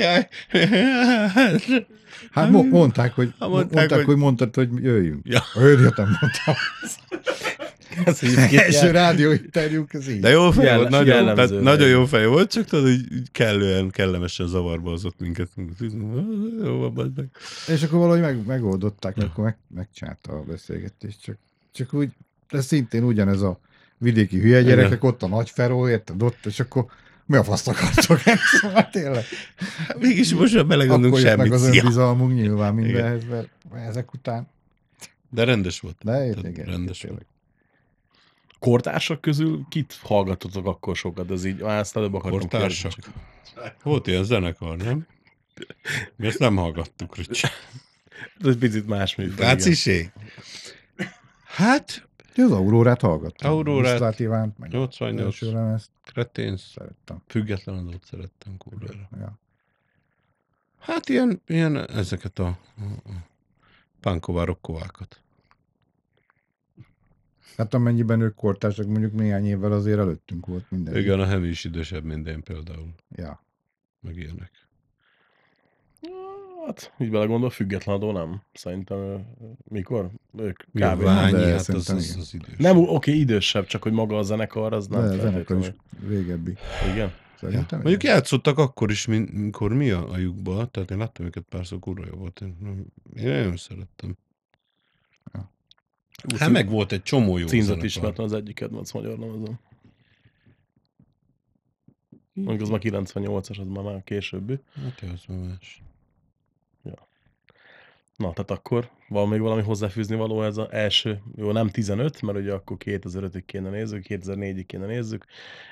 Hát 2.30 2.50
mo- 2.50 2.70
mondták, 2.70 3.14
hogy, 3.14 3.32
Ha 3.38 3.48
mondták, 3.48 3.50
mondták, 3.50 3.74
mondták 3.78 3.98
hogy- 3.98 4.06
hogy... 4.06 4.16
mondtad, 4.16 4.54
hogy 4.54 4.68
jöjjünk. 4.82 5.20
Ja. 5.28 5.42
Jöjjöttem, 5.54 6.16
mondtam. 6.20 6.54
Ez 8.04 8.22
Első 8.52 8.90
rádióinterjúk, 8.90 9.94
ez 9.94 10.08
így. 10.08 10.20
De 10.20 10.28
jó 10.30 10.50
fej 10.50 10.76
volt, 10.76 10.88
nagyon, 10.88 11.14
jellemző. 11.14 11.46
tehát 11.46 11.62
nagyon 11.62 11.88
jó 11.88 12.04
fej 12.04 12.26
volt, 12.26 12.50
csak 12.50 12.64
tudod, 12.64 12.84
hogy 12.84 13.00
kellően 13.32 13.90
kellemesen 13.90 14.46
zavarba 14.46 14.90
hozott 14.90 15.18
minket. 15.18 15.48
Jó, 16.62 16.90
meg. 16.90 17.26
És 17.68 17.82
akkor 17.82 17.98
valahogy 17.98 18.20
meg, 18.20 18.46
megoldották, 18.46 19.16
ja. 19.16 19.24
akkor 19.24 19.44
meg, 19.44 19.56
megcsinálta 19.74 20.32
a 20.32 20.42
beszélgetést. 20.42 21.22
Csak, 21.22 21.36
csak 21.72 21.94
úgy, 21.94 22.10
de 22.50 22.60
szintén 22.60 23.02
ugyanez 23.04 23.42
a 23.42 23.60
vidéki 23.98 24.40
hülye 24.40 24.62
gyerekek, 24.62 25.04
ott 25.04 25.22
a 25.22 25.28
nagy 25.28 25.50
Feró, 25.50 25.88
érted, 25.88 26.22
ott, 26.22 26.46
és 26.46 26.60
akkor 26.60 26.86
mi 27.30 27.36
a 27.36 27.44
faszt 27.44 27.68
akartok? 27.68 28.20
szóval 28.60 28.88
tényleg. 28.90 29.24
Mégis 29.98 30.34
most 30.34 30.54
már 30.54 30.66
belegondolunk 30.66 31.14
Akkor 31.14 31.26
jött 31.26 31.36
meg 31.36 31.46
semmit. 31.46 31.68
az 31.68 31.76
önbizalmunk 31.76 32.34
nyilván 32.34 32.74
mindenhez, 32.74 33.24
mert 33.24 33.48
ezek 33.86 34.12
után. 34.12 34.48
De 35.28 35.44
rendes 35.44 35.80
volt. 35.80 35.96
De 36.02 36.12
Tehát 36.12 36.46
igen, 36.46 36.64
rendes 36.66 36.98
tényleg. 36.98 37.26
Kortársak 38.58 39.20
közül 39.20 39.66
kit 39.68 39.98
hallgatotok 40.02 40.66
akkor 40.66 40.96
sokat? 40.96 41.30
Ez 41.30 41.44
így, 41.44 41.62
á, 41.62 41.78
ezt 41.78 41.96
előbb 41.96 42.14
akartam 42.14 42.40
Kortársak. 42.40 42.92
kérdezni. 42.92 43.72
Volt 43.82 44.06
ilyen 44.06 44.24
zenekar, 44.24 44.76
nem? 44.76 45.06
Mi 46.16 46.26
ezt 46.26 46.38
nem 46.38 46.56
hallgattuk, 46.56 47.16
Ricsi. 47.16 47.46
Ez 48.40 48.46
egy 48.46 48.58
picit 48.58 48.86
más 48.86 49.14
műfaj. 49.14 49.46
Látsz 49.46 49.86
igen. 49.86 50.12
Hát, 52.42 52.50
Az 52.50 52.56
Aurórát 52.56 53.00
hallgattam. 53.00 53.50
Aurórát. 53.52 53.92
Viszlát 53.92 54.18
Ivánt, 54.20 54.58
meg 54.58 54.70
88, 54.70 55.20
első 55.42 55.52
lemezt 55.52 55.90
kreténsz, 56.04 56.70
szerettem. 56.70 57.22
független 57.26 57.76
adót 57.76 58.04
szerettem 58.04 58.56
kurvára. 58.56 59.08
Ja. 59.18 59.38
Hát 60.78 61.08
ilyen, 61.08 61.42
ilyen 61.46 61.76
ezeket 61.90 62.38
a, 62.38 62.46
a 62.46 62.82
a 63.04 63.12
pánková 64.00 64.44
rokkovákat. 64.44 65.22
Hát 67.56 67.74
amennyiben 67.74 68.20
ők 68.20 68.34
kortársak, 68.34 68.86
mondjuk 68.86 69.12
néhány 69.12 69.46
évvel 69.46 69.72
azért 69.72 69.98
előttünk 69.98 70.46
volt 70.46 70.70
minden. 70.70 70.96
Igen, 70.96 71.20
a 71.20 71.26
Hemi 71.26 71.48
is 71.48 71.64
idősebb, 71.64 72.04
mint 72.04 72.26
én 72.26 72.42
például, 72.42 72.94
Ja. 73.08 73.42
meg 74.00 74.16
ilyenek. 74.16 74.50
Hát, 76.66 76.92
így 76.98 77.10
belegondol, 77.10 77.50
független 77.50 77.94
adó 77.96 78.12
nem. 78.12 78.42
Szerintem 78.52 79.26
mikor? 79.64 80.10
Ők 80.38 80.56
kb. 80.72 81.02
Ványi? 81.02 81.32
de 81.32 81.46
Hát 81.50 81.68
az, 81.68 81.90
az, 81.90 82.16
az 82.18 82.34
idős. 82.34 82.56
Nem, 82.56 82.76
oké, 82.78 83.12
idősebb, 83.12 83.66
csak 83.66 83.82
hogy 83.82 83.92
maga 83.92 84.18
a 84.18 84.22
zenekar, 84.22 84.72
az 84.72 84.86
nem 84.86 85.00
De 85.00 85.06
a 85.14 85.18
zenekar 85.18 85.58
is 85.58 85.72
régebbi. 86.08 86.54
Igen. 86.92 87.12
Szerintem. 87.38 87.80
Mondjuk 87.80 88.02
igen. 88.02 88.14
játszottak 88.14 88.58
akkor 88.58 88.90
is, 88.90 89.06
mint- 89.06 89.32
mikor 89.32 89.72
mi 89.72 89.90
a, 89.90 90.10
a 90.10 90.16
lyukba, 90.16 90.66
tehát 90.66 90.90
én 90.90 90.98
láttam 90.98 91.26
őket 91.26 91.44
párszor, 91.48 91.78
kurva 91.78 92.04
jó 92.10 92.16
volt. 92.16 92.40
Én, 92.40 92.56
én 93.16 93.28
nagyon 93.28 93.56
szerettem. 93.56 94.16
Hát 96.38 96.50
meg 96.50 96.68
volt 96.68 96.92
egy 96.92 97.02
csomó 97.02 97.38
jó 97.38 97.46
Címzet 97.46 97.66
zenekar. 97.66 97.84
ismertem 97.84 98.24
az 98.24 98.32
egyik 98.32 98.54
kedvenc 98.54 98.92
magyar 98.92 99.18
lemezem. 99.18 99.58
Mondjuk 102.32 102.60
az 102.60 102.68
már 102.68 102.80
98-as, 102.82 103.60
az 103.60 103.66
már, 103.66 103.84
már 103.84 104.04
későbbi. 104.04 104.58
Hát 104.74 105.00
jó, 105.00 105.08
az 105.12 105.22
már 105.28 105.38
más. 105.38 105.82
Na, 108.20 108.32
tehát 108.32 108.50
akkor 108.50 108.90
van 109.08 109.28
még 109.28 109.40
valami 109.40 109.62
hozzáfűzni 109.62 110.16
való 110.16 110.42
ez 110.42 110.56
az 110.56 110.70
első, 110.70 111.22
jó, 111.36 111.52
nem 111.52 111.68
15, 111.68 112.22
mert 112.22 112.38
ugye 112.38 112.52
akkor 112.52 112.76
2005-ig 112.80 113.42
kéne 113.46 113.70
nézzük, 113.70 114.04
2004-ig 114.08 114.64
kéne 114.66 114.86
nézzük, 114.86 115.24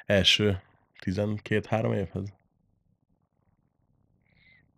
első 0.06 0.62
12-3 1.04 1.94
évhez. 1.94 2.32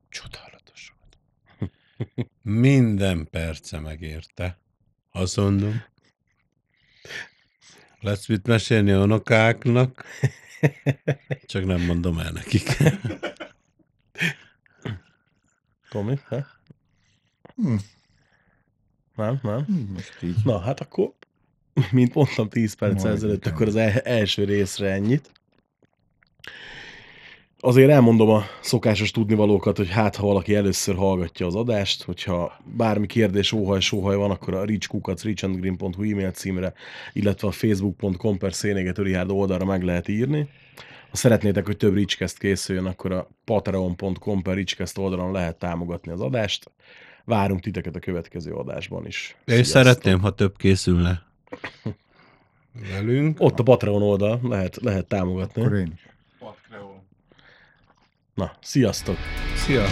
Csodálatos 0.09 0.95
volt. 0.99 1.17
Minden 2.43 3.29
perce 3.31 3.79
megérte. 3.79 4.59
Azt 5.11 5.37
mondom. 5.37 5.83
Lesz 8.01 8.27
mit 8.27 8.47
mesélni 8.47 8.91
a 8.91 9.03
unokáknak. 9.03 10.05
Csak 11.47 11.65
nem 11.65 11.81
mondom 11.81 12.19
el 12.19 12.31
nekik. 12.31 12.77
Tomi, 15.91 16.19
he? 16.29 16.59
Hm. 17.63 17.75
Nem, 19.17 19.39
nem? 19.43 19.65
Hm, 19.65 19.93
Most 19.93 20.19
így. 20.23 20.35
Na, 20.45 20.59
hát 20.61 20.81
akkor, 20.81 21.13
mint 21.91 22.15
mondtam 22.15 22.49
10 22.49 22.75
perc 22.75 22.93
Majdnem. 22.93 23.15
ezelőtt, 23.15 23.47
akkor 23.47 23.67
az 23.67 23.77
el- 23.77 23.99
első 23.99 24.45
részre 24.45 24.91
ennyit. 24.91 25.31
Azért 27.63 27.91
elmondom 27.91 28.29
a 28.29 28.43
szokásos 28.61 29.11
tudnivalókat, 29.11 29.77
hogy 29.77 29.91
hát, 29.91 30.17
ha 30.17 30.27
valaki 30.27 30.55
először 30.55 30.95
hallgatja 30.95 31.47
az 31.47 31.55
adást, 31.55 32.03
hogyha 32.03 32.61
bármi 32.77 33.07
kérdés, 33.07 33.53
óhaj, 33.53 33.81
sóhaj 33.81 34.17
van, 34.17 34.31
akkor 34.31 34.55
a 34.55 34.65
reachkukac, 34.65 35.23
reachandgreen.hu 35.25 36.03
e-mail 36.11 36.31
címre, 36.31 36.73
illetve 37.13 37.49
a 37.49 37.51
facebook.com 37.51 38.39
per 38.39 38.53
Szénégető 38.55 39.03
Rihárd 39.03 39.31
oldalra 39.31 39.65
meg 39.65 39.83
lehet 39.83 40.09
írni. 40.09 40.49
Ha 41.11 41.17
szeretnétek, 41.17 41.67
hogy 41.67 41.77
több 41.77 41.95
Reachcast 41.95 42.39
készüljön, 42.39 42.87
akkor 42.87 43.13
a 43.13 43.29
patreon.com 43.45 44.43
per 44.43 44.55
Reachcast 44.55 44.99
oldalon 44.99 45.33
lehet 45.33 45.59
támogatni 45.59 46.13
az 46.13 46.21
adást. 46.21 46.71
Várunk 47.31 47.61
titeket 47.61 47.97
a 47.97 47.99
következő 47.99 48.53
adásban 48.53 49.07
is. 49.07 49.37
Én 49.45 49.55
Sziasztok! 49.55 49.83
szeretném, 49.83 50.21
ha 50.21 50.31
több 50.31 50.57
készülne. 50.57 51.23
Velünk. 52.93 53.41
Ott 53.41 53.59
a 53.59 53.63
Patreon 53.63 54.03
oldal, 54.03 54.41
lehet, 54.43 54.77
lehet 54.77 55.07
támogatni. 55.07 55.63
Akkor 55.63 55.77
én. 55.77 55.99
Na, 58.35 58.53
sziasztok! 58.61 59.17
Szia! 59.55 59.85